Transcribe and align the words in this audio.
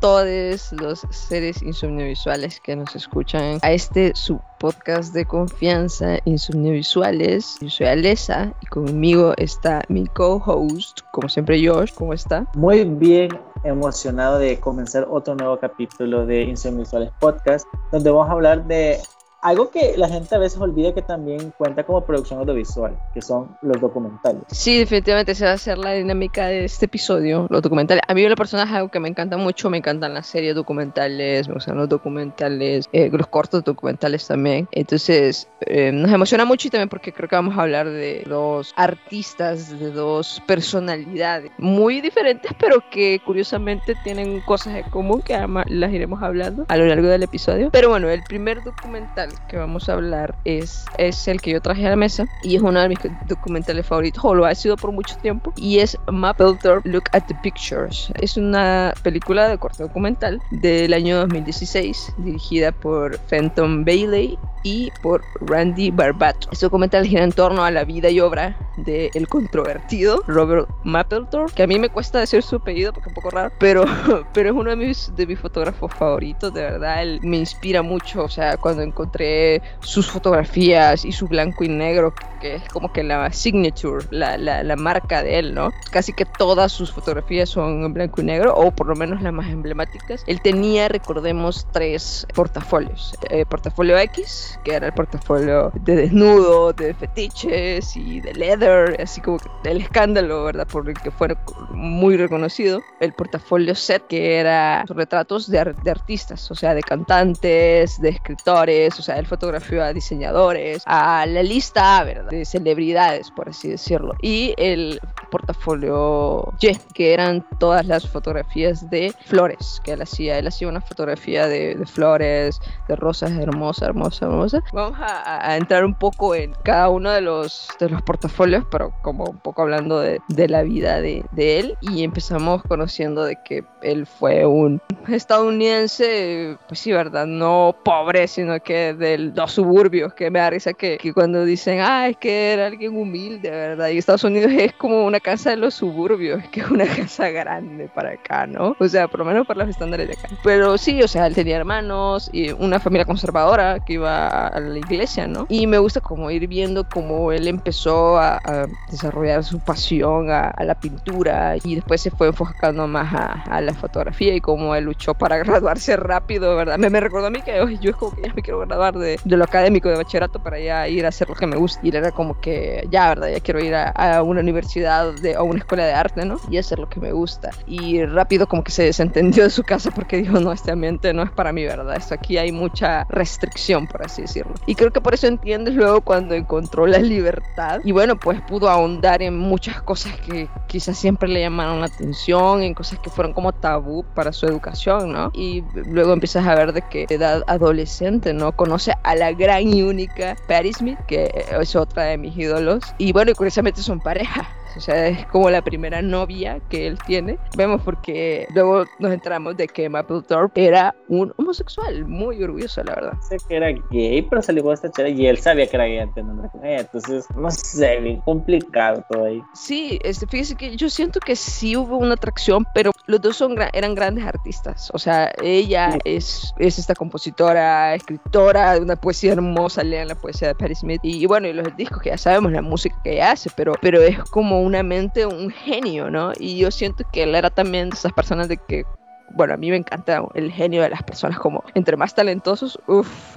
todos 0.00 0.72
los 0.72 1.06
seres 1.10 1.62
insomniovisuales 1.62 2.58
que 2.60 2.74
nos 2.74 2.96
escuchan 2.96 3.58
a 3.62 3.72
este 3.72 4.12
su 4.14 4.40
podcast 4.58 5.14
de 5.14 5.26
confianza 5.26 6.18
insomniovisuales. 6.24 7.58
Yo 7.60 7.68
soy 7.68 7.86
Alesa 7.86 8.52
y 8.62 8.66
conmigo 8.66 9.34
está 9.36 9.82
mi 9.88 10.06
co-host, 10.06 11.00
como 11.12 11.28
siempre 11.28 11.66
Josh. 11.66 11.92
¿Cómo 11.94 12.14
está? 12.14 12.46
Muy 12.54 12.84
bien, 12.84 13.30
emocionado 13.62 14.38
de 14.38 14.58
comenzar 14.58 15.06
otro 15.10 15.34
nuevo 15.34 15.58
capítulo 15.58 16.24
de 16.24 16.42
Insomniovisuales 16.42 17.10
Podcast, 17.20 17.66
donde 17.92 18.10
vamos 18.10 18.28
a 18.28 18.32
hablar 18.32 18.66
de 18.66 18.98
algo 19.42 19.70
que 19.70 19.94
la 19.96 20.08
gente 20.08 20.34
a 20.34 20.38
veces 20.38 20.60
olvida 20.60 20.92
que 20.94 21.02
también 21.02 21.52
cuenta 21.56 21.84
como 21.84 22.04
producción 22.04 22.40
audiovisual, 22.40 22.98
que 23.14 23.22
son 23.22 23.56
los 23.62 23.80
documentales. 23.80 24.42
Sí, 24.48 24.78
definitivamente 24.78 25.34
se 25.34 25.44
va 25.44 25.52
a 25.52 25.54
hacer 25.54 25.78
la 25.78 25.92
dinámica 25.92 26.46
de 26.46 26.64
este 26.64 26.86
episodio, 26.86 27.46
los 27.50 27.62
documentales. 27.62 28.02
A 28.06 28.14
mí 28.14 28.28
la 28.28 28.36
persona 28.36 28.64
es 28.64 28.70
algo 28.70 28.88
que 28.88 29.00
me 29.00 29.08
encanta 29.08 29.36
mucho, 29.36 29.70
me 29.70 29.78
encantan 29.78 30.14
las 30.14 30.26
series 30.26 30.54
documentales, 30.54 31.48
me 31.48 31.54
gustan 31.54 31.76
los 31.76 31.88
documentales, 31.88 32.88
eh, 32.92 33.10
los 33.12 33.26
cortos 33.28 33.64
documentales 33.64 34.26
también. 34.26 34.68
Entonces, 34.72 35.48
eh, 35.60 35.90
nos 35.92 36.12
emociona 36.12 36.44
mucho 36.44 36.68
y 36.68 36.70
también 36.70 36.88
porque 36.88 37.12
creo 37.12 37.28
que 37.28 37.36
vamos 37.36 37.56
a 37.56 37.62
hablar 37.62 37.88
de 37.88 38.24
dos 38.26 38.72
artistas, 38.76 39.78
de 39.78 39.90
dos 39.90 40.42
personalidades 40.46 41.50
muy 41.58 42.00
diferentes, 42.00 42.52
pero 42.58 42.82
que 42.90 43.20
curiosamente 43.24 43.94
tienen 44.04 44.40
cosas 44.40 44.76
en 44.76 44.90
común 44.90 45.22
que 45.22 45.38
las 45.66 45.92
iremos 45.92 46.22
hablando 46.22 46.66
a 46.68 46.76
lo 46.76 46.86
largo 46.86 47.08
del 47.08 47.22
episodio. 47.22 47.70
Pero 47.72 47.88
bueno, 47.88 48.08
el 48.08 48.22
primer 48.22 48.62
documental 48.62 49.29
que 49.48 49.56
vamos 49.56 49.88
a 49.88 49.94
hablar 49.94 50.34
es, 50.44 50.84
es 50.98 51.28
el 51.28 51.40
que 51.40 51.50
yo 51.52 51.60
traje 51.60 51.86
a 51.86 51.90
la 51.90 51.96
mesa 51.96 52.26
y 52.42 52.56
es 52.56 52.62
uno 52.62 52.80
de 52.80 52.88
mis 52.88 52.98
documentales 53.28 53.86
favoritos, 53.86 54.24
o 54.24 54.34
lo 54.34 54.46
ha 54.46 54.54
sido 54.54 54.76
por 54.76 54.92
mucho 54.92 55.16
tiempo, 55.16 55.52
y 55.56 55.78
es 55.78 55.96
Mapplethorpe 56.10 56.88
Look 56.88 57.04
at 57.12 57.22
the 57.26 57.34
Pictures. 57.42 58.12
Es 58.20 58.36
una 58.36 58.94
película 59.02 59.48
de 59.48 59.58
corte 59.58 59.82
documental 59.82 60.40
del 60.50 60.92
año 60.92 61.18
2016, 61.18 62.14
dirigida 62.18 62.72
por 62.72 63.18
Fenton 63.18 63.84
Bailey 63.84 64.38
y 64.62 64.90
por 65.02 65.22
Randy 65.40 65.90
Barbato. 65.90 66.48
Este 66.52 66.66
documental 66.66 67.06
gira 67.06 67.24
en 67.24 67.32
torno 67.32 67.64
a 67.64 67.70
la 67.70 67.84
vida 67.84 68.10
y 68.10 68.20
obra 68.20 68.56
del 68.76 69.10
el 69.14 69.28
controvertido 69.28 70.22
Robert 70.26 70.68
Mapplethorpe, 70.84 71.54
que 71.54 71.62
a 71.62 71.66
mí 71.66 71.78
me 71.78 71.88
cuesta 71.88 72.20
decir 72.20 72.42
su 72.42 72.56
apellido 72.56 72.92
porque 72.92 73.08
es 73.08 73.16
un 73.16 73.22
poco 73.22 73.30
raro, 73.30 73.52
pero, 73.58 73.84
pero 74.32 74.50
es 74.50 74.54
uno 74.54 74.70
de 74.70 74.76
mis, 74.76 75.14
de 75.16 75.26
mis 75.26 75.38
fotógrafos 75.38 75.92
favoritos, 75.94 76.52
de 76.52 76.62
verdad, 76.62 77.02
él 77.02 77.20
me 77.22 77.38
inspira 77.38 77.82
mucho, 77.82 78.24
o 78.24 78.28
sea, 78.28 78.56
cuando 78.56 78.82
encontré 78.82 79.62
sus 79.80 80.10
fotografías 80.10 81.04
y 81.04 81.12
su 81.12 81.28
blanco 81.28 81.64
y 81.64 81.68
negro, 81.68 82.14
que 82.40 82.56
es 82.56 82.68
como 82.68 82.92
que 82.92 83.02
la 83.02 83.32
signature, 83.32 84.06
la, 84.10 84.38
la, 84.38 84.62
la 84.62 84.76
marca 84.76 85.22
de 85.22 85.38
él, 85.38 85.54
¿no? 85.54 85.70
Casi 85.90 86.12
que 86.12 86.24
todas 86.24 86.72
sus 86.72 86.92
fotografías 86.92 87.48
son 87.48 87.84
en 87.84 87.92
blanco 87.92 88.20
y 88.20 88.24
negro, 88.24 88.54
o 88.54 88.70
por 88.70 88.86
lo 88.86 88.96
menos 88.96 89.22
las 89.22 89.32
más 89.32 89.48
emblemáticas. 89.48 90.24
Él 90.26 90.40
tenía, 90.40 90.88
recordemos, 90.88 91.66
tres 91.72 92.26
portafolios. 92.34 93.14
Eh, 93.30 93.44
portafolio 93.46 93.98
X, 93.98 94.49
que 94.64 94.74
era 94.74 94.86
el 94.86 94.92
portafolio 94.92 95.72
de 95.74 95.96
desnudo, 95.96 96.72
de 96.72 96.94
fetiches 96.94 97.96
y 97.96 98.20
de 98.20 98.34
leather, 98.34 99.00
así 99.00 99.20
como 99.20 99.38
el 99.64 99.80
escándalo, 99.80 100.44
¿verdad? 100.44 100.66
Por 100.66 100.88
el 100.88 100.94
que 100.94 101.10
fue 101.10 101.36
muy 101.70 102.16
reconocido. 102.16 102.80
El 103.00 103.12
portafolio 103.12 103.74
set, 103.74 104.06
que 104.06 104.38
era 104.38 104.84
retratos 104.88 105.50
de, 105.50 105.74
de 105.82 105.90
artistas, 105.90 106.50
o 106.50 106.54
sea, 106.54 106.74
de 106.74 106.82
cantantes, 106.82 108.00
de 108.00 108.10
escritores, 108.10 108.98
o 108.98 109.02
sea, 109.02 109.18
él 109.18 109.26
fotografió 109.26 109.82
a 109.82 109.92
diseñadores, 109.92 110.82
a 110.86 111.24
la 111.26 111.42
lista 111.42 111.80
¿verdad? 112.04 112.30
De 112.30 112.44
celebridades, 112.44 113.30
por 113.30 113.48
así 113.48 113.68
decirlo. 113.68 114.14
Y 114.20 114.54
el 114.56 115.00
portafolio 115.30 116.52
Y, 116.60 116.76
que 116.94 117.12
eran 117.12 117.46
todas 117.58 117.86
las 117.86 118.08
fotografías 118.08 118.88
de 118.90 119.14
flores 119.26 119.80
que 119.84 119.92
él 119.92 120.02
hacía. 120.02 120.38
Él 120.38 120.46
hacía 120.46 120.68
una 120.68 120.80
fotografía 120.80 121.46
de, 121.46 121.74
de 121.74 121.86
flores, 121.86 122.60
de 122.88 122.96
rosas 122.96 123.32
hermosas, 123.32 123.88
hermosas, 123.88 124.22
hermosas. 124.40 124.64
Vamos 124.72 124.98
a, 125.00 125.50
a, 125.50 125.56
entrar 125.56 125.84
un 125.84 125.94
poco 125.94 126.34
en 126.34 126.54
cada 126.62 126.88
uno 126.88 127.10
de 127.10 127.20
los, 127.20 127.68
de 127.78 127.88
los 127.88 128.02
portafolios, 128.02 128.64
pero 128.70 128.92
como 129.02 129.24
un 129.24 129.38
poco 129.38 129.62
hablando 129.62 130.00
de, 130.00 130.20
de 130.28 130.48
la 130.48 130.62
vida 130.62 131.00
de, 131.00 131.24
de, 131.32 131.58
él. 131.58 131.78
Y 131.80 132.04
empezamos 132.04 132.62
conociendo 132.62 133.24
de 133.24 133.36
que 133.44 133.64
él 133.82 134.06
fue 134.06 134.46
un 134.46 134.80
estadounidense, 135.08 136.56
pues 136.68 136.80
sí, 136.80 136.92
¿verdad? 136.92 137.26
No 137.26 137.76
pobre, 137.84 138.28
sino 138.28 138.60
que 138.60 138.94
de 138.94 139.18
los 139.18 139.52
suburbios, 139.52 140.14
que 140.14 140.30
me 140.30 140.38
da 140.38 140.50
risa 140.50 140.72
que, 140.72 140.98
que 140.98 141.12
cuando 141.12 141.44
dicen, 141.44 141.80
ah, 141.80 142.08
es 142.08 142.16
que 142.16 142.52
era 142.52 142.66
alguien 142.66 142.96
humilde, 142.96 143.50
¿verdad? 143.50 143.88
Y 143.88 143.98
Estados 143.98 144.24
Unidos 144.24 144.52
es 144.52 144.72
como 144.74 145.04
una 145.04 145.20
casa 145.20 145.50
de 145.50 145.56
los 145.56 145.74
suburbios, 145.74 146.42
que 146.50 146.60
es 146.60 146.70
una 146.70 146.86
casa 146.86 147.30
grande 147.30 147.88
para 147.94 148.12
acá, 148.12 148.46
¿no? 148.46 148.76
O 148.78 148.88
sea, 148.88 149.08
por 149.08 149.20
lo 149.20 149.26
menos 149.26 149.46
para 149.46 149.60
los 149.60 149.70
estándares 149.70 150.08
de 150.08 150.14
acá. 150.14 150.28
Pero 150.42 150.78
sí, 150.78 151.02
o 151.02 151.08
sea, 151.08 151.26
él 151.26 151.34
tenía 151.34 151.56
hermanos 151.56 152.30
y 152.32 152.50
una 152.52 152.80
familia 152.80 153.04
conservadora 153.04 153.80
que 153.84 153.94
iba 153.94 154.28
a 154.30 154.60
la 154.60 154.78
iglesia, 154.78 155.26
¿no? 155.26 155.46
Y 155.48 155.66
me 155.66 155.78
gusta 155.78 156.00
como 156.00 156.30
ir 156.30 156.46
viendo 156.46 156.84
cómo 156.88 157.32
él 157.32 157.48
empezó 157.48 158.18
a, 158.18 158.36
a 158.36 158.66
desarrollar 158.90 159.44
su 159.44 159.58
pasión 159.60 160.30
a, 160.30 160.48
a, 160.48 160.64
la 160.64 160.74
pintura 160.74 161.56
y 161.62 161.76
después 161.76 162.00
se 162.00 162.10
fue 162.10 162.28
enfocando 162.28 162.86
más 162.86 163.12
a, 163.12 163.60
la 163.60 163.74
fotografía 163.74 164.34
y 164.34 164.40
cómo 164.40 164.74
él 164.74 164.84
luchó 164.84 165.14
para 165.14 165.36
graduarse 165.44 165.96
rápido, 165.96 166.56
¿verdad? 166.56 166.78
Me, 166.78 166.90
me 166.90 167.00
recordó 167.00 167.26
a 167.26 167.30
mí 167.30 167.42
que 167.42 167.60
oh, 167.60 167.68
yo 167.68 167.90
es 167.90 167.96
como 167.96 168.14
que 168.14 168.22
ya 168.22 168.34
me 168.34 168.42
quiero 168.42 168.60
graduar 168.60 168.96
de, 168.96 169.18
de, 169.22 169.36
lo 169.36 169.44
académico, 169.44 169.88
de 169.88 169.96
bachillerato, 169.96 170.42
para 170.42 170.58
ya 170.58 170.88
ir 170.88 171.04
a 171.04 171.08
hacer 171.08 171.28
lo 171.28 171.34
que 171.34 171.46
me 171.46 171.56
gusta. 171.56 171.80
Y 171.82 171.90
él 171.90 171.96
era 171.96 172.12
como 172.12 172.40
que 172.40 172.86
ya, 172.90 173.08
¿verdad? 173.08 173.28
Ya 173.28 173.40
quiero 173.40 173.60
ir 173.60 173.74
a 173.74 174.22
una 174.22 174.40
universidad 174.40 175.12
de, 175.14 175.36
o 175.36 175.44
una 175.44 175.58
escuela 175.58 175.84
de 175.84 175.92
arte, 175.92 176.24
¿no? 176.24 176.38
Y 176.50 176.58
hacer 176.58 176.78
lo 176.78 176.88
que 176.88 177.00
me 177.00 177.12
gusta. 177.12 177.50
Y 177.66 178.04
rápido 178.04 178.46
como 178.46 178.64
que 178.64 178.72
se 178.72 178.84
desentendió 178.84 179.44
de 179.44 179.50
su 179.50 179.62
casa 179.62 179.90
porque 179.90 180.16
dijo, 180.16 180.40
no, 180.40 180.52
este 180.52 180.72
ambiente 180.72 181.12
no 181.12 181.22
es 181.22 181.30
para 181.30 181.52
mí, 181.52 181.64
¿verdad? 181.64 181.96
Esto 181.96 182.14
aquí 182.14 182.38
hay 182.38 182.52
mucha 182.52 183.04
restricción, 183.08 183.86
por 183.86 184.04
así 184.04 184.19
decirlo. 184.22 184.54
Y 184.66 184.74
creo 184.74 184.92
que 184.92 185.00
por 185.00 185.14
eso 185.14 185.26
entiendes 185.26 185.74
luego 185.74 186.00
cuando 186.00 186.34
encontró 186.34 186.86
la 186.86 186.98
libertad. 186.98 187.80
Y 187.84 187.92
bueno, 187.92 188.18
pues 188.18 188.40
pudo 188.42 188.68
ahondar 188.68 189.22
en 189.22 189.36
muchas 189.36 189.82
cosas 189.82 190.16
que 190.20 190.48
quizás 190.66 190.98
siempre 190.98 191.28
le 191.28 191.40
llamaron 191.40 191.80
la 191.80 191.86
atención, 191.86 192.62
en 192.62 192.74
cosas 192.74 192.98
que 192.98 193.10
fueron 193.10 193.32
como 193.32 193.52
tabú 193.52 194.04
para 194.14 194.32
su 194.32 194.46
educación, 194.46 195.12
¿no? 195.12 195.30
Y 195.34 195.64
luego 195.74 196.12
empiezas 196.12 196.46
a 196.46 196.54
ver 196.54 196.72
de 196.72 196.82
que 196.82 197.06
edad 197.08 197.42
adolescente, 197.46 198.32
¿no? 198.32 198.52
Conoce 198.52 198.94
a 199.02 199.14
la 199.14 199.32
gran 199.32 199.68
y 199.68 199.82
única 199.82 200.36
Patti 200.48 200.72
Smith, 200.72 200.98
que 201.06 201.46
es 201.60 201.76
otra 201.76 202.04
de 202.04 202.18
mis 202.18 202.36
ídolos. 202.36 202.82
Y 202.98 203.12
bueno, 203.12 203.32
curiosamente 203.34 203.82
son 203.82 204.00
pareja. 204.00 204.48
O 204.76 204.80
sea, 204.80 205.08
es 205.08 205.26
como 205.26 205.50
la 205.50 205.62
primera 205.62 206.02
novia 206.02 206.60
que 206.68 206.86
él 206.86 206.98
tiene. 207.06 207.38
Vemos 207.56 207.82
porque 207.82 208.46
luego 208.54 208.84
nos 208.98 209.12
enteramos 209.12 209.56
de 209.56 209.68
que 209.68 209.88
Mapplethorpe 209.88 210.64
era 210.64 210.94
un 211.08 211.32
homosexual, 211.36 212.04
muy 212.06 212.42
orgulloso, 212.42 212.82
la 212.84 212.94
verdad. 212.94 213.12
Sé 213.28 213.36
que 213.48 213.56
era 213.56 213.68
gay, 213.90 214.22
pero 214.22 214.42
salió 214.42 214.62
con 214.62 214.74
esta 214.74 214.90
chera 214.90 215.08
y 215.08 215.26
él 215.26 215.38
sabía 215.38 215.66
que 215.66 215.76
era 215.76 215.84
gay 215.84 215.98
antes 215.98 216.24
de 216.24 216.30
andar 216.30 216.50
con 216.50 216.64
ella. 216.64 216.80
Entonces, 216.80 217.26
no 217.34 217.50
sé, 217.50 218.00
bien 218.00 218.20
complicado 218.20 219.04
todo 219.10 219.24
ahí. 219.24 219.42
Sí, 219.54 219.98
este, 220.04 220.26
fíjese 220.26 220.56
que 220.56 220.76
yo 220.76 220.88
siento 220.88 221.20
que 221.20 221.36
sí 221.36 221.76
hubo 221.76 221.96
una 221.96 222.14
atracción, 222.14 222.64
pero 222.74 222.92
los 223.06 223.20
dos 223.20 223.36
son, 223.36 223.56
eran 223.72 223.94
grandes 223.94 224.24
artistas. 224.24 224.90
O 224.92 224.98
sea, 224.98 225.32
ella 225.42 225.92
sí. 225.92 225.98
es, 226.04 226.54
es 226.58 226.78
esta 226.78 226.94
compositora, 226.94 227.94
escritora 227.94 228.74
de 228.74 228.80
una 228.80 228.96
poesía 228.96 229.32
hermosa, 229.32 229.82
lean 229.82 230.08
la 230.08 230.14
poesía 230.14 230.48
de 230.48 230.54
Patti 230.54 230.74
Smith. 230.74 231.00
Y, 231.02 231.22
y 231.22 231.26
bueno, 231.26 231.48
y 231.48 231.52
los 231.52 231.76
discos 231.76 232.00
que 232.02 232.10
ya 232.10 232.18
sabemos, 232.18 232.52
la 232.52 232.62
música 232.62 232.96
que 233.02 233.14
ella 233.14 233.32
hace, 233.32 233.50
pero, 233.56 233.72
pero 233.80 234.00
es 234.00 234.18
como 234.30 234.59
una 234.60 234.82
mente, 234.82 235.26
un 235.26 235.50
genio, 235.50 236.10
¿no? 236.10 236.32
Y 236.38 236.58
yo 236.58 236.70
siento 236.70 237.04
que 237.12 237.24
él 237.24 237.34
era 237.34 237.50
también 237.50 237.90
de 237.90 237.96
esas 237.96 238.12
personas 238.12 238.48
de 238.48 238.56
que 238.56 238.84
bueno, 239.32 239.54
a 239.54 239.56
mí 239.56 239.70
me 239.70 239.76
encanta 239.76 240.22
el 240.34 240.50
genio 240.50 240.82
de 240.82 240.90
las 240.90 241.02
personas, 241.02 241.38
como 241.38 241.62
entre 241.74 241.96
más 241.96 242.14
talentosos, 242.14 242.78
uff, 242.86 243.36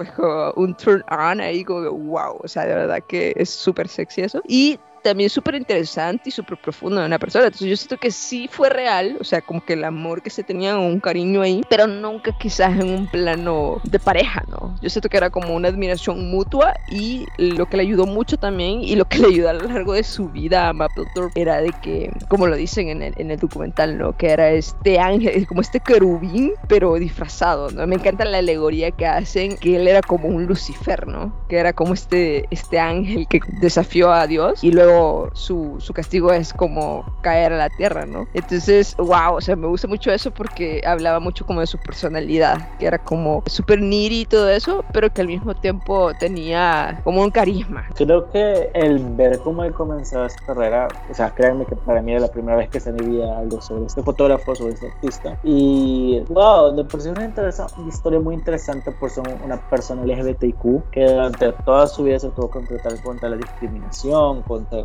un 0.56 0.74
turn 0.74 1.04
on 1.10 1.40
ahí, 1.40 1.64
como 1.64 1.90
wow, 1.90 2.38
o 2.42 2.48
sea, 2.48 2.66
de 2.66 2.74
verdad 2.74 2.98
que 3.08 3.32
es 3.36 3.50
súper 3.50 3.88
sexy 3.88 4.22
eso. 4.22 4.42
Y 4.48 4.78
también 5.04 5.30
súper 5.30 5.54
interesante 5.54 6.30
y 6.30 6.32
súper 6.32 6.58
profundo 6.58 7.00
de 7.00 7.06
una 7.06 7.18
persona. 7.18 7.44
Entonces 7.44 7.68
yo 7.68 7.76
siento 7.76 7.98
que 7.98 8.10
sí 8.10 8.48
fue 8.50 8.70
real, 8.70 9.18
o 9.20 9.24
sea, 9.24 9.42
como 9.42 9.64
que 9.64 9.74
el 9.74 9.84
amor 9.84 10.22
que 10.22 10.30
se 10.30 10.42
tenían, 10.42 10.78
un 10.78 10.98
cariño 10.98 11.42
ahí, 11.42 11.60
pero 11.68 11.86
nunca 11.86 12.36
quizás 12.38 12.72
en 12.80 12.88
un 12.88 13.06
plano 13.06 13.80
de 13.84 13.98
pareja, 13.98 14.42
¿no? 14.48 14.74
Yo 14.80 14.88
siento 14.88 15.10
que 15.10 15.18
era 15.18 15.28
como 15.28 15.54
una 15.54 15.68
admiración 15.68 16.30
mutua 16.30 16.74
y 16.88 17.26
lo 17.36 17.66
que 17.66 17.76
le 17.76 17.82
ayudó 17.82 18.06
mucho 18.06 18.38
también 18.38 18.80
y 18.80 18.96
lo 18.96 19.04
que 19.04 19.18
le 19.18 19.26
ayudó 19.28 19.50
a 19.50 19.52
lo 19.52 19.68
largo 19.68 19.92
de 19.92 20.02
su 20.02 20.30
vida 20.30 20.68
a 20.68 20.72
Mapplethorpe 20.72 21.40
era 21.40 21.60
de 21.60 21.72
que, 21.82 22.10
como 22.28 22.46
lo 22.46 22.56
dicen 22.56 22.88
en 22.88 23.02
el, 23.02 23.14
en 23.18 23.30
el 23.30 23.38
documental, 23.38 23.98
¿no? 23.98 24.16
Que 24.16 24.30
era 24.30 24.50
este 24.50 24.98
ángel, 24.98 25.46
como 25.46 25.60
este 25.60 25.80
querubín, 25.80 26.52
pero 26.66 26.94
disfrazado, 26.94 27.70
¿no? 27.70 27.86
Me 27.86 27.96
encanta 27.96 28.24
la 28.24 28.38
alegoría 28.38 28.90
que 28.90 29.06
hacen, 29.06 29.58
que 29.58 29.76
él 29.76 29.86
era 29.86 30.00
como 30.00 30.28
un 30.28 30.46
Lucifer, 30.46 31.06
¿no? 31.06 31.34
Que 31.50 31.58
era 31.58 31.74
como 31.74 31.92
este, 31.92 32.46
este 32.50 32.80
ángel 32.80 33.26
que 33.28 33.40
desafió 33.60 34.10
a 34.10 34.26
Dios 34.26 34.64
y 34.64 34.72
luego 34.72 34.93
su, 35.32 35.76
su 35.78 35.92
castigo 35.92 36.32
es 36.32 36.52
como 36.52 37.04
caer 37.22 37.52
a 37.52 37.56
la 37.56 37.70
tierra, 37.70 38.06
¿no? 38.06 38.26
Entonces, 38.34 38.96
wow, 38.96 39.36
o 39.36 39.40
sea, 39.40 39.56
me 39.56 39.66
gusta 39.66 39.88
mucho 39.88 40.10
eso 40.10 40.30
porque 40.30 40.82
hablaba 40.86 41.20
mucho 41.20 41.46
como 41.46 41.60
de 41.60 41.66
su 41.66 41.78
personalidad, 41.78 42.76
que 42.78 42.86
era 42.86 42.98
como 42.98 43.42
súper 43.46 43.80
niri 43.80 44.20
y 44.20 44.26
todo 44.26 44.48
eso, 44.48 44.84
pero 44.92 45.12
que 45.12 45.20
al 45.20 45.28
mismo 45.28 45.54
tiempo 45.54 46.12
tenía 46.18 47.00
como 47.04 47.22
un 47.22 47.30
carisma. 47.30 47.86
Creo 47.94 48.30
que 48.30 48.70
el 48.74 48.98
ver 49.16 49.38
cómo 49.40 49.64
él 49.64 49.72
comenzó 49.72 50.28
su 50.28 50.44
carrera, 50.46 50.88
o 51.10 51.14
sea, 51.14 51.30
créanme 51.34 51.66
que 51.66 51.76
para 51.76 52.02
mí 52.02 52.12
era 52.12 52.20
la 52.20 52.28
primera 52.28 52.56
vez 52.56 52.68
que 52.70 52.80
se 52.80 52.92
veía 52.92 53.38
algo 53.38 53.60
sobre 53.60 53.86
este 53.86 54.02
fotógrafo, 54.02 54.54
sobre 54.54 54.74
este 54.74 54.88
artista. 54.88 55.38
Y 55.42 56.20
wow, 56.28 56.74
me 56.74 56.84
pareció 56.84 57.12
una, 57.12 57.32
una 57.78 57.88
historia 57.88 58.20
muy 58.20 58.34
interesante 58.34 58.90
por 58.92 59.10
ser 59.10 59.24
una 59.44 59.56
persona 59.68 60.04
LGBTQ 60.04 60.90
que 60.90 61.04
durante 61.04 61.52
toda 61.64 61.86
su 61.86 62.04
vida 62.04 62.18
se 62.18 62.28
tuvo 62.30 62.50
que 62.50 62.58
enfrentar 62.58 63.00
contra 63.02 63.28
la 63.28 63.36
discriminación, 63.36 64.42
contra 64.42 64.83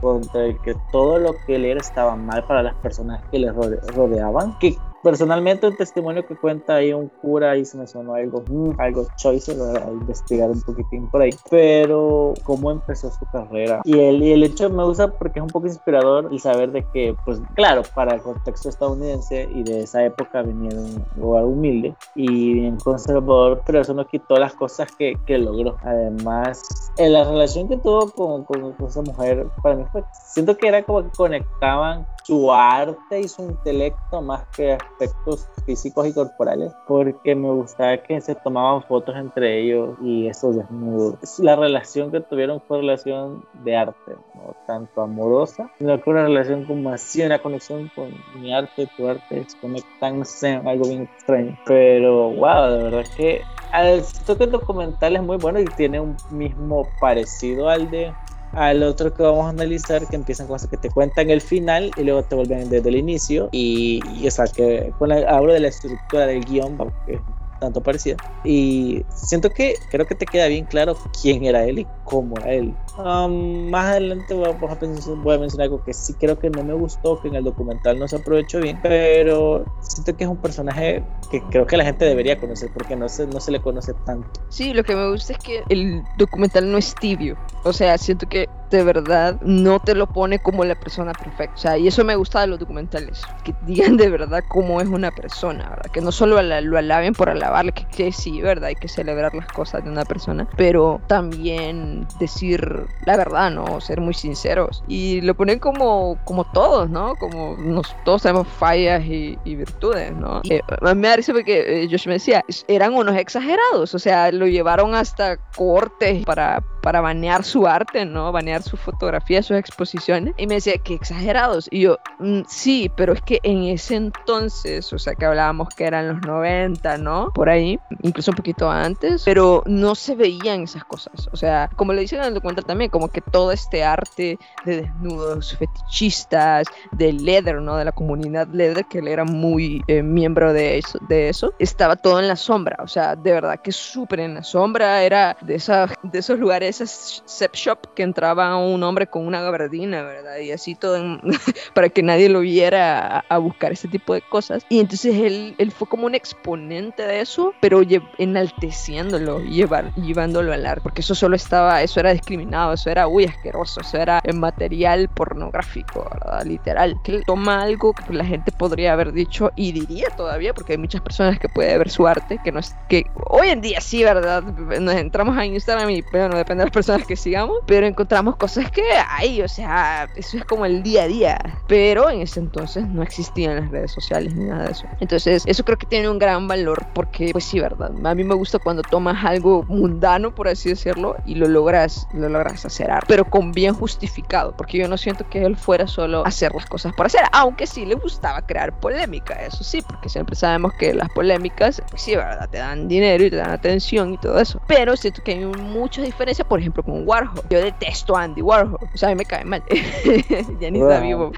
contra 0.00 0.44
el 0.44 0.60
que 0.60 0.74
todo 0.92 1.18
lo 1.18 1.34
que 1.46 1.56
él 1.56 1.64
era 1.64 1.80
estaba 1.80 2.16
mal 2.16 2.44
para 2.46 2.62
las 2.62 2.74
personas 2.76 3.22
que 3.30 3.38
le 3.38 3.52
rodeaban. 3.52 4.58
Que 4.58 4.76
personalmente 5.04 5.68
un 5.68 5.76
testimonio 5.76 6.26
que 6.26 6.34
cuenta 6.34 6.76
ahí 6.76 6.92
un 6.92 7.08
cura 7.08 7.56
y 7.56 7.64
se 7.66 7.76
me 7.76 7.86
sonó 7.86 8.14
algo, 8.14 8.42
mm, 8.48 8.80
algo 8.80 9.06
choice, 9.16 9.52
a 9.52 9.90
investigar 9.90 10.50
un 10.50 10.60
poquitín 10.62 11.08
por 11.10 11.20
ahí, 11.20 11.30
pero 11.50 12.32
cómo 12.42 12.70
empezó 12.70 13.10
su 13.10 13.26
carrera 13.26 13.82
y 13.84 13.98
el, 13.98 14.22
y 14.22 14.32
el 14.32 14.42
hecho 14.42 14.70
me 14.70 14.82
gusta 14.82 15.12
porque 15.12 15.38
es 15.38 15.42
un 15.42 15.50
poco 15.50 15.66
inspirador 15.66 16.28
el 16.32 16.40
saber 16.40 16.72
de 16.72 16.84
que, 16.92 17.14
pues 17.24 17.40
claro, 17.54 17.82
para 17.94 18.14
el 18.14 18.22
contexto 18.22 18.70
estadounidense 18.70 19.48
y 19.54 19.62
de 19.62 19.80
esa 19.80 20.02
época 20.04 20.42
venía 20.42 20.70
de 20.70 20.78
un 20.78 21.04
lugar 21.16 21.44
humilde 21.44 21.94
y 22.14 22.54
bien 22.54 22.78
conservador, 22.78 23.62
pero 23.66 23.82
eso 23.82 23.92
no 23.92 24.06
quitó 24.06 24.36
las 24.36 24.54
cosas 24.54 24.88
que, 24.96 25.18
que 25.26 25.36
logró. 25.36 25.76
Además, 25.82 26.62
en 26.96 27.12
la 27.12 27.24
relación 27.24 27.68
que 27.68 27.76
tuvo 27.76 28.10
con, 28.10 28.44
con, 28.44 28.72
con 28.72 28.86
esa 28.86 29.02
mujer, 29.02 29.46
para 29.62 29.76
mí 29.76 29.84
fue, 29.92 30.02
siento 30.12 30.56
que 30.56 30.68
era 30.68 30.82
como 30.82 31.02
que 31.02 31.10
conectaban 31.10 32.06
su 32.24 32.52
arte 32.52 33.20
y 33.20 33.28
su 33.28 33.42
intelecto 33.42 34.22
más 34.22 34.44
que 34.56 34.72
aspectos 34.72 35.48
físicos 35.66 36.06
y 36.06 36.12
corporales, 36.12 36.72
porque 36.86 37.34
me 37.34 37.50
gustaba 37.50 37.98
que 37.98 38.20
se 38.20 38.34
tomaban 38.34 38.82
fotos 38.82 39.14
entre 39.16 39.60
ellos 39.60 39.96
y 40.02 40.26
esos 40.26 40.56
desnudos. 40.56 41.38
La 41.38 41.56
relación 41.56 42.10
que 42.10 42.20
tuvieron 42.20 42.60
fue 42.62 42.78
relación 42.78 43.44
de 43.62 43.76
arte, 43.76 44.16
no 44.34 44.54
tanto 44.66 45.02
amorosa, 45.02 45.70
sino 45.78 46.00
que 46.00 46.10
una 46.10 46.22
relación 46.22 46.64
como 46.64 46.90
así, 46.90 47.22
una 47.22 47.38
conexión 47.38 47.90
con 47.94 48.10
mi 48.40 48.52
arte, 48.54 48.88
tu 48.96 49.08
arte, 49.08 49.44
se 49.46 49.58
conectan, 49.58 50.22
algo 50.66 50.88
bien 50.88 51.02
extraño. 51.02 51.58
Pero 51.66 52.30
wow, 52.30 52.70
de 52.70 52.82
verdad 52.84 53.04
que 53.16 53.42
el 53.82 54.02
toque 54.26 54.46
documental 54.46 55.16
es 55.16 55.22
muy 55.22 55.36
bueno 55.36 55.60
y 55.60 55.64
tiene 55.64 56.00
un 56.00 56.16
mismo 56.30 56.86
parecido 57.00 57.68
al 57.68 57.90
de 57.90 58.12
al 58.56 58.82
otro 58.82 59.12
que 59.12 59.22
vamos 59.22 59.46
a 59.46 59.50
analizar 59.50 60.06
que 60.06 60.16
empiezan 60.16 60.46
con 60.46 60.56
eso 60.56 60.68
que 60.68 60.76
te 60.76 60.90
cuentan 60.90 61.30
el 61.30 61.40
final 61.40 61.90
y 61.96 62.04
luego 62.04 62.22
te 62.22 62.34
vuelven 62.34 62.68
desde 62.68 62.88
el 62.88 62.96
inicio 62.96 63.48
y, 63.52 64.00
y 64.20 64.26
o 64.26 64.30
sea 64.30 64.46
que 64.46 64.92
con 64.98 65.08
la, 65.08 65.16
hablo 65.28 65.52
de 65.52 65.60
la 65.60 65.68
estructura 65.68 66.26
del 66.26 66.44
guion 66.44 66.76
porque 66.76 67.20
tanto 67.58 67.82
parecida. 67.82 68.16
Y 68.44 69.02
siento 69.08 69.50
que 69.50 69.74
creo 69.90 70.06
que 70.06 70.14
te 70.14 70.26
queda 70.26 70.46
bien 70.48 70.66
claro 70.66 70.96
quién 71.20 71.44
era 71.44 71.64
él 71.64 71.80
y 71.80 71.86
cómo 72.04 72.36
era 72.38 72.52
él. 72.52 72.74
Um, 72.96 73.70
más 73.70 73.86
adelante 73.86 74.34
voy 74.34 74.48
a, 74.48 74.52
voy 74.52 75.34
a, 75.34 75.38
mencionar 75.38 75.64
algo 75.64 75.82
que 75.82 75.92
sí 75.92 76.14
creo 76.14 76.38
que 76.38 76.48
no 76.48 76.62
me 76.62 76.74
gustó, 76.74 77.20
que 77.20 77.28
en 77.28 77.34
el 77.34 77.44
documental 77.44 77.98
no 77.98 78.06
se 78.06 78.16
aprovechó 78.16 78.60
bien, 78.60 78.78
pero 78.82 79.64
siento 79.80 80.16
que 80.16 80.24
es 80.24 80.30
un 80.30 80.36
personaje 80.36 81.02
que 81.30 81.42
creo 81.50 81.66
que 81.66 81.76
la 81.76 81.84
gente 81.84 82.04
debería 82.04 82.38
conocer 82.38 82.70
porque 82.72 82.94
no 82.94 83.08
se, 83.08 83.26
no 83.26 83.40
se 83.40 83.50
le 83.50 83.60
conoce 83.60 83.94
tanto. 84.06 84.28
Sí, 84.48 84.72
lo 84.72 84.84
que 84.84 84.94
me 84.94 85.10
gusta 85.10 85.32
es 85.32 85.38
que 85.40 85.64
el 85.68 86.04
documental 86.18 86.70
no 86.70 86.78
es 86.78 86.94
tibio. 86.94 87.36
O 87.64 87.72
sea, 87.72 87.98
siento 87.98 88.28
que 88.28 88.48
de 88.70 88.84
verdad 88.84 89.40
no 89.42 89.80
te 89.80 89.94
lo 89.94 90.06
pone 90.06 90.38
como 90.38 90.64
la 90.64 90.74
persona 90.74 91.12
perfecta. 91.12 91.54
O 91.54 91.58
sea, 91.58 91.78
y 91.78 91.88
eso 91.88 92.04
me 92.04 92.16
gusta 92.16 92.40
de 92.40 92.48
los 92.48 92.58
documentales, 92.58 93.22
que 93.44 93.54
digan 93.66 93.96
de 93.96 94.08
verdad 94.08 94.42
cómo 94.48 94.80
es 94.80 94.88
una 94.88 95.10
persona, 95.10 95.68
¿verdad? 95.70 95.90
Que 95.92 96.00
no 96.00 96.12
solo 96.12 96.40
lo 96.42 96.78
alaben 96.78 97.14
por 97.14 97.28
alabarle, 97.28 97.72
que, 97.72 97.86
que 97.86 98.12
sí, 98.12 98.40
¿verdad? 98.40 98.68
Hay 98.68 98.74
que 98.74 98.88
celebrar 98.88 99.34
las 99.34 99.46
cosas 99.48 99.84
de 99.84 99.90
una 99.90 100.04
persona, 100.04 100.48
pero 100.56 101.00
también 101.06 102.06
decir 102.18 102.83
la 103.04 103.16
verdad, 103.16 103.50
¿no? 103.50 103.80
Ser 103.80 104.00
muy 104.00 104.14
sinceros. 104.14 104.82
Y 104.88 105.20
lo 105.20 105.34
ponen 105.34 105.58
como, 105.58 106.18
como 106.24 106.44
todos, 106.44 106.88
¿no? 106.90 107.14
Como 107.16 107.56
nos, 107.58 107.94
todos 108.04 108.22
tenemos 108.22 108.48
fallas 108.48 109.04
y, 109.04 109.38
y 109.44 109.56
virtudes, 109.56 110.12
¿no? 110.12 110.40
Eh, 110.48 110.60
me 110.94 111.08
da 111.08 111.16
risa 111.16 111.32
porque 111.32 111.84
eh, 111.84 111.88
Josh 111.90 112.06
me 112.06 112.14
decía, 112.14 112.44
eran 112.68 112.94
unos 112.94 113.16
exagerados, 113.16 113.94
o 113.94 113.98
sea, 113.98 114.30
lo 114.32 114.46
llevaron 114.46 114.94
hasta 114.94 115.36
cortes 115.56 116.24
para, 116.24 116.62
para 116.82 117.00
banear 117.00 117.44
su 117.44 117.66
arte, 117.66 118.04
¿no? 118.04 118.32
Banear 118.32 118.62
su 118.62 118.76
fotografía, 118.76 119.42
sus 119.42 119.56
exposiciones. 119.56 120.34
Y 120.36 120.46
me 120.46 120.56
decía, 120.56 120.74
que 120.82 120.94
exagerados. 120.94 121.68
Y 121.70 121.80
yo, 121.80 121.98
mm, 122.18 122.42
sí, 122.46 122.90
pero 122.96 123.12
es 123.12 123.22
que 123.22 123.40
en 123.42 123.64
ese 123.64 123.96
entonces, 123.96 124.92
o 124.92 124.98
sea, 124.98 125.14
que 125.14 125.24
hablábamos 125.24 125.68
que 125.74 125.84
eran 125.84 126.08
los 126.08 126.22
90, 126.26 126.98
¿no? 126.98 127.32
Por 127.34 127.48
ahí, 127.48 127.78
incluso 128.02 128.30
un 128.30 128.36
poquito 128.36 128.70
antes, 128.70 129.22
pero 129.24 129.62
no 129.66 129.94
se 129.94 130.14
veían 130.14 130.62
esas 130.62 130.84
cosas. 130.84 131.28
O 131.32 131.36
sea, 131.36 131.70
como 131.76 131.92
le 131.92 132.02
dicen 132.02 132.20
en 132.20 132.26
el 132.26 132.34
documental 132.34 132.64
también, 132.74 132.90
como 132.90 133.06
que 133.06 133.20
todo 133.20 133.52
este 133.52 133.84
arte 133.84 134.36
de 134.64 134.82
desnudos 134.82 135.56
fetichistas, 135.56 136.66
de 136.90 137.12
leather, 137.12 137.60
¿no? 137.60 137.76
De 137.76 137.84
la 137.84 137.92
comunidad 137.92 138.48
leather, 138.48 138.84
que 138.86 138.98
él 138.98 139.06
era 139.06 139.24
muy 139.24 139.80
eh, 139.86 140.02
miembro 140.02 140.52
de 140.52 140.78
eso, 140.78 140.98
de 141.08 141.28
eso, 141.28 141.54
estaba 141.60 141.94
todo 141.94 142.18
en 142.18 142.26
la 142.26 142.34
sombra. 142.34 142.76
O 142.82 142.88
sea, 142.88 143.14
de 143.14 143.30
verdad 143.30 143.60
que 143.60 143.70
súper 143.70 144.20
en 144.20 144.34
la 144.34 144.42
sombra. 144.42 145.04
Era 145.04 145.36
de, 145.40 145.54
esa, 145.54 145.88
de 146.02 146.18
esos 146.18 146.38
lugares, 146.40 146.80
esas 146.80 147.22
sep 147.26 147.54
shop 147.54 147.94
que 147.94 148.02
entraba 148.02 148.56
un 148.56 148.82
hombre 148.82 149.06
con 149.06 149.24
una 149.24 149.40
gabardina, 149.40 150.02
¿verdad? 150.02 150.38
Y 150.38 150.50
así 150.50 150.74
todo 150.74 150.98
para 151.74 151.88
que 151.88 152.02
nadie 152.02 152.28
lo 152.28 152.40
viera 152.40 153.18
a, 153.18 153.24
a, 153.28 153.38
buscar 153.38 153.70
ese 153.70 153.86
tipo 153.86 154.14
de 154.14 154.22
cosas. 154.22 154.66
Y 154.68 154.80
entonces 154.80 155.14
él, 155.14 155.54
él 155.58 155.70
fue 155.70 155.86
como 155.86 156.06
un 156.06 156.16
exponente 156.16 157.06
de 157.06 157.20
eso, 157.20 157.54
pero 157.60 157.82
enalteciéndolo, 158.18 159.40
llevar, 159.40 159.94
llevándolo 159.94 160.52
al 160.52 160.66
arte, 160.66 160.82
porque 160.82 161.02
eso 161.02 161.14
solo 161.14 161.36
estaba, 161.36 161.82
eso 161.82 162.00
era 162.00 162.12
discriminado, 162.12 162.63
eso 162.72 162.90
era, 162.90 163.08
uy, 163.08 163.24
asqueroso, 163.24 163.80
eso 163.80 163.98
era 163.98 164.20
material 164.32 165.08
pornográfico, 165.08 166.08
¿verdad? 166.10 166.44
Literal. 166.44 167.00
Toma 167.26 167.62
algo 167.62 167.92
que 167.92 168.12
la 168.12 168.24
gente 168.24 168.52
podría 168.52 168.92
haber 168.92 169.12
dicho 169.12 169.50
y 169.56 169.72
diría 169.72 170.08
todavía, 170.16 170.54
porque 170.54 170.72
hay 170.72 170.78
muchas 170.78 171.00
personas 171.00 171.38
que 171.38 171.48
puede 171.48 171.76
ver 171.78 171.90
su 171.90 172.06
arte, 172.06 172.38
que 172.42 172.52
no 172.52 172.60
es, 172.60 172.74
que 172.88 173.06
hoy 173.28 173.48
en 173.48 173.60
día 173.60 173.80
sí, 173.80 174.02
¿verdad? 174.02 174.42
Nos 174.42 174.94
entramos 174.94 175.36
a 175.36 175.46
Instagram 175.46 175.90
y, 175.90 176.02
bueno, 176.02 176.36
depende 176.36 176.62
de 176.62 176.66
las 176.66 176.74
personas 176.74 177.06
que 177.06 177.16
sigamos, 177.16 177.58
pero 177.66 177.86
encontramos 177.86 178.36
cosas 178.36 178.70
que 178.70 178.82
hay, 179.08 179.42
o 179.42 179.48
sea, 179.48 180.08
eso 180.16 180.36
es 180.36 180.44
como 180.44 180.66
el 180.66 180.82
día 180.82 181.04
a 181.04 181.06
día, 181.06 181.38
pero 181.68 182.10
en 182.10 182.20
ese 182.20 182.40
entonces 182.40 182.86
no 182.88 183.02
existían 183.02 183.56
las 183.56 183.70
redes 183.70 183.92
sociales 183.92 184.34
ni 184.34 184.44
nada 184.44 184.64
de 184.64 184.72
eso. 184.72 184.86
Entonces, 185.00 185.42
eso 185.46 185.64
creo 185.64 185.78
que 185.78 185.86
tiene 185.86 186.08
un 186.08 186.18
gran 186.18 186.48
valor 186.48 186.86
porque, 186.94 187.30
pues 187.32 187.44
sí, 187.44 187.60
¿verdad? 187.60 187.92
A 188.04 188.14
mí 188.14 188.24
me 188.24 188.34
gusta 188.34 188.58
cuando 188.58 188.82
tomas 188.82 189.24
algo 189.24 189.64
mundano, 189.68 190.34
por 190.34 190.48
así 190.48 190.70
decirlo, 190.70 191.16
y 191.26 191.34
lo 191.34 191.48
logras, 191.48 192.08
lo 192.12 192.28
logras 192.28 192.53
hacer 192.64 192.90
arte, 192.90 193.06
pero 193.08 193.24
con 193.24 193.52
bien 193.52 193.74
justificado, 193.74 194.54
porque 194.56 194.78
yo 194.78 194.88
no 194.88 194.96
siento 194.96 195.28
que 195.28 195.44
él 195.44 195.56
fuera 195.56 195.86
solo 195.86 196.24
a 196.24 196.28
hacer 196.28 196.54
las 196.54 196.66
cosas 196.66 196.92
por 196.92 197.06
hacer, 197.06 197.22
aunque 197.32 197.66
sí 197.66 197.86
le 197.86 197.94
gustaba 197.94 198.42
crear 198.42 198.78
polémica, 198.80 199.34
eso 199.34 199.64
sí, 199.64 199.82
porque 199.82 200.08
siempre 200.08 200.36
sabemos 200.36 200.72
que 200.74 200.94
las 200.94 201.08
polémicas, 201.10 201.82
pues 201.90 202.02
sí, 202.02 202.16
¿verdad? 202.16 202.48
Te 202.48 202.58
dan 202.58 202.88
dinero 202.88 203.24
y 203.24 203.30
te 203.30 203.36
dan 203.36 203.50
atención 203.50 204.14
y 204.14 204.18
todo 204.18 204.38
eso, 204.38 204.60
pero 204.66 204.96
siento 204.96 205.22
que 205.22 205.32
hay 205.32 205.44
mucha 205.44 206.02
diferencia, 206.02 206.44
por 206.44 206.60
ejemplo, 206.60 206.82
con 206.82 207.06
Warhol. 207.06 207.42
Yo 207.48 207.60
detesto 207.60 208.16
a 208.16 208.22
Andy 208.22 208.42
Warhol, 208.42 208.78
o 208.92 208.96
sea, 208.96 209.08
a 209.08 209.12
mí 209.12 209.16
me 209.16 209.24
cae 209.24 209.44
mal, 209.44 209.62
ya 210.60 210.70
ni 210.70 210.80
wow. 210.80 210.90
está 210.90 211.00
vivo. 211.00 211.32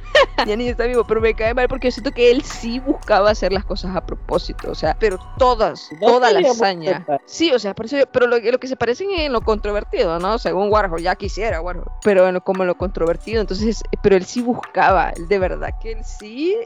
Danny 0.45 0.69
está 0.69 0.85
vivo, 0.85 1.05
pero 1.05 1.21
me 1.21 1.35
cae 1.35 1.55
mal 1.55 1.69
porque 1.69 1.91
siento 1.91 2.13
que 2.13 2.31
él 2.31 2.43
sí 2.43 2.79
buscaba 2.79 3.31
hacer 3.31 3.53
las 3.53 3.65
cosas 3.65 3.97
a 3.97 4.05
propósito, 4.05 4.71
o 4.71 4.75
sea, 4.75 4.97
pero 4.99 5.19
todas, 5.39 5.91
toda 6.01 6.33
la 6.33 6.49
hazaña. 6.51 7.07
Sí, 7.25 7.53
o 7.53 7.59
sea, 7.59 7.75
pero 7.75 8.27
lo, 8.27 8.39
lo, 8.39 8.59
que 8.59 8.69
se 8.69 8.77
parece 8.77 9.05
en 9.25 9.33
lo 9.33 9.41
controvertido, 9.41 10.19
¿no? 10.19 10.39
Según 10.39 10.71
Warhol, 10.71 11.01
ya 11.07 11.15
quisiera 11.15 11.61
Warhol, 11.61 11.89
pero 12.03 12.29
en 12.29 12.41
como 12.41 12.65
lo 12.65 12.77
controvertido, 12.77 13.41
entonces, 13.41 13.83
pero 14.03 14.17
él 14.17 14.25
sí 14.25 14.43
buscaba, 14.43 15.13
de 15.17 15.39
verdad 15.39 15.71
que 15.81 15.93
él 15.93 16.05
sí, 16.05 16.57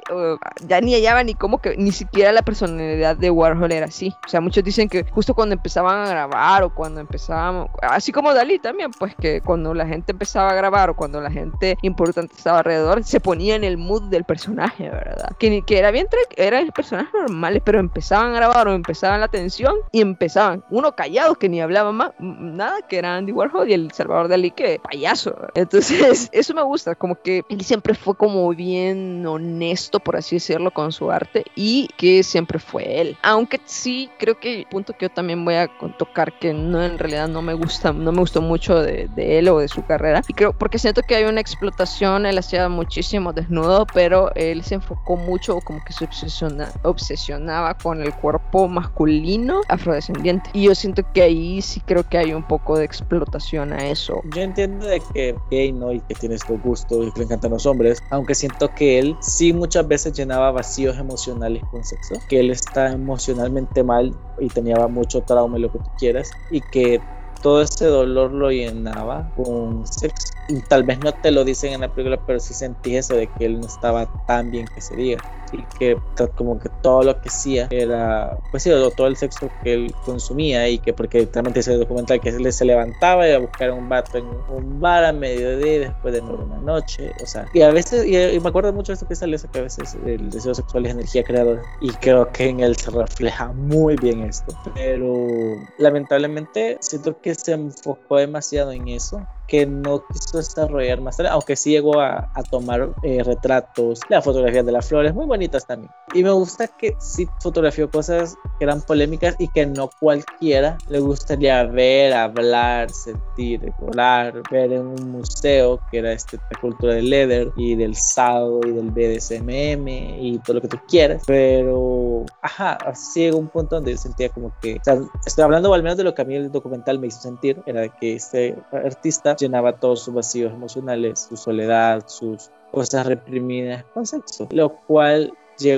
ya 0.66 0.80
ni 0.80 0.94
hallaba 0.94 1.22
ni 1.22 1.34
como 1.34 1.58
que, 1.58 1.76
ni 1.76 1.92
siquiera 1.92 2.32
la 2.32 2.40
personalidad 2.40 3.16
de 3.16 3.30
Warhol 3.30 3.70
era 3.70 3.86
así. 3.86 4.14
O 4.24 4.28
sea, 4.28 4.40
muchos 4.40 4.64
dicen 4.64 4.88
que 4.88 5.04
justo 5.10 5.34
cuando 5.34 5.54
empezaban 5.54 6.06
a 6.06 6.08
grabar 6.08 6.62
o 6.62 6.74
cuando 6.74 7.00
empezaban, 7.00 7.66
así 7.82 8.12
como 8.12 8.32
Dalí 8.32 8.58
también, 8.58 8.90
pues 8.98 9.14
que 9.14 9.42
cuando 9.42 9.74
la 9.74 9.86
gente 9.86 10.12
empezaba 10.12 10.50
a 10.50 10.54
grabar 10.54 10.88
o 10.88 10.96
cuando 10.96 11.20
la 11.20 11.30
gente 11.30 11.76
importante 11.82 12.34
estaba 12.34 12.58
alrededor, 12.58 13.04
se 13.04 13.20
ponía 13.20 13.56
en 13.56 13.64
el 13.64 13.76
mood 13.76 14.04
del 14.04 14.24
personaje, 14.24 14.88
¿verdad? 14.88 15.36
Que, 15.38 15.62
que 15.62 15.78
era 15.78 15.90
bien, 15.90 16.06
eran 16.36 16.68
personajes 16.68 17.12
normales, 17.12 17.60
pero 17.62 17.78
empezaban 17.78 18.32
a 18.32 18.36
grabar 18.36 18.68
o 18.68 18.72
empezaban 18.72 19.20
la 19.20 19.28
tensión 19.28 19.74
y 19.92 20.00
empezaban, 20.00 20.64
uno 20.70 20.92
callado 20.92 21.34
que 21.34 21.50
ni 21.50 21.60
hablaba 21.60 21.92
más, 21.92 22.12
nada, 22.18 22.80
que 22.88 22.98
era 22.98 23.16
Andy 23.16 23.32
Warhol 23.32 23.68
y 23.68 23.74
el 23.74 23.90
Salvador 23.92 24.19
Dalí 24.28 24.50
que 24.50 24.80
payaso. 24.80 25.36
Entonces, 25.54 26.28
eso 26.32 26.54
me 26.54 26.62
gusta, 26.62 26.94
como 26.94 27.20
que 27.20 27.42
él 27.48 27.62
siempre 27.62 27.94
fue 27.94 28.14
como 28.14 28.48
bien 28.50 29.26
honesto, 29.26 30.00
por 30.00 30.16
así 30.16 30.36
decirlo, 30.36 30.70
con 30.70 30.92
su 30.92 31.10
arte 31.10 31.44
y 31.54 31.88
que 31.96 32.22
siempre 32.22 32.58
fue 32.58 33.00
él. 33.00 33.18
Aunque 33.22 33.60
sí 33.64 34.10
creo 34.18 34.38
que 34.38 34.60
el 34.60 34.66
punto 34.66 34.92
que 34.92 35.06
yo 35.06 35.10
también 35.10 35.44
voy 35.44 35.54
a 35.54 35.68
tocar 35.98 36.38
que 36.38 36.52
no 36.52 36.82
en 36.82 36.98
realidad 36.98 37.28
no 37.28 37.42
me 37.42 37.54
gusta, 37.54 37.92
no 37.92 38.12
me 38.12 38.20
gustó 38.20 38.42
mucho 38.42 38.80
de, 38.82 39.08
de 39.14 39.38
él 39.38 39.48
o 39.48 39.58
de 39.58 39.68
su 39.68 39.84
carrera. 39.84 40.22
Y 40.28 40.34
creo, 40.34 40.52
porque 40.52 40.78
siento 40.78 41.02
que 41.02 41.14
hay 41.14 41.24
una 41.24 41.40
explotación, 41.40 42.26
él 42.26 42.38
hacía 42.38 42.68
muchísimo 42.68 43.32
desnudo, 43.32 43.86
pero 43.92 44.30
él 44.34 44.62
se 44.62 44.76
enfocó 44.76 45.16
mucho, 45.16 45.58
como 45.64 45.82
que 45.84 45.92
se 45.92 46.04
obsesiona, 46.04 46.72
obsesionaba 46.82 47.74
con 47.74 48.02
el 48.02 48.14
cuerpo 48.14 48.68
masculino 48.68 49.60
afrodescendiente. 49.68 50.50
Y 50.52 50.64
yo 50.64 50.74
siento 50.74 51.02
que 51.12 51.22
ahí 51.22 51.62
sí 51.62 51.80
creo 51.80 52.08
que 52.08 52.18
hay 52.18 52.32
un 52.32 52.42
poco 52.42 52.78
de 52.78 52.84
explotación 52.84 53.72
a 53.72 53.88
eso. 53.88 54.09
Yo 54.24 54.42
entiendo 54.42 54.86
de 54.86 55.00
que 55.00 55.36
gay, 55.50 55.72
¿no? 55.72 55.92
Y 55.92 56.00
que 56.00 56.14
tiene 56.14 56.34
estos 56.34 56.60
gustos 56.62 57.06
y 57.06 57.12
que 57.12 57.20
le 57.20 57.24
encantan 57.26 57.50
los 57.50 57.66
hombres, 57.66 58.02
aunque 58.10 58.34
siento 58.34 58.68
que 58.74 58.98
él 58.98 59.16
sí 59.20 59.52
muchas 59.52 59.86
veces 59.86 60.12
llenaba 60.12 60.50
vacíos 60.50 60.98
emocionales 60.98 61.62
con 61.70 61.84
sexo, 61.84 62.14
que 62.28 62.40
él 62.40 62.50
está 62.50 62.92
emocionalmente 62.92 63.84
mal 63.84 64.14
y 64.38 64.48
tenía 64.48 64.76
mucho 64.88 65.22
trauma 65.22 65.58
y 65.58 65.62
lo 65.62 65.70
que 65.70 65.78
tú 65.78 65.90
quieras, 65.98 66.30
y 66.50 66.60
que 66.60 67.00
todo 67.42 67.62
ese 67.62 67.86
dolor 67.86 68.32
lo 68.32 68.50
llenaba 68.50 69.30
con 69.34 69.86
sexo. 69.86 70.39
Y 70.50 70.60
tal 70.62 70.82
vez 70.82 70.98
no 70.98 71.12
te 71.12 71.30
lo 71.30 71.44
dicen 71.44 71.72
en 71.72 71.80
la 71.82 71.88
película, 71.88 72.20
pero 72.26 72.40
sí 72.40 72.54
sentí 72.54 72.96
eso 72.96 73.14
de 73.14 73.28
que 73.28 73.46
él 73.46 73.60
no 73.60 73.66
estaba 73.66 74.06
tan 74.26 74.50
bien 74.50 74.66
que 74.74 74.80
se 74.80 74.96
diga. 74.96 75.22
Y 75.52 75.62
que 75.78 75.96
como 76.36 76.58
que 76.58 76.68
todo 76.82 77.02
lo 77.02 77.20
que 77.20 77.28
hacía 77.28 77.68
era, 77.70 78.36
pues 78.50 78.62
sí, 78.62 78.70
todo 78.96 79.06
el 79.06 79.16
sexo 79.16 79.50
que 79.62 79.74
él 79.74 79.94
consumía 80.04 80.68
y 80.68 80.78
que 80.78 80.92
porque 80.92 81.20
literalmente 81.20 81.60
ese 81.60 81.76
documental 81.76 82.20
que 82.20 82.28
él 82.28 82.52
se 82.52 82.64
levantaba 82.64 83.28
y 83.28 83.32
a 83.32 83.38
buscar 83.38 83.72
un 83.72 83.88
vato 83.88 84.18
en 84.18 84.26
un 84.48 84.80
bar 84.80 85.04
a 85.04 85.12
mediodía 85.12 85.80
después 85.80 86.14
de 86.14 86.20
una 86.20 86.58
noche, 86.58 87.10
o 87.22 87.26
sea, 87.26 87.46
y 87.52 87.62
a 87.62 87.70
veces, 87.70 88.06
y, 88.06 88.38
me 88.38 88.48
acuerdo 88.48 88.72
mucho 88.72 88.92
de 88.92 88.94
esto 88.94 89.08
que 89.08 89.16
sale, 89.16 89.36
eso 89.36 89.50
que 89.50 89.58
a 89.58 89.62
veces 89.62 89.96
el 90.06 90.30
deseo 90.30 90.54
sexual 90.54 90.86
es 90.86 90.92
energía 90.92 91.24
creadora 91.24 91.62
y 91.80 91.90
creo 91.94 92.30
que 92.30 92.48
en 92.48 92.60
él 92.60 92.76
se 92.76 92.90
refleja 92.90 93.48
muy 93.52 93.96
bien 93.96 94.22
esto, 94.22 94.56
pero 94.74 95.56
lamentablemente 95.78 96.78
siento 96.80 97.20
que 97.20 97.34
se 97.34 97.52
enfocó 97.52 98.16
demasiado 98.16 98.72
en 98.72 98.88
eso 98.88 99.26
que 99.50 99.66
no 99.66 100.04
quiso 100.06 100.38
desarrollar 100.38 101.00
más 101.00 101.16
tarde, 101.16 101.30
aunque 101.30 101.56
sí 101.56 101.70
llegó 101.70 102.00
a, 102.00 102.30
tomar 102.50 102.94
eh, 103.02 103.22
retratos, 103.22 104.00
las 104.08 104.24
fotografías 104.24 104.64
de 104.64 104.72
las 104.72 104.88
flores, 104.88 105.12
muy 105.12 105.26
bonitas 105.26 105.66
también. 105.66 105.90
Y 106.14 106.22
me 106.22 106.30
gusta 106.30 106.68
que 106.68 106.94
sí 106.98 107.28
fotografió 107.40 107.90
cosas 107.90 108.36
que 108.58 108.64
eran 108.64 108.80
polémicas 108.80 109.34
y 109.38 109.48
que 109.48 109.66
no 109.66 109.90
cualquiera 110.00 110.78
le 110.88 111.00
gustaría 111.00 111.64
ver, 111.64 112.14
hablar, 112.14 112.90
sentir, 112.90 113.60
recordar, 113.60 114.40
ver 114.50 114.72
en 114.72 114.86
un 114.86 115.12
museo 115.12 115.80
que 115.90 115.98
era 115.98 116.12
este, 116.12 116.38
cultura 116.60 116.94
del 116.94 117.10
leather 117.10 117.52
y 117.56 117.74
del 117.74 117.96
sado 117.96 118.60
y 118.64 118.70
del 118.70 118.90
BDSMM 118.90 119.88
y 119.88 120.40
todo 120.44 120.54
lo 120.54 120.60
que 120.60 120.68
tú 120.68 120.78
quieras. 120.88 121.24
Pero, 121.26 122.24
ajá, 122.40 122.74
así 122.86 123.20
llegó 123.20 123.38
un 123.38 123.48
punto 123.48 123.76
donde 123.76 123.96
sentía 123.96 124.28
como 124.28 124.52
que, 124.60 124.74
o 124.74 124.84
sea, 124.84 125.00
estoy 125.26 125.42
hablando 125.42 125.74
al 125.74 125.82
menos 125.82 125.98
de 125.98 126.04
lo 126.04 126.14
que 126.14 126.22
a 126.22 126.24
mí 126.24 126.36
el 126.36 126.52
documental 126.52 127.00
me 127.00 127.08
hizo 127.08 127.20
sentir, 127.20 127.60
era 127.66 127.88
que 127.88 128.14
este 128.14 128.56
artista 128.72 129.36
llenaba 129.40 129.78
todos 129.78 130.02
sus 130.02 130.14
vacíos 130.14 130.52
emocionales, 130.52 131.26
su 131.28 131.36
soledad, 131.36 132.04
sus 132.06 132.50
cosas 132.70 133.06
reprimidas 133.06 133.84
con 133.94 134.06
sexo, 134.06 134.48
lo 134.50 134.76
cual 134.86 135.32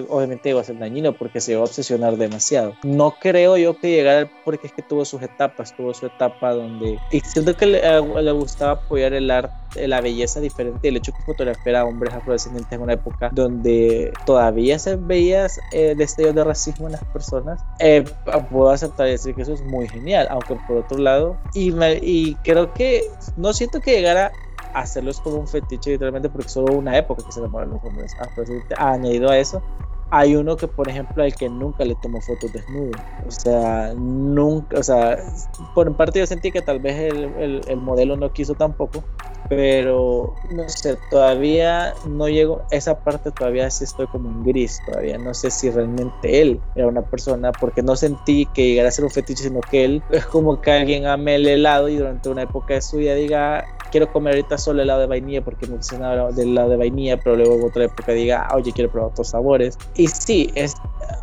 obviamente 0.09 0.49
llegó 0.49 0.61
a 0.61 0.65
ser 0.65 0.79
dañino 0.79 1.13
porque 1.13 1.41
se 1.41 1.53
iba 1.53 1.61
a 1.61 1.65
obsesionar 1.65 2.17
demasiado. 2.17 2.75
No 2.83 3.15
creo 3.21 3.57
yo 3.57 3.79
que 3.79 3.91
llegara 3.91 4.31
porque 4.45 4.67
es 4.67 4.73
que 4.73 4.83
tuvo 4.83 5.05
sus 5.05 5.23
etapas, 5.23 5.77
tuvo 5.77 5.95
su 5.95 6.07
etapa 6.07 6.53
donde... 6.53 6.99
Y 7.11 7.21
siento 7.21 7.57
que 7.57 7.67
le, 7.67 7.81
le 7.81 8.33
gustaba 8.33 8.73
apoyar 8.73 9.13
el 9.13 9.31
arte, 9.31 9.89
la 9.89 10.01
belleza 10.01 10.41
diferente, 10.41 10.89
el 10.89 10.97
hecho 10.97 11.13
que 11.13 11.23
fotografiara 11.23 11.81
a 11.81 11.85
hombres 11.85 12.13
afrodescendientes 12.15 12.73
en 12.73 12.83
una 12.83 12.95
época 12.95 13.31
donde 13.33 14.13
todavía 14.27 14.79
se 14.79 14.97
veía 14.97 15.47
eh, 15.73 15.95
destellos 15.97 16.35
de 16.35 16.45
racismo 16.45 16.87
en 16.87 16.93
las 16.93 17.05
personas, 17.05 17.61
eh, 17.79 18.05
puedo 18.51 18.71
aceptar 18.71 19.09
y 19.09 19.13
decir 19.13 19.35
que 19.35 19.43
eso 19.43 19.55
es 19.55 19.63
muy 19.63 19.89
genial, 19.89 20.27
aunque 20.31 20.57
por 20.67 20.79
otro 20.79 20.99
lado, 20.99 21.37
y, 21.55 21.73
y 22.03 22.35
creo 22.45 22.73
que 22.75 23.03
no 23.37 23.53
siento 23.53 23.81
que 23.81 23.93
llegara 23.93 24.33
hacerlos 24.75 25.21
como 25.21 25.37
un 25.37 25.49
fetiche 25.49 25.91
literalmente 25.91 26.29
porque 26.29 26.49
solo 26.49 26.75
una 26.75 26.97
época 26.97 27.25
que 27.25 27.33
se 27.33 27.41
enamoran 27.41 27.71
los 27.71 27.85
hombres. 27.85 28.15
Añadido 28.79 29.31
a 29.31 29.39
eso 29.39 29.63
hay 30.15 30.37
uno 30.37 30.59
que 30.59 30.69
por 30.69 30.91
ejemplo 30.91 31.23
al 31.23 31.35
que 31.35 31.49
nunca 31.49 31.87
le 31.87 31.95
tomó 31.95 32.21
fotos 32.21 32.53
desnudo. 32.53 32.91
O 33.27 33.31
sea 33.31 33.95
nunca 33.97 34.79
o 34.79 34.83
sea 34.83 35.17
por 35.75 35.97
parte 35.97 36.19
yo 36.19 36.27
sentí 36.27 36.53
que 36.53 36.61
tal 36.61 36.81
vez 36.81 37.11
el, 37.11 37.63
el, 37.67 37.77
modelo 37.79 38.15
no 38.19 38.31
quiso 38.31 38.55
tampoco 38.55 39.03
pero 39.49 40.35
no 40.51 40.69
sé 40.69 40.99
todavía 41.11 41.95
no 42.07 42.29
llego 42.29 42.61
esa 42.71 43.03
parte 43.03 43.31
todavía 43.31 43.71
sí 43.71 43.85
estoy 43.85 44.07
como 44.07 44.29
en 44.29 44.45
gris 44.45 44.81
todavía 44.85 45.17
no 45.17 45.33
sé 45.33 45.51
si 45.51 45.71
realmente 45.71 46.43
él 46.43 46.61
era 46.75 46.89
una 46.89 47.03
persona 47.03 47.51
porque 47.51 47.83
no 47.83 47.97
sentí 47.97 48.45
que 48.53 48.69
llegara 48.69 48.91
a 48.91 48.93
ser 48.93 49.07
un 49.07 49.11
fetiche 49.11 49.45
sino 49.45 49.61
que 49.63 49.87
él 49.87 50.03
es 50.11 50.27
como 50.27 50.61
que 50.61 50.73
alguien 50.73 51.07
ame 51.07 51.37
el 51.37 51.49
helado 51.49 51.89
y 51.89 51.97
durante 51.97 52.29
una 52.29 52.43
época 52.43 52.75
de 52.75 52.83
su 52.83 52.99
vida 52.99 53.15
diga 53.15 53.65
quiero 53.93 54.11
comer 54.11 54.35
ahorita 54.35 54.59
solo 54.59 54.83
helado 54.83 55.03
de 55.03 55.07
vainilla 55.07 55.45
porque 55.45 55.67
me 55.67 55.77
gusta 55.77 56.27
del 56.33 56.49
helado 56.49 56.71
de 56.71 56.77
vainilla, 56.79 57.19
pero 57.19 57.37
luego 57.37 57.65
otra 57.65 57.85
época 57.85 58.13
diga, 58.13 58.49
ah, 58.49 58.57
oye, 58.57 58.73
quiero 58.73 58.91
probar 58.91 59.11
otros 59.13 59.29
sabores. 59.29 59.79
Y 59.95 60.09
sí, 60.09 60.51
es 60.57 60.75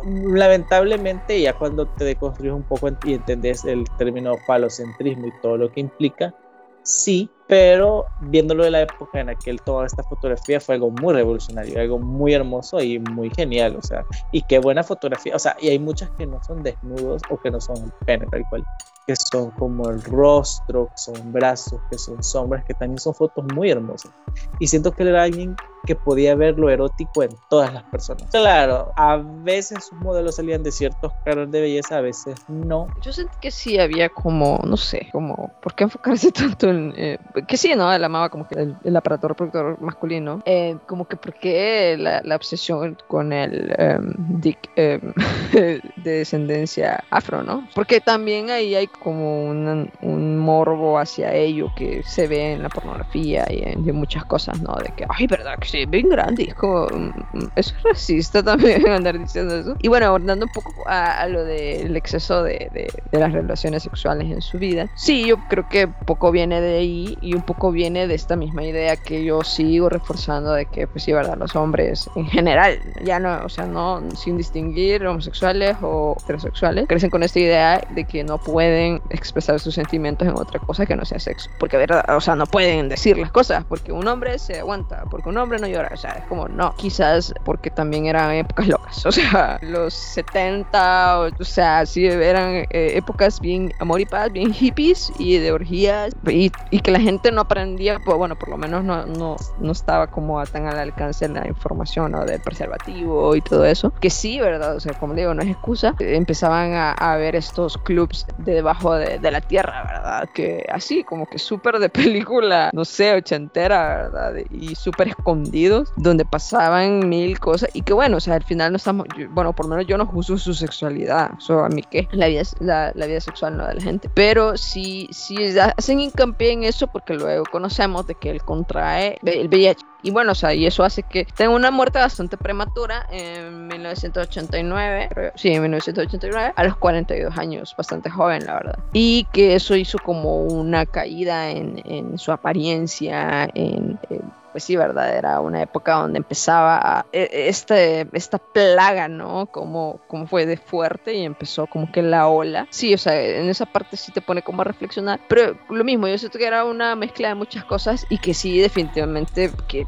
lamentablemente 0.04 1.40
ya 1.40 1.52
cuando 1.52 1.86
te 1.86 2.04
deconstruyes 2.04 2.54
un 2.54 2.62
poco 2.62 2.88
y 3.04 3.14
entendés 3.14 3.64
el 3.64 3.84
término 3.98 4.36
falocentrismo 4.46 5.26
y 5.26 5.32
todo 5.42 5.56
lo 5.58 5.70
que 5.70 5.80
implica, 5.80 6.34
sí, 6.82 7.28
pero 7.46 8.06
viéndolo 8.20 8.64
de 8.64 8.70
la 8.70 8.82
época 8.82 9.20
en 9.20 9.26
la 9.26 9.34
que 9.34 9.50
él 9.50 9.60
toda 9.60 9.84
esta 9.84 10.04
fotografía 10.04 10.60
fue 10.60 10.76
algo 10.76 10.90
muy 10.90 11.12
revolucionario, 11.12 11.80
algo 11.80 11.98
muy 11.98 12.32
hermoso 12.32 12.80
y 12.80 13.00
muy 13.00 13.30
genial, 13.30 13.76
o 13.76 13.82
sea, 13.82 14.04
y 14.30 14.42
qué 14.42 14.60
buena 14.60 14.84
fotografía, 14.84 15.34
o 15.34 15.38
sea, 15.38 15.56
y 15.60 15.68
hay 15.68 15.78
muchas 15.78 16.10
que 16.10 16.26
no 16.26 16.42
son 16.44 16.62
desnudos 16.62 17.22
o 17.28 17.36
que 17.38 17.50
no 17.50 17.60
son 17.60 17.92
pene 18.06 18.26
tal 18.30 18.44
cual, 18.48 18.64
que 19.06 19.14
son 19.16 19.50
como 19.52 19.88
el 19.90 20.02
rostro, 20.02 20.86
que 20.86 20.98
son 20.98 21.32
brazos, 21.32 21.80
que 21.90 21.98
son 21.98 22.22
sombras, 22.22 22.64
que 22.64 22.74
también 22.74 22.98
son 22.98 23.14
fotos 23.14 23.44
muy 23.54 23.70
hermosas. 23.70 24.12
Y 24.58 24.66
siento 24.66 24.92
que 24.92 25.02
era 25.02 25.22
alguien 25.22 25.56
que 25.86 25.96
podía 25.96 26.34
ver 26.34 26.58
lo 26.58 26.68
erótico 26.68 27.22
en 27.22 27.30
todas 27.48 27.72
las 27.72 27.84
personas. 27.84 28.30
Claro, 28.30 28.92
a 28.96 29.16
veces 29.16 29.84
sus 29.84 29.98
modelos 29.98 30.36
salían 30.36 30.62
de 30.62 30.72
ciertos 30.72 31.12
caras 31.24 31.50
de 31.50 31.60
belleza, 31.60 31.96
a 31.96 32.00
veces 32.00 32.36
no. 32.48 32.88
Yo 33.00 33.12
sentí 33.12 33.36
que 33.40 33.50
sí 33.50 33.78
había 33.78 34.08
como, 34.10 34.60
no 34.64 34.76
sé, 34.76 35.08
como, 35.12 35.50
¿por 35.62 35.74
qué 35.74 35.84
enfocarse 35.84 36.32
tanto 36.32 36.68
en... 36.68 36.92
Eh, 36.96 37.18
que 37.48 37.56
sí, 37.56 37.72
¿no? 37.74 37.92
Él 37.92 38.04
amaba 38.04 38.28
como 38.28 38.46
que 38.46 38.74
el, 38.84 38.96
aparato 38.96 39.28
reproductor 39.28 39.80
masculino. 39.80 40.42
Eh, 40.44 40.76
como 40.86 41.06
que 41.06 41.16
porque 41.16 41.96
la, 41.98 42.20
la 42.22 42.36
obsesión 42.36 42.98
con 43.08 43.32
el 43.32 43.74
em, 43.78 44.14
dick 44.40 44.58
em, 44.76 45.12
de 45.52 45.80
descendencia 46.04 47.02
afro, 47.10 47.42
¿no? 47.42 47.66
Porque 47.74 48.00
también 48.00 48.50
ahí 48.50 48.74
hay 48.74 48.86
como 49.02 49.44
un, 49.44 49.90
un 50.02 50.38
morbo 50.38 50.98
hacia 50.98 51.32
ello 51.32 51.72
que 51.74 52.02
se 52.04 52.26
ve 52.26 52.52
en 52.52 52.62
la 52.62 52.68
pornografía 52.68 53.46
y 53.50 53.62
en, 53.62 53.88
en 53.88 53.96
muchas 53.96 54.24
cosas, 54.24 54.60
¿no? 54.60 54.74
De 54.74 54.92
que, 54.94 55.06
ay, 55.08 55.26
¿verdad 55.26 55.58
que 55.58 55.68
sí, 55.68 55.86
bien 55.86 56.08
grande. 56.08 56.44
Es 56.44 56.54
como, 56.54 56.86
mm, 56.86 57.46
es 57.56 57.74
racista 57.82 58.42
también 58.44 58.86
andar 58.88 59.18
diciendo 59.18 59.56
eso. 59.56 59.76
Y 59.80 59.88
bueno, 59.88 60.06
abordando 60.06 60.44
un 60.46 60.52
poco 60.52 60.72
a, 60.86 61.26
lo 61.28 61.44
del 61.44 61.96
exceso 61.96 62.42
de, 62.42 62.70
de, 62.72 63.18
las 63.18 63.32
relaciones 63.32 63.82
sexuales 63.82 64.30
en 64.30 64.42
su 64.42 64.58
vida. 64.58 64.88
Sí, 64.94 65.26
yo 65.26 65.36
creo 65.48 65.68
que 65.68 65.88
poco 65.88 66.30
viene 66.30 66.60
de 66.60 66.78
ahí 66.78 67.18
y 67.20 67.34
un 67.34 67.42
poco 67.42 67.70
viene 67.70 68.06
de 68.06 68.14
esta 68.14 68.36
misma 68.36 68.64
idea 68.64 68.96
que 68.96 69.24
yo 69.24 69.42
sigo 69.42 69.88
reforzando 69.88 70.52
de 70.52 70.66
que, 70.66 70.86
pues 70.86 71.04
sí, 71.04 71.12
verdad, 71.12 71.36
los 71.38 71.56
hombres 71.56 72.08
en 72.16 72.26
general, 72.26 72.78
ya 73.02 73.18
no, 73.18 73.44
o 73.44 73.48
sea, 73.48 73.66
no, 73.66 74.02
sin 74.14 74.36
distinguir 74.36 75.06
homosexuales 75.06 75.76
o 75.82 76.16
heterosexuales, 76.22 76.86
crecen 76.88 77.10
con 77.10 77.22
esta 77.22 77.40
idea 77.40 77.80
de 77.90 78.04
que 78.04 78.24
no 78.24 78.38
pueden 78.38 78.79
expresar 79.10 79.60
sus 79.60 79.74
sentimientos 79.74 80.26
en 80.26 80.34
otra 80.34 80.60
cosa 80.60 80.86
que 80.86 80.96
no 80.96 81.04
sea 81.04 81.18
sexo. 81.18 81.50
Porque, 81.58 81.76
verdad, 81.76 82.04
o 82.16 82.20
sea, 82.20 82.36
no 82.36 82.46
pueden 82.46 82.88
decir 82.88 83.18
las 83.18 83.30
cosas 83.30 83.64
porque 83.64 83.92
un 83.92 84.06
hombre 84.08 84.38
se 84.38 84.58
aguanta, 84.58 85.04
porque 85.10 85.28
un 85.28 85.38
hombre 85.38 85.58
no 85.58 85.66
llora, 85.66 85.90
o 85.92 85.96
sea, 85.96 86.12
es 86.12 86.24
como, 86.24 86.48
no, 86.48 86.74
quizás 86.76 87.32
porque 87.44 87.70
también 87.70 88.06
eran 88.06 88.32
épocas 88.32 88.66
locas, 88.68 89.06
o 89.06 89.12
sea, 89.12 89.58
los 89.62 89.94
70, 89.94 91.20
o, 91.20 91.44
sea, 91.44 91.86
sí, 91.86 92.06
eran 92.06 92.66
eh, 92.70 92.92
épocas 92.94 93.40
bien 93.40 93.72
amor 93.78 94.00
y 94.00 94.06
paz, 94.06 94.32
bien 94.32 94.52
hippies 94.52 95.12
y 95.18 95.38
de 95.38 95.52
orgías, 95.52 96.14
y, 96.26 96.50
y, 96.70 96.80
que 96.80 96.90
la 96.90 97.00
gente 97.00 97.32
no 97.32 97.42
aprendía, 97.42 97.98
pues 98.04 98.16
bueno, 98.16 98.36
por 98.36 98.48
lo 98.48 98.56
menos 98.56 98.84
no, 98.84 99.06
no, 99.06 99.36
no 99.58 99.72
estaba 99.72 100.08
como 100.08 100.42
tan 100.46 100.66
al 100.66 100.78
alcance 100.78 101.28
la 101.28 101.46
información 101.46 102.12
¿no? 102.12 102.24
del 102.24 102.40
preservativo 102.40 103.34
y 103.36 103.40
todo 103.40 103.64
eso, 103.64 103.92
que 104.00 104.10
sí, 104.10 104.40
¿verdad? 104.40 104.76
O 104.76 104.80
sea, 104.80 104.94
como 104.94 105.14
digo, 105.14 105.34
no 105.34 105.42
es 105.42 105.48
excusa, 105.48 105.94
empezaban 105.98 106.72
a, 106.72 106.92
a 106.92 107.16
ver 107.16 107.36
estos 107.36 107.76
clubs 107.78 108.26
de 108.38 108.62
debajo 108.70 108.94
de, 108.94 109.18
de 109.18 109.30
la 109.30 109.40
tierra, 109.40 109.84
¿verdad? 109.84 110.28
Que 110.32 110.64
así, 110.70 111.02
como 111.02 111.26
que 111.26 111.38
súper 111.38 111.78
de 111.78 111.88
película, 112.00 112.70
no 112.72 112.84
sé, 112.84 113.14
ochentera, 113.14 114.08
¿verdad? 114.08 114.34
Y 114.50 114.74
súper 114.74 115.08
escondidos, 115.08 115.92
donde 115.96 116.24
pasaban 116.24 117.08
mil 117.08 117.38
cosas 117.40 117.70
y 117.72 117.82
que 117.82 117.92
bueno, 117.92 118.18
o 118.18 118.20
sea, 118.20 118.34
al 118.34 118.44
final 118.44 118.72
no 118.72 118.76
estamos, 118.76 119.06
bueno, 119.30 119.52
por 119.52 119.66
lo 119.66 119.70
menos 119.70 119.86
yo 119.86 119.98
no 119.98 120.06
juzgo 120.06 120.38
su 120.38 120.54
sexualidad, 120.54 121.32
eso 121.38 121.64
a 121.64 121.68
mí 121.68 121.82
que 121.82 122.08
la 122.12 122.28
vida, 122.28 122.42
la, 122.60 122.92
la 122.94 123.06
vida 123.06 123.20
sexual 123.20 123.56
no 123.56 123.66
de 123.66 123.74
la 123.74 123.80
gente, 123.80 124.08
pero 124.14 124.56
sí, 124.56 125.08
sí 125.10 125.36
hacen 125.58 126.00
hincapié 126.00 126.52
en 126.52 126.64
eso 126.64 126.86
porque 126.86 127.14
luego 127.14 127.44
conocemos 127.50 128.06
de 128.06 128.14
que 128.14 128.30
él 128.30 128.42
contrae 128.42 129.18
el 129.22 129.48
VIH 129.48 129.89
y 130.02 130.10
bueno, 130.10 130.32
o 130.32 130.34
sea, 130.34 130.54
y 130.54 130.66
eso 130.66 130.84
hace 130.84 131.02
que 131.02 131.26
tenga 131.36 131.54
una 131.54 131.70
muerte 131.70 131.98
bastante 131.98 132.36
prematura 132.36 133.06
en 133.10 133.68
1989, 133.68 135.32
sí, 135.34 135.48
en 135.48 135.62
1989, 135.62 136.52
a 136.56 136.64
los 136.64 136.76
42 136.76 137.36
años, 137.36 137.74
bastante 137.76 138.10
joven, 138.10 138.46
la 138.46 138.54
verdad. 138.54 138.78
Y 138.92 139.26
que 139.32 139.54
eso 139.54 139.74
hizo 139.76 139.98
como 139.98 140.42
una 140.44 140.86
caída 140.86 141.50
en, 141.50 141.82
en 141.84 142.18
su 142.18 142.32
apariencia, 142.32 143.48
en, 143.54 143.98
en 144.08 144.39
pues 144.52 144.64
sí, 144.64 144.76
¿verdad? 144.76 145.16
Era 145.16 145.40
una 145.40 145.62
época 145.62 145.94
donde 145.94 146.18
empezaba 146.18 147.06
e, 147.12 147.28
este, 147.48 148.08
esta 148.12 148.38
plaga, 148.38 149.08
¿no? 149.08 149.46
Como, 149.46 150.00
como 150.08 150.26
fue 150.26 150.46
de 150.46 150.56
fuerte 150.56 151.14
y 151.14 151.24
empezó 151.24 151.66
como 151.66 151.90
que 151.90 152.02
la 152.02 152.28
ola. 152.28 152.66
Sí, 152.70 152.94
o 152.94 152.98
sea, 152.98 153.20
en 153.20 153.48
esa 153.48 153.66
parte 153.66 153.96
sí 153.96 154.12
te 154.12 154.20
pone 154.20 154.42
como 154.42 154.62
a 154.62 154.64
reflexionar, 154.64 155.20
pero 155.28 155.56
lo 155.68 155.84
mismo, 155.84 156.08
yo 156.08 156.18
siento 156.18 156.38
que 156.38 156.46
era 156.46 156.64
una 156.64 156.96
mezcla 156.96 157.28
de 157.28 157.34
muchas 157.34 157.64
cosas 157.64 158.06
y 158.08 158.18
que 158.18 158.34
sí, 158.34 158.58
definitivamente, 158.58 159.52
que 159.68 159.86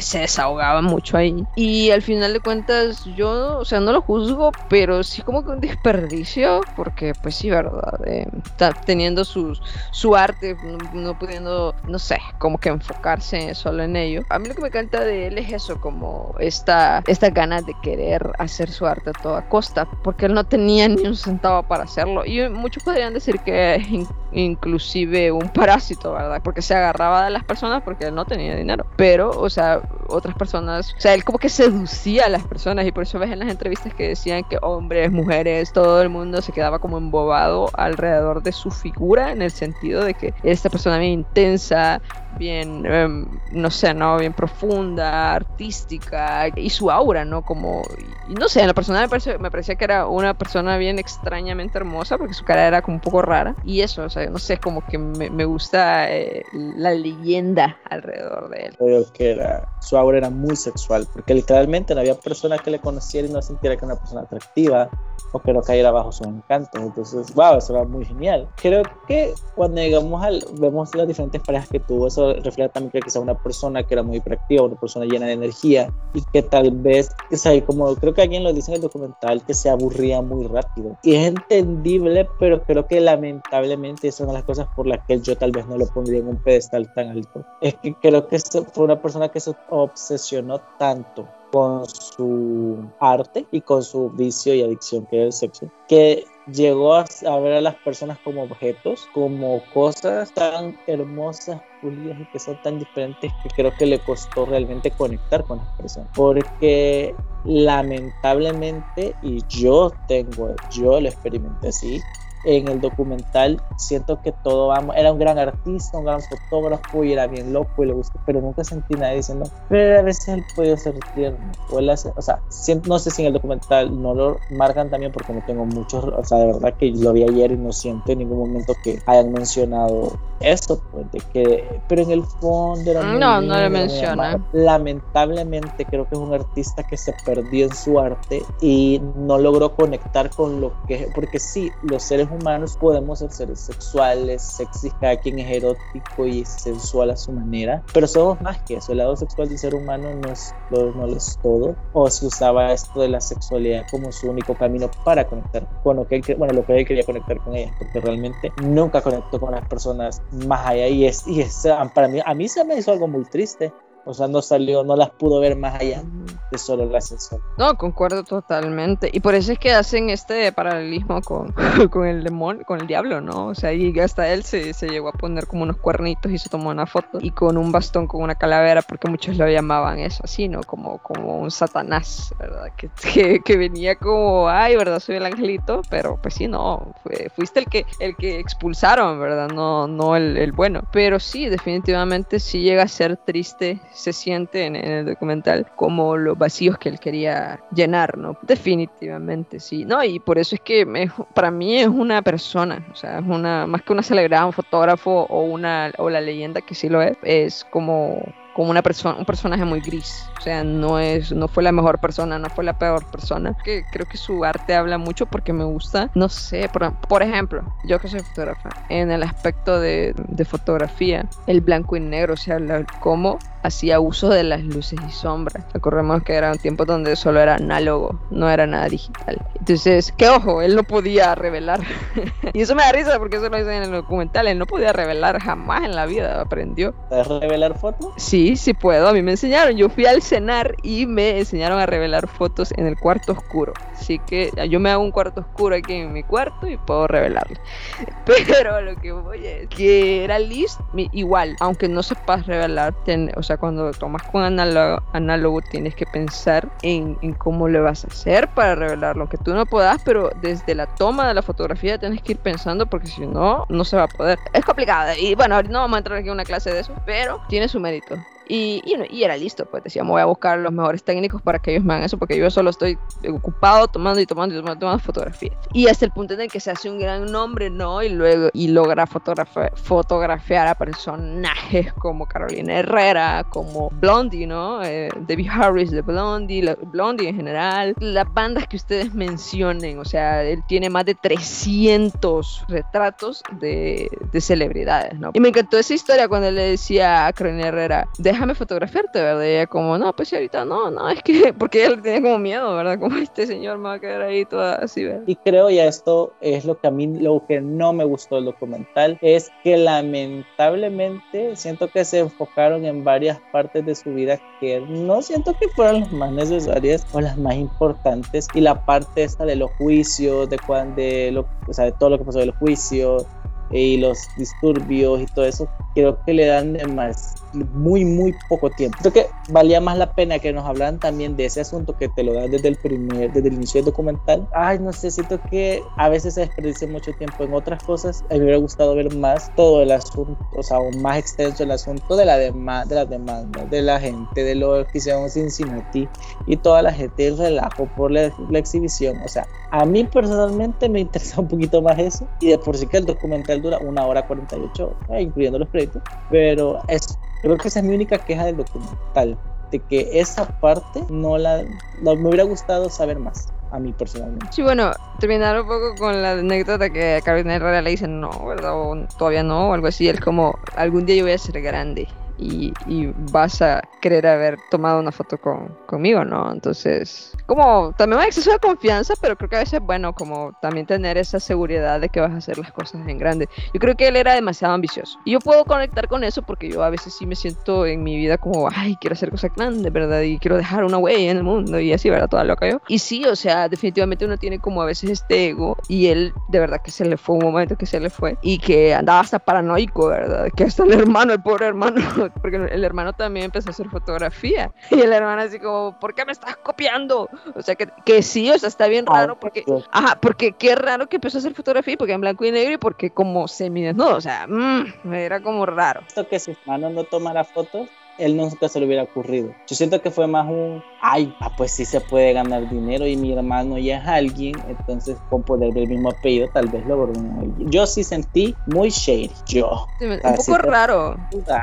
se 0.00 0.20
desahogaba 0.20 0.82
mucho 0.82 1.16
ahí. 1.16 1.46
Y 1.54 1.90
al 1.90 2.02
final 2.02 2.32
de 2.32 2.40
cuentas, 2.40 3.04
yo, 3.04 3.58
o 3.58 3.64
sea, 3.64 3.80
no 3.80 3.92
lo 3.92 4.02
juzgo, 4.02 4.58
pero 4.68 5.02
sí 5.02 5.22
como 5.22 5.44
que 5.44 5.50
un 5.52 5.60
desperdicio, 5.60 6.68
porque 6.74 7.14
pues 7.14 7.36
sí, 7.36 7.50
¿verdad? 7.50 7.94
Eh, 8.06 8.26
está 8.44 8.74
teniendo 8.74 9.24
su, 9.24 9.56
su 9.90 10.16
arte, 10.16 10.56
no, 10.62 10.78
no, 10.92 11.14
pudiendo, 11.16 11.76
no 11.82 11.98
sé, 11.98 12.18
como 12.38 12.58
que 12.58 12.68
enfocarse 12.70 13.54
solo 13.54 13.82
en 13.82 13.96
ello. 13.96 14.22
A 14.28 14.38
mí 14.38 14.48
lo 14.48 14.54
que 14.54 14.62
me 14.62 14.68
encanta 14.68 15.04
de 15.04 15.28
él 15.28 15.38
es 15.38 15.52
eso, 15.52 15.78
como 15.78 16.34
esta, 16.38 17.02
esta 17.06 17.30
ganas 17.30 17.64
de 17.64 17.74
querer 17.74 18.22
hacer 18.38 18.70
su 18.70 18.86
arte 18.86 19.10
a 19.10 19.14
toda 19.14 19.42
costa, 19.42 19.88
porque 20.02 20.26
él 20.26 20.34
no 20.34 20.44
tenía 20.44 20.88
ni 20.88 21.06
un 21.06 21.16
centavo 21.16 21.62
para 21.64 21.84
hacerlo. 21.84 22.24
Y 22.24 22.48
muchos 22.50 22.82
podrían 22.82 23.14
decir 23.14 23.40
que 23.42 24.08
inclusive 24.32 25.30
un 25.32 25.48
parásito, 25.50 26.12
¿verdad? 26.12 26.40
Porque 26.42 26.62
se 26.62 26.74
agarraba 26.74 27.24
de 27.24 27.30
las 27.30 27.44
personas 27.44 27.82
porque 27.82 28.06
él 28.06 28.14
no 28.14 28.24
tenía 28.24 28.56
dinero. 28.56 28.86
Pero, 28.96 29.30
o 29.30 29.50
sea, 29.50 29.80
otras 30.08 30.34
personas, 30.34 30.94
o 30.96 31.00
sea, 31.00 31.14
él 31.14 31.24
como 31.24 31.38
que 31.38 31.48
seducía 31.48 32.26
a 32.26 32.28
las 32.28 32.46
personas 32.46 32.86
y 32.86 32.92
por 32.92 33.04
eso 33.04 33.18
ves 33.18 33.30
en 33.30 33.38
las 33.38 33.48
entrevistas 33.48 33.94
que 33.94 34.08
decían 34.08 34.44
que 34.44 34.58
hombres, 34.62 35.10
mujeres, 35.12 35.72
todo 35.72 36.02
el 36.02 36.08
mundo 36.08 36.42
se 36.42 36.52
quedaba 36.52 36.78
como 36.78 36.98
embobado 36.98 37.70
alrededor 37.74 38.42
de 38.42 38.52
su 38.52 38.70
figura 38.70 39.32
en 39.32 39.42
el 39.42 39.50
sentido 39.50 40.04
de 40.04 40.14
que 40.14 40.34
esta 40.42 40.70
persona 40.70 40.98
bien 40.98 41.12
intensa, 41.12 42.00
bien, 42.38 42.86
um, 42.86 43.26
no 43.52 43.70
sé, 43.70 43.94
¿no? 43.94 44.18
Bien 44.18 44.32
profunda, 44.32 45.34
artística 45.34 46.48
y 46.54 46.70
su 46.70 46.90
aura, 46.90 47.24
¿no? 47.24 47.42
Como, 47.42 47.82
y 48.28 48.34
no 48.34 48.48
sé, 48.48 48.66
la 48.66 48.74
persona 48.74 49.00
me, 49.00 49.08
pareció, 49.08 49.38
me 49.38 49.50
parecía 49.50 49.76
que 49.76 49.84
era 49.84 50.06
una 50.06 50.34
persona 50.34 50.76
bien 50.76 50.98
extrañamente 50.98 51.78
hermosa 51.78 52.18
porque 52.18 52.34
su 52.34 52.44
cara 52.44 52.66
era 52.66 52.82
como 52.82 52.96
un 52.96 53.00
poco 53.00 53.22
rara 53.22 53.54
y 53.64 53.80
eso, 53.80 54.04
o 54.04 54.10
sea, 54.10 54.26
no 54.26 54.38
sé, 54.38 54.58
como 54.58 54.86
que 54.86 54.98
me, 54.98 55.30
me 55.30 55.44
gusta 55.44 56.10
eh, 56.10 56.44
la 56.52 56.92
leyenda 56.92 57.78
alrededor 57.88 58.48
de 58.50 58.66
él. 58.66 58.76
Creo 58.78 59.12
que 59.12 59.30
era, 59.32 59.68
su 59.80 59.96
aura 59.96 60.18
era 60.18 60.30
muy 60.30 60.56
sexual 60.56 61.06
porque 61.12 61.34
literalmente 61.34 61.94
no 61.94 62.00
había 62.00 62.14
persona 62.14 62.58
que 62.58 62.70
le 62.70 62.78
conociera 62.78 63.28
y 63.28 63.32
no 63.32 63.42
sintiera 63.42 63.76
que 63.76 63.84
era 63.84 63.94
una 63.94 64.00
persona 64.00 64.22
atractiva 64.22 64.90
o 65.32 65.40
que 65.40 65.52
no 65.52 65.62
cayera 65.62 65.90
bajo 65.90 66.12
su 66.12 66.24
encanto. 66.24 66.78
Entonces, 66.78 67.34
wow, 67.34 67.56
eso 67.56 67.74
era 67.74 67.84
muy 67.84 68.04
genial. 68.04 68.48
Creo 68.56 68.82
que 69.06 69.34
cuando 69.54 69.80
llegamos 69.80 70.22
al, 70.22 70.44
vemos 70.58 70.94
las 70.94 71.08
diferentes 71.08 71.40
parejas 71.40 71.68
que 71.68 71.80
tuvo, 71.80 72.06
eso 72.06 72.34
refleja 72.34 72.68
también 72.68 72.92
que 72.92 73.00
quizá 73.00 73.20
una 73.20 73.34
persona 73.34 73.82
que 73.82 73.94
era 73.94 74.02
muy 74.02 74.18
hiperactiva, 74.18 74.64
una 74.64 74.80
persona 74.80 75.06
llena 75.06 75.26
de 75.26 75.32
energía 75.32 75.92
y 76.14 76.22
que 76.32 76.42
tal 76.42 76.70
vez, 76.70 77.10
o 77.30 77.36
sea, 77.36 77.58
como 77.64 77.94
creo 77.96 78.14
que 78.14 78.22
alguien 78.22 78.44
lo 78.44 78.52
dice 78.52 78.70
en 78.70 78.76
el 78.76 78.82
documental, 78.82 79.42
que 79.44 79.54
se 79.54 79.70
aburría 79.70 80.22
muy 80.22 80.46
rápido. 80.46 80.98
Y 81.02 81.14
es 81.14 81.28
entendible, 81.28 82.28
pero 82.38 82.62
creo 82.62 82.86
que 82.86 83.00
lamentablemente 83.00 84.08
es 84.08 84.20
una 84.20 84.32
de 84.32 84.38
las 84.38 84.44
cosas 84.44 84.68
por 84.74 84.86
las 84.86 85.04
que 85.06 85.20
yo 85.20 85.36
tal 85.36 85.52
vez 85.52 85.66
no 85.66 85.76
lo 85.76 85.86
pondría 85.86 86.20
en 86.20 86.28
un 86.28 86.36
pedestal 86.36 86.92
tan 86.94 87.08
alto. 87.08 87.44
Es 87.60 87.74
que 87.74 87.94
creo 87.94 88.26
que 88.26 88.38
fue 88.72 88.84
una 88.84 89.00
persona 89.00 89.28
que 89.28 89.40
se 89.40 89.52
obsesionó 89.70 90.60
tanto 90.78 91.26
con 91.52 91.86
su 91.86 92.88
arte 92.98 93.46
y 93.52 93.60
con 93.60 93.82
su 93.82 94.10
vicio 94.10 94.54
y 94.54 94.62
adicción 94.62 95.06
que 95.06 95.20
es 95.20 95.26
el 95.26 95.32
sexo, 95.32 95.70
que 95.86 96.24
llegó 96.50 96.94
a, 96.94 97.04
ver 97.40 97.52
a 97.52 97.60
las 97.60 97.74
personas 97.76 98.18
como 98.24 98.42
objetos, 98.44 99.06
como 99.12 99.62
cosas 99.72 100.32
tan 100.32 100.78
hermosas, 100.86 101.60
pulidas 101.80 102.18
y 102.20 102.24
que 102.26 102.38
son 102.38 102.60
tan 102.62 102.78
diferentes 102.78 103.30
que 103.42 103.48
creo 103.50 103.72
que 103.78 103.86
le 103.86 103.98
costó 104.00 104.46
realmente 104.46 104.90
conectar 104.90 105.44
con 105.44 105.58
las 105.58 105.68
personas. 105.76 106.08
Porque 106.14 107.14
lamentablemente, 107.44 109.14
y 109.22 109.42
yo 109.48 109.92
tengo, 110.08 110.54
yo 110.70 111.00
lo 111.00 111.08
experimenté 111.08 111.68
así, 111.68 112.00
en 112.44 112.68
el 112.68 112.80
documental 112.80 113.60
siento 113.76 114.20
que 114.22 114.32
todo 114.32 114.68
vamos, 114.68 114.96
era 114.96 115.12
un 115.12 115.18
gran 115.18 115.38
artista, 115.38 115.98
un 115.98 116.04
gran 116.04 116.20
fotógrafo 116.22 117.04
y 117.04 117.12
era 117.12 117.26
bien 117.26 117.52
loco 117.52 117.82
y 117.82 117.86
le 117.86 117.92
gustó, 117.92 118.18
pero 118.26 118.40
nunca 118.40 118.64
sentí 118.64 118.94
nadie 118.94 119.16
diciendo, 119.16 119.48
pero 119.68 120.00
a 120.00 120.02
veces 120.02 120.28
él 120.28 120.44
puede 120.54 120.76
ser 120.76 120.94
tierno, 121.14 121.38
o, 121.70 121.78
él 121.78 121.90
hace, 121.90 122.12
o 122.16 122.22
sea, 122.22 122.40
no 122.86 122.98
sé 122.98 123.10
si 123.10 123.22
en 123.22 123.28
el 123.28 123.34
documental 123.34 124.02
no 124.02 124.14
lo 124.14 124.38
marcan 124.50 124.90
también 124.90 125.12
porque 125.12 125.32
no 125.32 125.42
tengo 125.46 125.64
muchos, 125.64 126.04
o 126.04 126.24
sea, 126.24 126.38
de 126.38 126.46
verdad 126.46 126.74
que 126.74 126.90
lo 126.90 127.12
vi 127.12 127.22
ayer 127.22 127.52
y 127.52 127.56
no 127.56 127.72
siento 127.72 128.12
en 128.12 128.18
ningún 128.18 128.38
momento 128.38 128.74
que 128.82 129.00
hayan 129.06 129.32
mencionado 129.32 130.12
eso, 130.42 130.82
pues, 130.90 131.10
de 131.12 131.20
que, 131.32 131.80
pero 131.88 132.02
en 132.02 132.10
el 132.10 132.24
fondo 132.24 132.90
era 132.90 133.02
No, 133.02 133.40
no 133.40 133.56
le 133.56 133.70
menciona. 133.70 134.44
Lamentablemente 134.52 135.84
creo 135.84 136.08
que 136.08 136.14
es 136.14 136.20
un 136.20 136.34
artista 136.34 136.82
que 136.82 136.96
se 136.96 137.14
perdió 137.24 137.66
en 137.66 137.74
su 137.74 137.98
arte 138.00 138.42
y 138.60 139.00
no 139.16 139.38
logró 139.38 139.74
conectar 139.74 140.30
con 140.30 140.60
lo 140.60 140.72
que, 140.86 141.08
porque 141.14 141.38
sí, 141.38 141.70
los 141.82 142.02
seres 142.02 142.28
humanos 142.32 142.76
podemos 142.78 143.18
ser 143.20 143.30
seres 143.30 143.60
sexuales, 143.60 144.60
cada 145.00 145.16
quien 145.16 145.38
es 145.38 145.50
erótico 145.50 146.26
y 146.26 146.44
sensual 146.44 147.10
a 147.10 147.16
su 147.16 147.32
manera, 147.32 147.82
pero 147.92 148.06
somos 148.06 148.40
más 148.40 148.62
que 148.62 148.76
eso. 148.76 148.92
El 148.92 148.98
lado 148.98 149.16
sexual 149.16 149.48
del 149.48 149.58
ser 149.58 149.74
humano 149.74 150.14
no 150.14 150.32
es, 150.32 150.54
no 150.70 151.06
es 151.06 151.38
todo. 151.42 151.76
O 151.92 152.10
se 152.10 152.26
usaba 152.26 152.72
esto 152.72 153.00
de 153.00 153.08
la 153.08 153.20
sexualidad 153.20 153.84
como 153.90 154.12
su 154.12 154.30
único 154.30 154.54
camino 154.54 154.90
para 155.04 155.26
conectar 155.26 155.66
con 155.82 155.96
lo 155.96 156.06
que 156.06 156.16
él, 156.16 156.36
bueno, 156.36 156.52
lo 156.54 156.64
que 156.64 156.78
él 156.78 156.86
quería 156.86 157.04
conectar 157.04 157.38
con 157.38 157.54
ella, 157.54 157.72
porque 157.78 158.00
realmente 158.00 158.52
nunca 158.62 159.00
conectó 159.00 159.40
con 159.40 159.52
las 159.52 159.66
personas 159.68 160.22
más 160.46 160.66
allá. 160.66 160.88
Y 160.88 161.06
es, 161.06 161.26
y 161.26 161.40
es 161.40 161.66
para 161.94 162.08
mí, 162.08 162.20
a 162.24 162.34
mí 162.34 162.48
se 162.48 162.64
me 162.64 162.76
hizo 162.76 162.92
algo 162.92 163.08
muy 163.08 163.24
triste 163.24 163.72
o 164.04 164.14
sea, 164.14 164.26
no 164.26 164.42
salió, 164.42 164.82
no 164.82 164.96
las 164.96 165.10
pudo 165.10 165.40
ver 165.40 165.56
más 165.56 165.80
allá 165.80 166.02
de 166.50 166.58
solo 166.58 166.86
la 166.86 166.98
ascensor. 166.98 167.40
No, 167.56 167.76
concuerdo 167.76 168.24
totalmente. 168.24 169.08
Y 169.12 169.20
por 169.20 169.34
eso 169.34 169.52
es 169.52 169.58
que 169.58 169.72
hacen 169.72 170.10
este 170.10 170.50
paralelismo 170.52 171.22
con, 171.22 171.52
con 171.90 172.06
el 172.06 172.24
demonio, 172.24 172.64
con 172.64 172.80
el 172.80 172.86
diablo, 172.86 173.20
¿no? 173.20 173.46
O 173.46 173.54
sea, 173.54 173.72
y 173.72 173.98
hasta 174.00 174.28
él 174.28 174.42
se, 174.42 174.74
se, 174.74 174.88
llegó 174.88 175.08
a 175.08 175.12
poner 175.12 175.46
como 175.46 175.62
unos 175.62 175.76
cuernitos 175.76 176.32
y 176.32 176.38
se 176.38 176.48
tomó 176.48 176.70
una 176.70 176.86
foto. 176.86 177.18
Y 177.20 177.30
con 177.30 177.56
un 177.56 177.70
bastón, 177.70 178.06
con 178.06 178.22
una 178.22 178.34
calavera, 178.34 178.82
porque 178.82 179.08
muchos 179.08 179.36
lo 179.36 179.48
llamaban 179.48 179.98
eso 179.98 180.22
así, 180.24 180.48
¿no? 180.48 180.62
Como, 180.62 180.98
como 180.98 181.38
un 181.38 181.50
satanás, 181.50 182.34
¿verdad? 182.38 182.72
Que, 182.76 182.90
que, 183.12 183.40
que 183.40 183.56
venía 183.56 183.96
como, 183.96 184.48
ay, 184.48 184.76
¿verdad? 184.76 184.98
Soy 184.98 185.16
el 185.16 185.26
angelito, 185.26 185.82
pero 185.90 186.18
pues 186.20 186.34
sí, 186.34 186.48
no. 186.48 186.92
Fue, 187.02 187.30
fuiste 187.34 187.60
el 187.60 187.66
que, 187.66 187.86
el 188.00 188.16
que 188.16 188.40
expulsaron, 188.40 189.20
¿verdad? 189.20 189.48
No, 189.48 189.86
no 189.86 190.16
el, 190.16 190.36
el 190.36 190.52
bueno. 190.52 190.82
Pero 190.92 191.20
sí, 191.20 191.48
definitivamente 191.48 192.40
sí 192.40 192.62
llega 192.62 192.82
a 192.82 192.88
ser 192.88 193.16
triste 193.16 193.80
se 193.92 194.12
siente 194.12 194.66
en, 194.66 194.76
el 194.76 195.06
documental 195.06 195.66
como 195.76 196.16
los 196.16 196.36
vacíos 196.36 196.78
que 196.78 196.88
él 196.88 196.98
quería 196.98 197.60
llenar, 197.74 198.16
¿no? 198.16 198.36
Definitivamente, 198.42 199.60
sí. 199.60 199.84
No, 199.84 200.02
y 200.02 200.18
por 200.18 200.38
eso 200.38 200.54
es 200.54 200.60
que 200.60 200.86
para 201.34 201.50
mí 201.50 201.78
es 201.78 201.88
una 201.88 202.22
persona, 202.22 202.86
o 202.92 202.96
sea, 202.96 203.18
es 203.18 203.24
una, 203.26 203.66
más 203.66 203.82
que 203.82 203.92
una 203.92 204.02
celebridad, 204.02 204.46
un 204.46 204.52
fotógrafo 204.52 205.26
o, 205.28 205.42
una, 205.42 205.92
o 205.98 206.10
la 206.10 206.20
leyenda 206.20 206.60
que 206.60 206.74
sí 206.74 206.88
lo 206.88 207.02
es, 207.02 207.16
es 207.22 207.64
como 207.70 208.22
como 208.54 208.70
una 208.70 208.82
persona, 208.82 209.16
un 209.18 209.24
personaje 209.24 209.64
muy 209.64 209.80
gris. 209.80 210.28
O 210.38 210.40
sea, 210.40 210.64
no 210.64 210.98
es, 210.98 211.32
no 211.32 211.48
fue 211.48 211.62
la 211.62 211.72
mejor 211.72 211.98
persona, 211.98 212.38
no 212.38 212.50
fue 212.50 212.64
la 212.64 212.78
peor 212.78 213.04
persona. 213.10 213.56
Que 213.64 213.84
creo 213.90 214.06
que 214.06 214.16
su 214.16 214.44
arte 214.44 214.74
habla 214.74 214.98
mucho 214.98 215.26
porque 215.26 215.52
me 215.52 215.64
gusta. 215.64 216.10
No 216.14 216.28
sé, 216.28 216.68
por, 216.72 216.92
por 216.94 217.22
ejemplo, 217.22 217.62
yo 217.84 217.98
que 218.00 218.08
soy 218.08 218.20
fotógrafa, 218.20 218.70
en 218.88 219.10
el 219.10 219.22
aspecto 219.22 219.80
de, 219.80 220.14
de 220.16 220.44
fotografía, 220.44 221.26
el 221.46 221.60
blanco 221.60 221.96
y 221.96 222.00
negro, 222.00 222.34
o 222.34 222.36
sea, 222.36 222.58
cómo 223.00 223.38
hacía 223.62 224.00
uso 224.00 224.28
de 224.28 224.42
las 224.42 224.62
luces 224.62 224.98
y 225.06 225.12
sombras. 225.12 225.64
Recordemos 225.72 226.22
que 226.22 226.34
era 226.34 226.52
un 226.52 226.58
tiempo 226.58 226.84
donde 226.84 227.16
solo 227.16 227.40
era 227.40 227.54
análogo, 227.54 228.18
no 228.30 228.50
era 228.50 228.66
nada 228.66 228.88
digital. 228.88 229.40
Entonces, 229.58 230.12
qué 230.16 230.28
ojo, 230.28 230.62
él 230.62 230.74
no 230.74 230.82
podía 230.82 231.34
revelar. 231.34 231.80
y 232.52 232.62
eso 232.62 232.74
me 232.74 232.82
da 232.82 232.92
risa 232.92 233.18
porque 233.18 233.36
eso 233.36 233.48
lo 233.48 233.56
dicen 233.56 233.74
en 233.74 233.82
el 233.84 233.92
documental. 233.92 234.48
Él 234.48 234.58
no 234.58 234.66
podía 234.66 234.92
revelar 234.92 235.40
jamás 235.40 235.84
en 235.84 235.94
la 235.94 236.06
vida, 236.06 236.40
aprendió. 236.40 236.92
¿Puedes 237.08 237.28
revelar 237.28 237.78
fotos? 237.78 238.12
Sí, 238.16 238.41
sí 238.56 238.74
puedo. 238.74 239.08
A 239.08 239.12
mí 239.12 239.22
me 239.22 239.32
enseñaron. 239.32 239.76
Yo 239.76 239.88
fui 239.88 240.06
al 240.06 240.22
cenar 240.22 240.74
y 240.82 241.06
me 241.06 241.38
enseñaron 241.38 241.78
a 241.78 241.86
revelar 241.86 242.28
fotos 242.28 242.72
en 242.76 242.86
el 242.86 242.96
cuarto 242.98 243.32
oscuro. 243.32 243.72
Así 244.02 244.18
que 244.18 244.50
yo 244.68 244.80
me 244.80 244.90
hago 244.90 245.02
un 245.02 245.12
cuarto 245.12 245.42
oscuro 245.42 245.76
aquí 245.76 245.94
en 245.94 246.12
mi 246.12 246.24
cuarto 246.24 246.66
y 246.66 246.76
puedo 246.76 247.06
revelarle. 247.06 247.56
Pero 248.26 248.80
lo 248.80 248.96
que 248.96 249.12
voy 249.12 249.46
es 249.46 249.68
que 249.68 250.24
era 250.24 250.38
listo, 250.38 250.84
igual, 251.12 251.56
aunque 251.60 251.88
no 251.88 252.02
sepas 252.02 252.46
revelar, 252.46 252.94
o 253.36 253.42
sea, 253.42 253.56
cuando 253.58 253.90
tomas 253.92 254.22
con 254.24 254.42
análogo, 254.42 255.02
análogo 255.12 255.60
tienes 255.60 255.94
que 255.94 256.06
pensar 256.06 256.68
en, 256.82 257.16
en, 257.22 257.34
cómo 257.34 257.68
le 257.68 257.80
vas 257.80 258.04
a 258.04 258.08
hacer 258.08 258.48
para 258.48 258.74
revelarlo, 258.74 259.28
que 259.28 259.38
tú 259.38 259.54
no 259.54 259.66
puedas, 259.66 260.02
pero 260.04 260.30
desde 260.40 260.74
la 260.74 260.86
toma 260.86 261.28
de 261.28 261.34
la 261.34 261.42
fotografía 261.42 261.98
tienes 261.98 262.22
que 262.22 262.32
ir 262.32 262.38
pensando 262.38 262.86
porque 262.86 263.06
si 263.06 263.26
no, 263.26 263.66
no 263.68 263.84
se 263.84 263.96
va 263.96 264.04
a 264.04 264.08
poder. 264.08 264.38
Es 264.52 264.64
complicado 264.64 265.12
y 265.18 265.34
bueno, 265.34 265.62
no 265.62 265.80
vamos 265.80 265.96
a 265.96 265.98
entrar 265.98 266.18
aquí 266.18 266.28
en 266.28 266.34
una 266.34 266.44
clase 266.44 266.72
de 266.72 266.80
eso, 266.80 266.92
pero 267.06 267.40
tiene 267.48 267.68
su 267.68 267.78
mérito. 267.78 268.16
Y, 268.54 268.82
y, 268.84 269.24
era 269.24 269.34
listo, 269.34 269.64
pues 269.64 269.82
decía, 269.82 270.02
voy 270.02 270.20
a 270.20 270.26
buscar 270.26 270.58
los 270.58 270.70
mejores 270.74 271.02
técnicos 271.02 271.40
para 271.40 271.58
que 271.58 271.70
ellos 271.70 271.84
me 271.84 271.94
hagan 271.94 272.04
eso, 272.04 272.18
porque 272.18 272.36
yo 272.36 272.50
solo 272.50 272.68
estoy 272.68 272.98
ocupado 273.32 273.88
tomando 273.88 274.20
y 274.20 274.26
tomando 274.26 274.54
y 274.54 274.58
tomando, 274.58 274.78
tomando 274.78 275.02
fotografías. 275.02 275.56
Y 275.72 275.86
hasta 275.86 276.04
el 276.04 276.10
punto 276.10 276.34
en 276.34 276.42
el 276.42 276.52
que 276.52 276.60
se 276.60 276.70
hace 276.70 276.90
un 276.90 276.98
gran 276.98 277.32
nombre, 277.32 277.70
¿no? 277.70 278.02
Y 278.02 278.10
luego, 278.10 278.50
y 278.52 278.68
logra 278.68 279.06
fotografiar 279.06 280.66
a 280.66 280.74
personajes 280.74 281.94
como 281.94 282.26
Carolina 282.26 282.80
Herrera, 282.80 283.46
como 283.48 283.88
Blondie, 283.88 284.46
¿no? 284.46 284.84
Eh, 284.84 285.08
Debbie 285.26 285.48
Harris 285.48 285.90
de 285.90 286.02
Blondie, 286.02 286.76
Blondie 286.82 287.30
en 287.30 287.36
general, 287.36 287.94
las 288.00 288.30
bandas 288.34 288.66
que 288.66 288.76
ustedes 288.76 289.14
mencionen, 289.14 289.98
o 289.98 290.04
sea, 290.04 290.42
él 290.42 290.62
tiene 290.68 290.90
más 290.90 291.06
de 291.06 291.14
300 291.14 292.66
retratos 292.68 293.42
de, 293.60 294.10
de 294.30 294.40
celebridades, 294.42 295.18
¿no? 295.18 295.30
Y 295.32 295.40
me 295.40 295.48
encantó 295.48 295.78
esa 295.78 295.94
historia 295.94 296.28
cuando 296.28 296.50
le 296.50 296.64
decía 296.64 297.26
a 297.26 297.32
Carolina 297.32 297.68
Herrera, 297.68 298.08
deja 298.18 298.41
déjame 298.42 298.54
fotografiarte, 298.56 299.22
¿verdad? 299.22 299.44
Y 299.44 299.50
ella 299.50 299.66
como, 299.68 299.96
no, 299.98 300.16
pues 300.16 300.32
ahorita 300.32 300.64
no, 300.64 300.90
no, 300.90 301.08
es 301.08 301.22
que, 301.22 301.52
porque 301.58 301.86
ella 301.86 302.02
tenía 302.02 302.20
como 302.20 302.40
miedo, 302.40 302.74
¿verdad? 302.74 302.98
Como 302.98 303.16
este 303.18 303.46
señor 303.46 303.78
me 303.78 303.84
va 303.84 303.94
a 303.94 304.00
quedar 304.00 304.22
ahí 304.22 304.44
toda 304.44 304.74
así, 304.74 305.04
¿verdad? 305.04 305.22
Y 305.28 305.36
creo 305.36 305.70
ya 305.70 305.84
esto 305.84 306.32
es 306.40 306.64
lo 306.64 306.76
que 306.80 306.88
a 306.88 306.90
mí, 306.90 307.06
lo 307.06 307.46
que 307.46 307.60
no 307.60 307.92
me 307.92 308.02
gustó 308.02 308.34
del 308.36 308.46
documental, 308.46 309.16
es 309.22 309.52
que 309.62 309.76
lamentablemente 309.76 311.54
siento 311.54 311.88
que 311.88 312.04
se 312.04 312.18
enfocaron 312.18 312.84
en 312.84 313.04
varias 313.04 313.38
partes 313.52 313.86
de 313.86 313.94
su 313.94 314.12
vida 314.12 314.40
que 314.58 314.80
no 314.80 315.22
siento 315.22 315.54
que 315.60 315.68
fueran 315.68 316.00
las 316.00 316.12
más 316.12 316.32
necesarias 316.32 317.06
o 317.12 317.20
las 317.20 317.38
más 317.38 317.54
importantes. 317.54 318.48
Y 318.54 318.60
la 318.60 318.84
parte 318.84 319.22
esta 319.22 319.44
de 319.44 319.54
los 319.54 319.70
juicios, 319.78 320.50
de, 320.50 320.58
cuando, 320.58 320.96
de, 320.96 321.30
lo, 321.30 321.46
o 321.68 321.72
sea, 321.72 321.84
de 321.84 321.92
todo 321.92 322.10
lo 322.10 322.18
que 322.18 322.24
pasó 322.24 322.40
del 322.40 322.50
juicio, 322.50 323.24
y 323.72 323.96
los 323.96 324.18
disturbios 324.36 325.22
y 325.22 325.26
todo 325.26 325.46
eso, 325.46 325.68
creo 325.94 326.22
que 326.24 326.34
le 326.34 326.46
dan 326.46 326.76
más, 326.94 327.41
muy, 327.52 328.04
muy 328.04 328.34
poco 328.48 328.70
tiempo. 328.70 328.98
Creo 329.00 329.12
que 329.12 329.26
valía 329.48 329.80
más 329.80 329.98
la 329.98 330.14
pena 330.14 330.38
que 330.38 330.52
nos 330.52 330.64
hablaran 330.64 330.98
también 330.98 331.36
de 331.36 331.46
ese 331.46 331.60
asunto 331.60 331.96
que 331.96 332.08
te 332.08 332.22
lo 332.22 332.32
dan 332.32 332.50
desde 332.50 332.68
el 332.68 332.76
primer, 332.76 333.32
desde 333.32 333.48
el 333.48 333.54
inicio 333.54 333.78
del 333.78 333.86
documental. 333.86 334.48
Ay, 334.54 334.78
no 334.78 334.92
sé, 334.92 335.10
siento 335.10 335.40
que 335.50 335.82
a 335.96 336.08
veces 336.08 336.34
se 336.34 336.40
desperdicia 336.40 336.88
mucho 336.88 337.12
tiempo 337.12 337.44
en 337.44 337.54
otras 337.54 337.82
cosas. 337.82 338.24
A 338.30 338.34
mí 338.34 338.40
me 338.40 338.44
hubiera 338.44 338.58
gustado 338.58 338.94
ver 338.94 339.14
más 339.14 339.54
todo 339.54 339.82
el 339.82 339.92
asunto, 339.92 340.38
o 340.56 340.62
sea, 340.62 340.78
más 340.98 341.18
extenso 341.18 341.62
el 341.62 341.70
asunto 341.70 342.16
de 342.16 342.24
la 342.24 342.36
demanda, 342.38 342.86
de 342.86 342.94
las 342.94 343.10
demandas, 343.10 343.70
de 343.70 343.82
la 343.82 344.00
gente, 344.00 344.42
de 344.42 344.54
lo 344.54 344.86
que 344.86 344.98
hicieron 344.98 345.24
en 345.24 345.30
Cincinnati 345.30 346.08
y 346.46 346.56
toda 346.56 346.82
la 346.82 346.92
gente, 346.92 347.28
el 347.28 347.38
relajo 347.38 347.88
por 347.96 348.10
la, 348.10 348.32
la 348.50 348.58
exhibición. 348.58 349.18
O 349.24 349.28
sea, 349.28 349.46
a 349.70 349.86
mí 349.86 350.04
personalmente 350.04 350.88
me 350.88 351.00
interesa 351.00 351.40
un 351.40 351.48
poquito 351.48 351.82
más 351.82 351.98
eso 351.98 352.28
y 352.40 352.48
de 352.48 352.58
por 352.58 352.76
sí 352.76 352.86
que 352.86 352.98
el 352.98 353.06
documental 353.06 353.62
dura 353.62 353.78
una 353.78 354.06
hora 354.06 354.26
48, 354.26 354.96
eh, 355.10 355.22
incluyendo 355.22 355.58
los 355.58 355.68
créditos, 355.68 356.02
pero 356.30 356.78
es, 356.88 357.18
creo 357.42 357.58
que 357.58 357.68
esa 357.68 357.80
es 357.80 357.84
mi 357.84 357.94
única 357.94 358.18
queja 358.18 358.44
del 358.44 358.56
documental, 358.56 359.36
de 359.70 359.78
que 359.80 360.08
esa 360.20 360.46
parte 360.60 361.04
no 361.10 361.36
la, 361.36 361.64
me 362.00 362.12
hubiera 362.12 362.44
gustado 362.44 362.88
saber 362.88 363.18
más 363.18 363.48
a 363.70 363.78
mí 363.78 363.92
personalmente. 363.92 364.46
Sí, 364.50 364.62
bueno, 364.62 364.92
terminar 365.18 365.60
un 365.60 365.66
poco 365.66 365.94
con 365.98 366.22
la 366.22 366.32
anécdota 366.32 366.90
que 366.90 367.16
a 367.16 367.20
Carolina 367.20 367.56
Herrera 367.56 367.82
le 367.82 367.90
dicen 367.90 368.20
no, 368.20 368.46
¿verdad? 368.46 368.74
O 368.74 368.96
todavía 369.18 369.42
no, 369.42 369.70
o 369.70 369.72
algo 369.72 369.86
así. 369.86 370.08
Él 370.08 370.20
como, 370.20 370.58
algún 370.76 371.06
día 371.06 371.16
yo 371.16 371.24
voy 371.24 371.32
a 371.32 371.38
ser 371.38 371.60
grande 371.62 372.06
y, 372.42 372.74
y 372.86 373.12
vas 373.30 373.62
a 373.62 373.82
querer 374.00 374.26
haber 374.26 374.58
tomado 374.70 375.00
una 375.00 375.12
foto 375.12 375.38
con, 375.38 375.68
conmigo, 375.86 376.24
¿no? 376.24 376.52
Entonces, 376.52 377.32
como 377.46 377.92
también 377.96 378.20
un 378.20 378.26
exceso 378.26 378.50
de 378.50 378.58
confianza, 378.58 379.14
pero 379.20 379.36
creo 379.36 379.48
que 379.48 379.56
a 379.56 379.60
veces 379.60 379.74
es 379.74 379.80
bueno 379.80 380.12
como 380.12 380.52
también 380.60 380.86
tener 380.86 381.18
esa 381.18 381.40
seguridad 381.40 382.00
de 382.00 382.08
que 382.08 382.20
vas 382.20 382.32
a 382.32 382.36
hacer 382.36 382.58
las 382.58 382.72
cosas 382.72 383.06
en 383.06 383.18
grande. 383.18 383.48
Yo 383.72 383.80
creo 383.80 383.96
que 383.96 384.08
él 384.08 384.16
era 384.16 384.34
demasiado 384.34 384.74
ambicioso. 384.74 385.18
Y 385.24 385.32
yo 385.32 385.38
puedo 385.38 385.64
conectar 385.64 386.08
con 386.08 386.24
eso 386.24 386.42
porque 386.42 386.68
yo 386.68 386.82
a 386.82 386.90
veces 386.90 387.14
sí 387.14 387.26
me 387.26 387.34
siento 387.34 387.86
en 387.86 388.02
mi 388.02 388.16
vida 388.16 388.38
como, 388.38 388.68
ay, 388.74 388.96
quiero 389.00 389.14
hacer 389.14 389.30
cosas 389.30 389.50
grandes, 389.56 389.92
¿verdad? 389.92 390.22
Y 390.22 390.38
quiero 390.38 390.56
dejar 390.56 390.84
una 390.84 390.98
huella 390.98 391.30
en 391.30 391.38
el 391.38 391.42
mundo 391.42 391.78
y 391.78 391.92
así, 391.92 392.10
¿verdad? 392.10 392.28
Toda 392.28 392.44
loca 392.44 392.68
yo. 392.68 392.80
Y 392.88 392.98
sí, 392.98 393.24
o 393.24 393.36
sea, 393.36 393.68
definitivamente 393.68 394.24
uno 394.24 394.36
tiene 394.36 394.58
como 394.58 394.82
a 394.82 394.86
veces 394.86 395.10
este 395.10 395.48
ego 395.48 395.76
y 395.88 396.06
él 396.06 396.32
de 396.48 396.58
verdad 396.58 396.80
que 396.82 396.90
se 396.90 397.04
le 397.04 397.16
fue 397.16 397.36
un 397.36 397.44
momento 397.44 397.76
que 397.76 397.86
se 397.86 398.00
le 398.00 398.10
fue 398.10 398.36
y 398.42 398.58
que 398.58 398.94
andaba 398.94 399.20
hasta 399.20 399.38
paranoico, 399.38 400.08
¿verdad? 400.08 400.48
Que 400.56 400.64
hasta 400.64 400.84
el 400.84 400.92
hermano, 400.92 401.32
el 401.32 401.42
pobre 401.42 401.66
hermano, 401.66 402.00
porque 402.40 402.56
el 402.56 402.84
hermano 402.84 403.12
también 403.12 403.46
empezó 403.46 403.68
a 403.68 403.72
hacer 403.72 403.88
fotografía 403.88 404.72
y 404.90 405.00
el 405.00 405.12
hermano 405.12 405.42
así 405.42 405.58
como, 405.58 405.98
¿por 405.98 406.14
qué 406.14 406.24
me 406.24 406.32
estás 406.32 406.56
copiando? 406.56 407.28
O 407.54 407.62
sea, 407.62 407.74
que, 407.74 407.88
que 408.04 408.22
sí, 408.22 408.50
o 408.50 408.58
sea, 408.58 408.68
está 408.68 408.86
bien 408.88 409.04
ah, 409.08 409.14
raro 409.14 409.38
porque, 409.38 409.64
ajá, 409.90 410.18
porque 410.20 410.52
qué 410.52 410.74
raro 410.74 411.08
que 411.08 411.16
empezó 411.16 411.38
a 411.38 411.40
hacer 411.40 411.54
fotografía 411.54 411.96
porque 411.96 412.12
en 412.12 412.20
blanco 412.20 412.44
y 412.44 412.50
negro 412.50 412.74
y 412.74 412.78
porque 412.78 413.10
como 413.10 413.48
semi 413.48 413.92
no 413.92 414.16
o 414.16 414.20
sea, 414.20 414.46
mmm, 414.48 415.12
era 415.12 415.40
como 415.42 415.66
raro. 415.66 416.02
Esto 416.06 416.28
que 416.28 416.38
su 416.38 416.52
hermano 416.52 416.90
no 416.90 417.04
tomara 417.04 417.44
fotos 417.44 417.88
él 418.22 418.36
nunca 418.36 418.68
se 418.68 418.80
le 418.80 418.86
hubiera 418.86 419.02
ocurrido. 419.02 419.54
Yo 419.68 419.76
siento 419.76 420.00
que 420.00 420.10
fue 420.10 420.26
más 420.26 420.48
un, 420.48 420.82
ay, 421.00 421.34
ah, 421.40 421.50
pues 421.56 421.72
sí 421.72 421.84
se 421.84 422.00
puede 422.00 422.32
ganar 422.32 422.68
dinero 422.70 423.06
y 423.06 423.16
mi 423.16 423.32
hermano 423.32 423.78
ya 423.78 423.98
es 423.98 424.06
alguien, 424.06 424.54
entonces 424.68 425.16
con 425.28 425.42
poder 425.42 425.72
del 425.72 425.88
mismo 425.88 426.10
apellido 426.10 426.48
tal 426.52 426.68
vez 426.68 426.84
lo 426.86 427.10
Yo 427.58 427.86
sí 427.86 428.04
sentí 428.04 428.54
muy 428.66 428.90
shady, 428.90 429.30
yo. 429.46 429.86
un 430.00 430.36
poco 430.36 430.58
raro, 430.58 431.16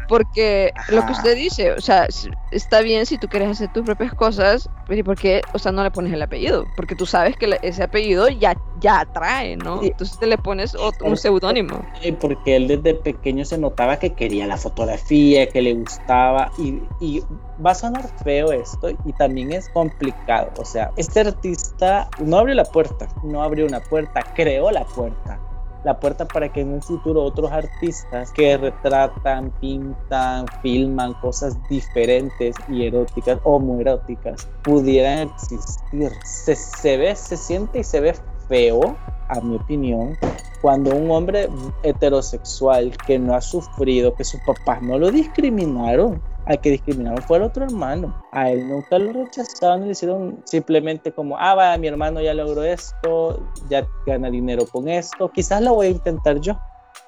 porque 0.07 0.71
lo 0.89 1.05
que 1.05 1.11
usted 1.11 1.35
dice, 1.35 1.71
o 1.71 1.81
sea, 1.81 2.07
está 2.51 2.81
bien 2.81 3.05
si 3.05 3.17
tú 3.17 3.27
quieres 3.27 3.49
hacer 3.49 3.71
tus 3.71 3.85
propias 3.85 4.13
cosas, 4.13 4.69
pero 4.87 4.99
¿y 4.99 5.03
por 5.03 5.17
qué, 5.17 5.41
o 5.53 5.59
sea, 5.59 5.71
no 5.71 5.83
le 5.83 5.91
pones 5.91 6.11
el 6.13 6.21
apellido? 6.21 6.65
Porque 6.75 6.95
tú 6.95 7.05
sabes 7.05 7.37
que 7.37 7.57
ese 7.61 7.83
apellido 7.83 8.27
ya, 8.27 8.55
ya 8.81 9.01
atrae, 9.01 9.55
¿no? 9.55 9.81
Entonces 9.81 10.17
te 10.19 10.27
le 10.27 10.37
pones 10.37 10.75
un 11.01 11.17
seudónimo. 11.17 11.85
Porque 12.19 12.55
él 12.55 12.67
desde 12.67 12.95
pequeño 12.95 13.45
se 13.45 13.57
notaba 13.57 13.97
que 13.97 14.13
quería 14.13 14.47
la 14.47 14.57
fotografía, 14.57 15.47
que 15.47 15.61
le 15.61 15.73
gustaba 15.73 16.48
y, 16.57 17.23
va 17.63 17.71
a 17.71 17.75
sonar 17.75 18.07
feo 18.23 18.51
esto 18.51 18.89
y 18.89 19.13
también 19.13 19.51
es 19.51 19.69
complicado. 19.69 20.51
O 20.57 20.65
sea, 20.65 20.91
este 20.95 21.21
artista 21.21 22.09
no 22.19 22.37
abrió 22.37 22.55
la 22.55 22.65
puerta, 22.65 23.07
no 23.23 23.43
abrió 23.43 23.65
una 23.65 23.79
puerta, 23.79 24.21
creó 24.35 24.71
la 24.71 24.85
puerta. 24.85 25.39
La 25.85 25.97
puerta 25.97 26.25
para 26.25 26.51
que 26.51 26.59
en 26.59 26.73
un 26.73 26.81
futuro 26.81 27.23
otros 27.23 27.51
artistas 27.51 28.33
que 28.33 28.57
retratan, 28.57 29.49
pintan, 29.61 30.45
filman 30.61 31.13
cosas 31.21 31.57
diferentes 31.69 32.53
y 32.67 32.85
eróticas 32.85 33.39
o 33.43 33.59
muy 33.59 33.81
eróticas 33.81 34.45
pudieran 34.63 35.29
existir. 35.29 36.11
Se, 36.25 36.55
se 36.55 36.97
ve, 36.97 37.15
se 37.15 37.37
siente 37.37 37.79
y 37.79 37.83
se 37.85 38.01
ve 38.01 38.13
feo, 38.49 38.97
a 39.29 39.39
mi 39.41 39.55
opinión, 39.55 40.17
cuando 40.61 40.95
un 40.95 41.09
hombre 41.11 41.47
heterosexual 41.83 42.95
que 43.05 43.19
no 43.19 43.35
ha 43.35 43.41
sufrido, 43.41 44.13
que 44.15 44.23
sus 44.23 44.41
papás 44.41 44.81
no 44.81 44.97
lo 44.97 45.11
discriminaron, 45.11 46.21
al 46.49 46.59
que 46.59 46.71
discriminaron 46.71 47.21
fue 47.21 47.37
el 47.37 47.43
otro 47.43 47.63
hermano. 47.63 48.23
A 48.31 48.49
él 48.49 48.67
nunca 48.67 48.97
lo 48.97 49.13
rechazaron 49.13 49.85
le 49.85 49.91
hicieron 49.91 50.41
simplemente 50.45 51.11
como, 51.11 51.37
ah, 51.37 51.53
va, 51.53 51.77
mi 51.77 51.87
hermano 51.87 52.21
ya 52.21 52.33
logró 52.33 52.63
esto, 52.63 53.47
ya 53.69 53.87
gana 54.05 54.31
dinero 54.31 54.65
con 54.65 54.87
esto, 54.87 55.31
quizás 55.31 55.61
lo 55.61 55.75
voy 55.75 55.87
a 55.87 55.91
intentar 55.91 56.39
yo. 56.39 56.59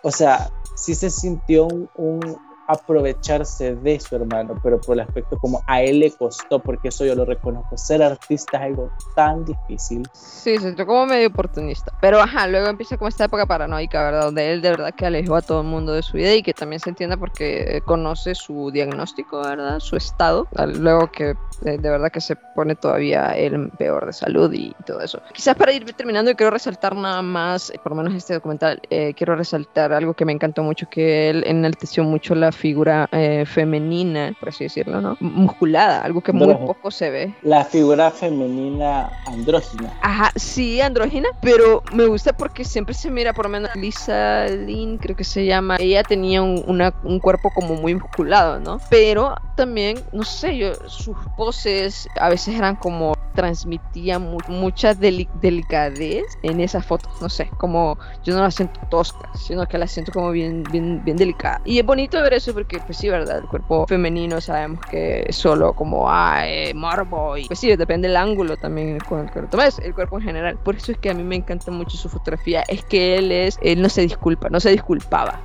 O 0.04 0.12
sea, 0.12 0.52
sí 0.76 0.94
se 0.94 1.10
sintió 1.10 1.68
un, 1.96 2.38
aprovecharse 2.72 3.76
de 3.76 4.00
su 4.00 4.16
hermano, 4.16 4.60
pero 4.64 4.80
por 4.80 4.96
el 4.96 5.02
aspecto 5.02 5.38
como 5.38 5.62
a 5.68 5.82
él 5.82 6.00
le 6.00 6.12
costó, 6.12 6.60
porque 6.60 6.90
eso 6.90 7.06
yo 7.06 7.16
lo 7.16 7.26
reconozco, 7.26 7.78
ser 7.78 8.02
artista 8.02 8.58
es 8.58 8.64
algo 8.64 8.92
tan 9.16 9.46
difícil. 9.46 10.08
Sí, 10.14 10.58
se 10.58 10.70
entró 10.70 10.86
como 10.86 11.06
medio 11.06 11.28
oportunista, 11.28 11.94
pero 12.02 12.22
ajá, 12.22 12.48
luego 12.48 12.68
empieza 12.68 12.98
como 12.98 13.10
esta 13.10 13.26
época 13.26 13.46
paranoica, 13.46 14.04
¿verdad? 14.04 14.24
Donde 14.24 14.54
él 14.54 14.62
de 14.62 14.70
verdad 14.72 14.94
que 14.94 15.06
alejó 15.06 15.36
a 15.36 15.42
todo 15.42 15.62
el 15.62 15.68
mundo 15.68 15.94
de 15.94 16.02
su 16.02 16.18
vida 16.18 16.34
y 16.34 16.44
que 16.44 16.54
también 16.54 16.80
se 16.80 16.90
entienda 16.90 17.18
porque 17.18 17.82
conoce 17.86 18.36
su 18.36 18.72
diagnóstico, 18.72 19.42
¿verdad? 19.42 19.80
Su 19.80 19.96
estado, 19.96 20.48
luego 20.80 21.12
que 21.12 21.36
de, 21.62 21.78
verdad 21.78 22.12
que 22.12 22.22
se 22.22 22.36
pone 22.36 22.76
todavía 22.76 23.28
el 23.36 23.70
peor 23.72 24.06
de 24.06 24.14
salud 24.14 24.52
y 24.54 24.76
todo 24.86 25.02
eso. 25.02 25.22
Quizás 25.34 25.56
para 25.56 25.72
ir 25.74 25.86
terminando, 25.94 26.36
quiero 26.36 26.52
resaltar 26.52 26.96
nada 26.96 27.22
más, 27.22 27.72
por 27.84 27.92
lo 27.92 27.98
menos 27.98 28.14
este 28.16 28.34
documental, 28.34 28.82
eh, 28.90 29.14
quiero 29.16 29.36
resaltar 29.36 29.94
algo 29.94 30.14
que 30.14 30.26
me 30.26 30.32
encantó 30.32 30.64
mucho, 30.64 30.90
que 30.90 31.30
él 31.30 31.44
enalteció 31.46 32.04
mucho 32.04 32.36
la 32.36 32.52
figura 32.62 33.10
eh, 33.12 33.44
femenina, 33.48 34.34
por 34.40 34.50
así 34.50 34.66
decirlo, 34.66 35.02
¿no? 35.02 35.18
Musculada, 35.20 36.02
algo 36.02 36.22
que 36.22 36.32
muy 36.32 36.54
poco 36.54 36.92
se 36.92 37.10
ve. 37.10 37.36
La 37.42 37.66
figura 37.66 38.12
femenina 38.12 39.10
andrógina. 39.26 39.92
Ajá, 40.02 40.32
sí, 40.36 40.80
andrógina, 40.80 41.30
pero 41.42 41.82
me 41.92 42.06
gusta 42.06 42.34
porque 42.34 42.64
siempre 42.64 42.94
se 42.94 43.10
mira, 43.10 43.34
por 43.34 43.46
lo 43.46 43.50
menos 43.50 43.76
Lisa 43.76 44.46
Lynn, 44.48 45.00
creo 45.00 45.16
que 45.16 45.24
se 45.24 45.44
llama, 45.46 45.78
ella 45.80 46.04
tenía 46.04 46.44
un, 46.44 46.64
un 47.04 47.20
cuerpo 47.20 47.50
como 47.56 47.74
muy 47.74 47.96
musculado, 47.96 48.60
¿no? 48.60 48.80
Pero 48.92 49.36
también, 49.56 50.00
no 50.12 50.24
sé, 50.24 50.56
yo, 50.56 50.74
sus 50.88 51.18
poses 51.36 52.08
a 52.20 52.30
veces 52.30 52.56
eran 52.56 52.76
como 52.76 53.14
transmitían 53.34 54.38
mucha 54.48 54.94
delicadez 54.94 56.26
en 56.44 56.60
esas 56.60 56.86
fotos, 56.86 57.12
no 57.22 57.30
sé, 57.30 57.50
como 57.58 57.98
yo 58.24 58.36
no 58.36 58.42
la 58.42 58.52
siento 58.52 58.80
tosca, 58.90 59.30
sino 59.36 59.66
que 59.68 59.78
la 59.78 59.88
siento 59.88 60.12
como 60.12 60.32
bien, 60.32 60.64
bien, 60.72 61.04
bien 61.04 61.18
delicada. 61.18 61.62
Y 61.66 61.80
es 61.80 61.86
bonito 61.86 62.22
ver 62.22 62.34
eso 62.34 62.51
porque, 62.54 62.80
pues 62.80 62.98
sí, 62.98 63.10
¿verdad? 63.10 63.40
El 63.40 63.46
cuerpo 63.46 63.86
femenino 63.88 64.42
sabemos 64.42 64.80
que 64.90 65.26
es 65.28 65.36
solo 65.36 65.74
como, 65.74 66.10
ah, 66.10 66.44
morbo, 66.76 67.38
y 67.38 67.46
pues 67.46 67.60
sí, 67.60 67.76
depende 67.76 68.08
del 68.08 68.18
ángulo 68.18 68.58
también 68.58 69.00
con 69.00 69.20
el 69.20 69.32
cuerpo. 69.32 69.52
Tomas 69.52 69.80
el 69.80 69.94
cuerpo 69.94 70.18
en 70.18 70.24
general. 70.24 70.58
Por 70.64 70.76
eso 70.76 70.92
es 70.92 70.98
que 70.98 71.10
a 71.10 71.14
mí 71.14 71.24
me 71.24 71.36
encanta 71.36 71.72
mucho 71.72 71.98
su 71.98 72.10
fotografía, 72.10 72.64
es 72.68 72.84
que 72.86 73.18
él 73.18 73.32
es, 73.32 73.58
él 73.62 73.82
no 73.82 73.90
se 73.90 74.02
disculpa, 74.02 74.50
no 74.50 74.60
se 74.60 74.72
disculpaba. 74.72 75.42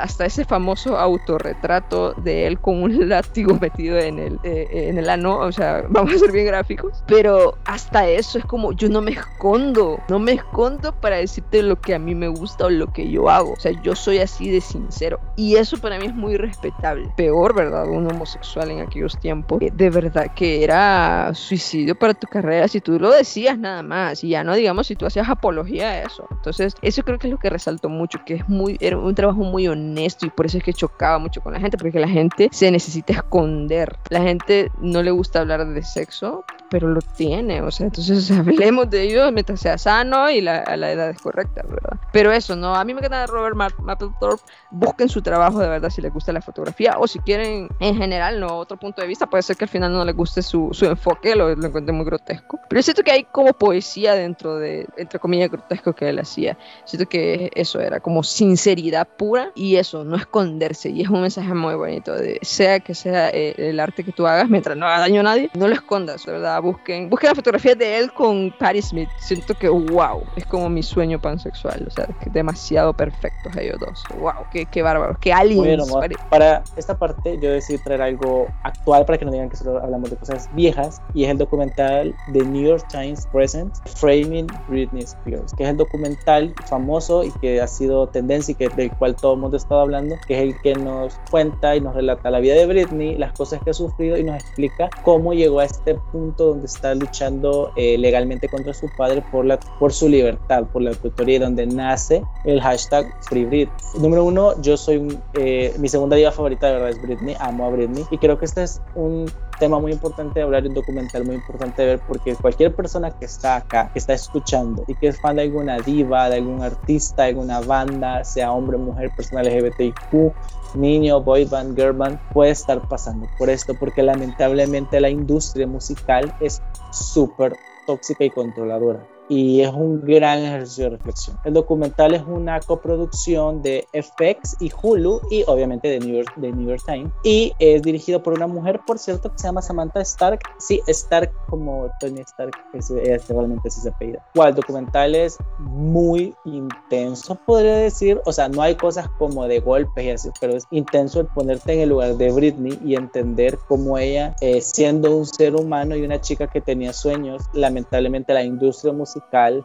Hasta 0.00 0.26
ese 0.26 0.44
famoso 0.44 0.98
autorretrato 0.98 2.14
de 2.14 2.46
él 2.46 2.58
con 2.60 2.82
un 2.82 3.08
látigo 3.08 3.58
metido 3.60 3.98
en 3.98 4.18
el, 4.18 4.38
eh, 4.42 4.88
en 4.88 4.98
el 4.98 5.08
ano, 5.08 5.38
o 5.38 5.52
sea, 5.52 5.84
vamos 5.88 6.14
a 6.14 6.18
ser 6.18 6.32
bien 6.32 6.46
gráficos, 6.46 7.02
pero 7.06 7.56
hasta 7.64 8.08
eso 8.08 8.38
es 8.38 8.44
como, 8.44 8.72
yo 8.72 8.88
no 8.88 9.00
me 9.00 9.12
escondo, 9.12 9.98
no 10.08 10.18
me 10.18 10.32
escondo 10.32 10.92
para 11.00 11.16
decirte 11.16 11.62
lo 11.62 11.80
que 11.80 11.94
a 11.94 11.98
mí 11.98 12.14
me 12.14 12.28
gusta 12.28 12.66
o 12.66 12.70
lo 12.70 12.92
que 12.92 13.10
yo 13.10 13.28
hago, 13.30 13.52
o 13.52 13.60
sea, 13.60 13.72
yo 13.82 13.94
soy 13.94 14.18
así 14.18 14.50
de 14.50 14.60
sincero 14.60 15.20
y 15.36 15.56
eso 15.56 15.78
para 15.78 15.98
mí 15.98 16.06
es 16.06 16.14
muy 16.36 16.48
respetable. 16.48 17.10
Peor, 17.16 17.54
¿verdad? 17.54 17.88
Un 17.88 18.10
homosexual 18.10 18.70
en 18.70 18.80
aquellos 18.80 19.18
tiempos, 19.18 19.60
de 19.60 19.90
verdad 19.90 20.32
que 20.34 20.62
era 20.62 21.32
suicidio 21.34 21.94
para 21.94 22.14
tu 22.14 22.26
carrera 22.26 22.68
si 22.68 22.80
tú 22.80 22.98
lo 22.98 23.10
decías 23.10 23.58
nada 23.58 23.82
más 23.82 24.22
y 24.24 24.30
ya 24.30 24.44
no 24.44 24.54
digamos 24.54 24.86
si 24.86 24.96
tú 24.96 25.06
hacías 25.06 25.28
apología 25.28 25.88
a 25.88 26.02
eso. 26.02 26.26
Entonces, 26.30 26.74
eso 26.82 27.02
creo 27.02 27.18
que 27.18 27.28
es 27.28 27.32
lo 27.32 27.38
que 27.38 27.50
resaltó 27.50 27.88
mucho, 27.88 28.20
que 28.24 28.34
es 28.34 28.48
muy, 28.48 28.76
era 28.80 28.98
un 28.98 29.14
trabajo 29.14 29.40
muy 29.40 29.68
honesto 29.68 30.26
y 30.26 30.30
por 30.30 30.46
eso 30.46 30.58
es 30.58 30.64
que 30.64 30.72
chocaba 30.72 31.18
mucho 31.18 31.40
con 31.40 31.52
la 31.52 31.60
gente, 31.60 31.78
porque 31.78 31.98
la 32.00 32.08
gente 32.08 32.48
se 32.52 32.70
necesita 32.70 33.14
esconder. 33.14 33.96
La 34.10 34.20
gente 34.20 34.70
no 34.80 35.02
le 35.02 35.10
gusta 35.10 35.40
hablar 35.40 35.66
de 35.66 35.82
sexo, 35.82 36.44
pero 36.70 36.88
lo 36.88 37.00
tiene, 37.00 37.62
o 37.62 37.70
sea, 37.70 37.86
entonces 37.86 38.30
hablemos 38.32 38.90
de 38.90 39.02
ello 39.02 39.30
mientras 39.32 39.60
sea 39.60 39.78
sano 39.78 40.30
y 40.30 40.40
la, 40.40 40.76
la 40.76 40.92
edad 40.92 41.10
es 41.10 41.20
correcta, 41.20 41.62
¿verdad? 41.68 41.98
Pero 42.12 42.32
eso, 42.32 42.56
¿no? 42.56 42.74
A 42.74 42.84
mí 42.84 42.94
me 42.94 43.00
encanta 43.00 43.26
Robert 43.26 43.56
Mapplethorpe, 43.56 44.42
busquen 44.70 45.08
su 45.08 45.22
trabajo 45.22 45.58
de 45.58 45.68
verdad 45.68 45.90
si 45.90 46.02
les 46.02 46.12
gusta 46.12 46.25
la 46.32 46.40
fotografía 46.40 46.96
o 46.98 47.06
si 47.06 47.18
quieren 47.20 47.68
en 47.80 47.96
general, 47.96 48.40
¿no? 48.40 48.58
Otro 48.58 48.76
punto 48.76 49.02
de 49.02 49.08
vista, 49.08 49.26
puede 49.26 49.42
ser 49.42 49.56
que 49.56 49.64
al 49.64 49.68
final 49.68 49.92
no 49.92 50.04
les 50.04 50.14
guste 50.14 50.42
su, 50.42 50.70
su 50.72 50.86
enfoque, 50.86 51.34
lo, 51.34 51.54
lo 51.54 51.66
encuentre 51.66 51.92
muy 51.92 52.04
grotesco, 52.04 52.60
pero 52.68 52.82
siento 52.82 53.02
que 53.02 53.12
hay 53.12 53.24
como 53.24 53.52
poesía 53.52 54.14
dentro 54.14 54.56
de, 54.56 54.86
entre 54.96 55.18
comillas, 55.18 55.50
grotesco 55.50 55.92
que 55.92 56.08
él 56.08 56.18
hacía, 56.18 56.56
siento 56.84 57.08
que 57.08 57.50
eso 57.54 57.80
era 57.80 58.00
como 58.00 58.22
sinceridad 58.22 59.06
pura 59.06 59.50
y 59.54 59.76
eso, 59.76 60.04
no 60.04 60.16
esconderse, 60.16 60.90
y 60.90 61.02
es 61.02 61.08
un 61.08 61.22
mensaje 61.22 61.54
muy 61.54 61.74
bonito, 61.74 62.14
de 62.14 62.38
sea 62.42 62.80
que 62.80 62.94
sea 62.94 63.30
eh, 63.30 63.54
el 63.56 63.80
arte 63.80 64.04
que 64.04 64.12
tú 64.12 64.26
hagas, 64.26 64.48
mientras 64.48 64.76
no 64.76 64.86
haga 64.86 65.00
daño 65.00 65.20
a 65.20 65.24
nadie, 65.24 65.50
no 65.54 65.68
lo 65.68 65.74
escondas, 65.74 66.24
¿verdad? 66.26 66.60
Busquen, 66.62 67.08
busquen 67.10 67.28
la 67.28 67.34
fotografía 67.34 67.74
de 67.74 67.98
él 67.98 68.12
con 68.12 68.52
Patti 68.58 68.82
Smith. 68.82 69.08
Siento 69.18 69.54
que, 69.54 69.68
wow, 69.68 70.24
es 70.36 70.44
como 70.46 70.68
mi 70.68 70.82
sueño 70.82 71.20
pansexual. 71.20 71.84
O 71.86 71.90
sea, 71.90 72.06
que 72.06 72.30
demasiado 72.30 72.92
perfectos 72.92 73.56
ellos 73.56 73.78
dos. 73.80 74.02
Wow, 74.18 74.46
qué, 74.52 74.66
qué 74.66 74.82
bárbaros, 74.82 75.18
qué 75.20 75.32
aliens. 75.32 75.92
Para 76.30 76.62
esta 76.76 76.98
parte, 76.98 77.38
yo 77.40 77.50
decidí 77.50 77.78
traer 77.78 78.02
algo 78.02 78.46
actual 78.62 79.04
para 79.04 79.18
que 79.18 79.24
no 79.24 79.32
digan 79.32 79.48
que 79.48 79.56
solo 79.56 79.78
hablamos 79.82 80.10
de 80.10 80.16
cosas 80.16 80.48
viejas. 80.54 81.00
Y 81.14 81.24
es 81.24 81.30
el 81.30 81.38
documental 81.38 82.14
de 82.28 82.44
New 82.44 82.66
York 82.68 82.86
Times 82.90 83.26
Present, 83.32 83.74
Framing 83.96 84.46
Britney 84.68 85.02
Spears, 85.02 85.52
que 85.54 85.64
es 85.64 85.70
el 85.70 85.76
documental 85.76 86.54
famoso 86.66 87.24
y 87.24 87.30
que 87.32 87.60
ha 87.60 87.66
sido 87.66 88.08
tendencia 88.08 88.52
y 88.52 88.54
que, 88.54 88.68
del 88.68 88.90
cual 88.92 89.16
todo 89.16 89.34
el 89.34 89.40
mundo 89.40 89.56
ha 89.56 89.58
estado 89.58 89.80
hablando, 89.80 90.16
que 90.26 90.34
es 90.34 90.42
el 90.42 90.60
que 90.60 90.74
nos 90.74 91.14
cuenta 91.30 91.76
y 91.76 91.80
nos 91.80 91.94
relata 91.94 92.30
la 92.30 92.40
vida 92.40 92.54
de 92.54 92.66
Britney, 92.66 93.16
las 93.16 93.32
cosas 93.32 93.62
que 93.62 93.70
ha 93.70 93.74
sufrido 93.74 94.16
y 94.16 94.24
nos 94.24 94.36
explica 94.36 94.90
cómo 95.02 95.32
llegó 95.32 95.60
a 95.60 95.64
este 95.64 95.94
punto 96.12 96.46
donde 96.48 96.66
está 96.66 96.94
luchando 96.94 97.72
eh, 97.76 97.98
legalmente 97.98 98.48
contra 98.48 98.74
su 98.74 98.88
padre 98.96 99.22
por, 99.30 99.44
la, 99.44 99.58
por 99.78 99.92
su 99.92 100.08
libertad, 100.08 100.64
por 100.72 100.82
la 100.82 100.92
tutoría, 100.92 101.40
donde 101.40 101.66
nace 101.66 102.22
el 102.44 102.60
hashtag 102.60 103.06
Free 103.22 103.68
Número 103.98 104.24
uno, 104.24 104.60
yo 104.60 104.76
soy 104.76 105.18
eh, 105.34 105.74
mi 105.78 105.88
segunda 106.06 106.16
diva 106.16 106.30
favorita 106.30 106.66
de 106.68 106.72
verdad 106.74 106.90
es 106.90 107.02
Britney, 107.02 107.36
amo 107.40 107.66
a 107.66 107.70
Britney. 107.70 108.04
Y 108.12 108.18
creo 108.18 108.38
que 108.38 108.44
este 108.44 108.62
es 108.62 108.80
un 108.94 109.28
tema 109.58 109.80
muy 109.80 109.90
importante 109.90 110.38
de 110.38 110.44
hablar 110.44 110.64
y 110.64 110.68
un 110.68 110.74
documental 110.74 111.24
muy 111.24 111.34
importante 111.34 111.82
de 111.82 111.88
ver 111.88 112.00
porque 112.06 112.36
cualquier 112.36 112.72
persona 112.76 113.10
que 113.10 113.24
está 113.24 113.56
acá, 113.56 113.90
que 113.92 113.98
está 113.98 114.12
escuchando 114.12 114.84
y 114.86 114.94
que 114.94 115.08
es 115.08 115.20
fan 115.20 115.34
de 115.34 115.42
alguna 115.42 115.78
diva, 115.78 116.28
de 116.30 116.36
algún 116.36 116.62
artista, 116.62 117.24
de 117.24 117.30
alguna 117.30 117.60
banda, 117.60 118.22
sea 118.22 118.52
hombre, 118.52 118.76
mujer, 118.76 119.10
persona 119.16 119.42
LGBTIQ, 119.42 120.32
niño, 120.74 121.20
boy 121.22 121.44
band, 121.44 121.76
girl 121.76 121.92
band, 121.92 122.20
puede 122.32 122.52
estar 122.52 122.86
pasando 122.86 123.26
por 123.36 123.50
esto 123.50 123.74
porque 123.74 124.04
lamentablemente 124.04 125.00
la 125.00 125.10
industria 125.10 125.66
musical 125.66 126.32
es 126.38 126.62
súper 126.92 127.56
tóxica 127.84 128.24
y 128.24 128.30
controladora 128.30 129.15
y 129.28 129.60
es 129.60 129.72
un 129.72 130.00
gran 130.02 130.38
ejercicio 130.40 130.84
de 130.84 130.90
reflexión. 130.90 131.38
El 131.44 131.54
documental 131.54 132.14
es 132.14 132.22
una 132.26 132.60
coproducción 132.60 133.62
de 133.62 133.86
FX 133.92 134.56
y 134.60 134.70
Hulu 134.80 135.20
y 135.30 135.44
obviamente 135.46 135.88
de 135.88 136.00
New 136.00 136.16
York, 136.16 136.34
de 136.36 136.52
New 136.52 136.68
York 136.68 136.82
Times 136.86 137.10
y 137.22 137.52
es 137.58 137.82
dirigido 137.82 138.22
por 138.22 138.34
una 138.34 138.46
mujer, 138.46 138.80
por 138.86 138.98
cierto, 138.98 139.32
que 139.32 139.38
se 139.38 139.48
llama 139.48 139.62
Samantha 139.62 140.00
Stark. 140.00 140.40
Sí, 140.58 140.80
Stark 140.86 141.32
como 141.48 141.90
Tony 142.00 142.20
Stark, 142.20 142.52
que 142.72 142.78
es, 142.78 143.28
realmente 143.28 143.68
así 143.68 143.80
se 143.80 143.88
apellida. 143.88 144.24
el 144.34 144.54
documental 144.54 145.14
es 145.14 145.38
muy 145.58 146.34
intenso, 146.44 147.34
podría 147.46 147.76
decir. 147.76 148.20
O 148.24 148.32
sea, 148.32 148.48
no 148.48 148.62
hay 148.62 148.74
cosas 148.74 149.08
como 149.18 149.46
de 149.48 149.60
golpes 149.60 150.04
y 150.04 150.10
así, 150.10 150.30
pero 150.40 150.54
es 150.54 150.64
intenso 150.70 151.20
el 151.20 151.26
ponerte 151.26 151.74
en 151.74 151.80
el 151.80 151.88
lugar 151.88 152.16
de 152.16 152.32
Britney 152.32 152.78
y 152.84 152.94
entender 152.94 153.58
cómo 153.68 153.98
ella, 153.98 154.34
eh, 154.40 154.60
siendo 154.60 155.16
un 155.16 155.26
ser 155.26 155.54
humano 155.56 155.96
y 155.96 156.02
una 156.02 156.20
chica 156.20 156.46
que 156.46 156.60
tenía 156.60 156.92
sueños, 156.92 157.42
lamentablemente 157.52 158.32
la 158.32 158.42
industria 158.42 158.92
musical 158.92 159.15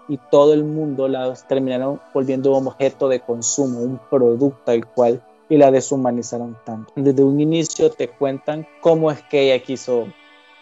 y 0.07 0.17
todo 0.29 0.53
el 0.53 0.63
mundo 0.63 1.07
la 1.07 1.33
terminaron 1.47 1.99
volviendo 2.13 2.57
un 2.57 2.67
objeto 2.67 3.07
de 3.09 3.19
consumo, 3.19 3.79
un 3.79 3.99
producto 4.09 4.71
al 4.71 4.85
cual 4.85 5.21
y 5.49 5.57
la 5.57 5.69
deshumanizaron 5.69 6.57
tanto. 6.65 6.93
Desde 6.95 7.23
un 7.23 7.39
inicio 7.41 7.91
te 7.91 8.07
cuentan 8.07 8.65
cómo 8.79 9.11
es 9.11 9.21
que 9.23 9.51
ella 9.51 9.63
quiso 9.63 10.07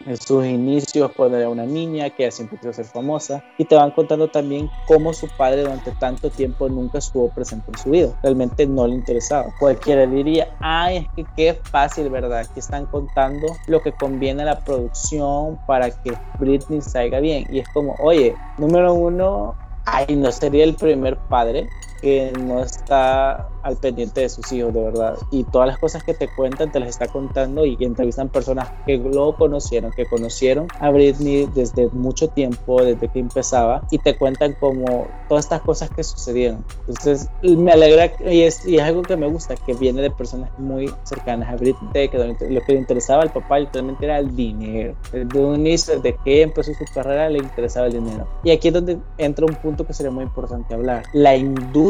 en 0.06 0.18
sus 0.18 0.46
inicios 0.46 1.12
cuando 1.16 1.38
era 1.38 1.50
una 1.50 1.66
niña 1.66 2.10
que 2.10 2.32
siempre 2.32 2.58
quiso 2.58 2.74
ser 2.74 2.86
famosa 2.86 3.44
y 3.58 3.66
te 3.66 3.76
van 3.76 3.92
contando 3.92 4.28
también 4.28 4.70
cómo 4.88 5.14
su 5.14 5.28
padre 5.38 5.62
durante 5.62 5.92
tanto 5.94 6.30
tiempo 6.30 6.70
nunca 6.70 7.00
estuvo 7.00 7.30
presente 7.30 7.72
en 7.72 7.78
su 7.78 7.90
vida. 7.90 8.10
Realmente 8.24 8.66
no 8.66 8.88
le 8.88 8.96
interesaba. 8.96 9.54
Cualquiera 9.60 10.06
diría 10.06 10.48
ay 10.60 10.98
es 10.98 11.08
que 11.16 11.26
qué 11.36 11.62
fácil 11.64 12.10
verdad 12.10 12.46
que 12.54 12.60
están 12.60 12.86
contando 12.86 13.48
lo 13.68 13.82
que 13.82 13.92
conviene 13.92 14.44
a 14.44 14.46
la 14.46 14.60
producción 14.60 15.60
para 15.66 15.90
que 15.90 16.14
Britney 16.40 16.82
salga 16.82 17.20
bien 17.20 17.46
y 17.52 17.60
es 17.60 17.68
como 17.70 17.96
oye 18.00 18.36
número 18.58 18.94
uno 18.94 19.56
ay 19.86 20.16
no 20.16 20.32
sería 20.32 20.64
el 20.64 20.76
primer 20.76 21.18
padre 21.30 21.68
que 22.00 22.32
no 22.40 22.62
está 22.62 23.50
al 23.64 23.76
pendiente 23.78 24.22
de 24.22 24.30
sus 24.30 24.52
hijos, 24.52 24.74
de 24.74 24.82
verdad. 24.82 25.18
Y 25.32 25.44
todas 25.44 25.68
las 25.68 25.78
cosas 25.78 26.04
que 26.04 26.14
te 26.14 26.30
cuentan, 26.34 26.72
te 26.72 26.80
las 26.80 26.90
está 26.90 27.08
contando 27.08 27.66
y 27.66 27.78
entrevistan 27.80 28.30
personas 28.30 28.70
que 28.86 28.98
lo 28.98 29.36
conocieron, 29.36 29.92
que 29.92 30.06
conocieron 30.06 30.68
a 30.80 30.90
Britney 30.90 31.50
desde 31.54 31.90
mucho 31.90 32.30
tiempo, 32.30 32.82
desde 32.84 33.08
que 33.10 33.20
empezaba, 33.20 33.84
y 33.92 33.98
te 33.98 34.18
cuentan 34.18 34.56
como 34.60 35.08
todas 35.28 35.46
estas 35.46 35.62
cosas 35.62 35.90
que 35.90 36.04
sucedieron. 36.04 36.64
Entonces, 36.88 37.30
me 37.44 37.72
alegra 37.72 38.12
y 38.32 38.42
es, 38.42 38.66
y 38.66 38.78
es 38.78 38.84
algo 38.84 39.02
que 39.02 39.18
me 39.18 39.28
gusta, 39.28 39.56
que 39.56 39.74
viene 39.74 40.02
de 40.02 40.12
personas 40.12 40.50
muy 40.58 40.92
cercanas 41.04 41.50
a 41.50 41.56
Britney, 41.56 42.10
que 42.10 42.18
lo 42.18 42.62
que 42.62 42.74
le 42.74 42.80
interesaba 42.80 43.24
al 43.24 43.32
papá 43.32 43.60
literalmente 43.60 44.06
era 44.06 44.20
el 44.20 44.36
dinero. 44.36 44.96
Desde 45.12 45.40
un 45.40 45.60
inicio, 45.60 46.00
desde 46.00 46.18
que 46.24 46.42
empezó 46.44 46.72
su 46.74 46.86
carrera, 46.94 47.30
le 47.30 47.40
interesaba 47.40 47.88
el 47.88 47.94
dinero. 47.94 48.28
Y 48.44 48.52
aquí 48.52 48.70
es 48.70 48.74
donde 48.74 48.98
entra 49.18 49.46
un 49.46 49.56
punto 49.56 49.86
que 49.86 49.94
sería 49.94 50.12
muy 50.12 50.24
importante 50.24 50.74
hablar. 50.74 51.04
La 51.14 51.36
industria 51.36 51.89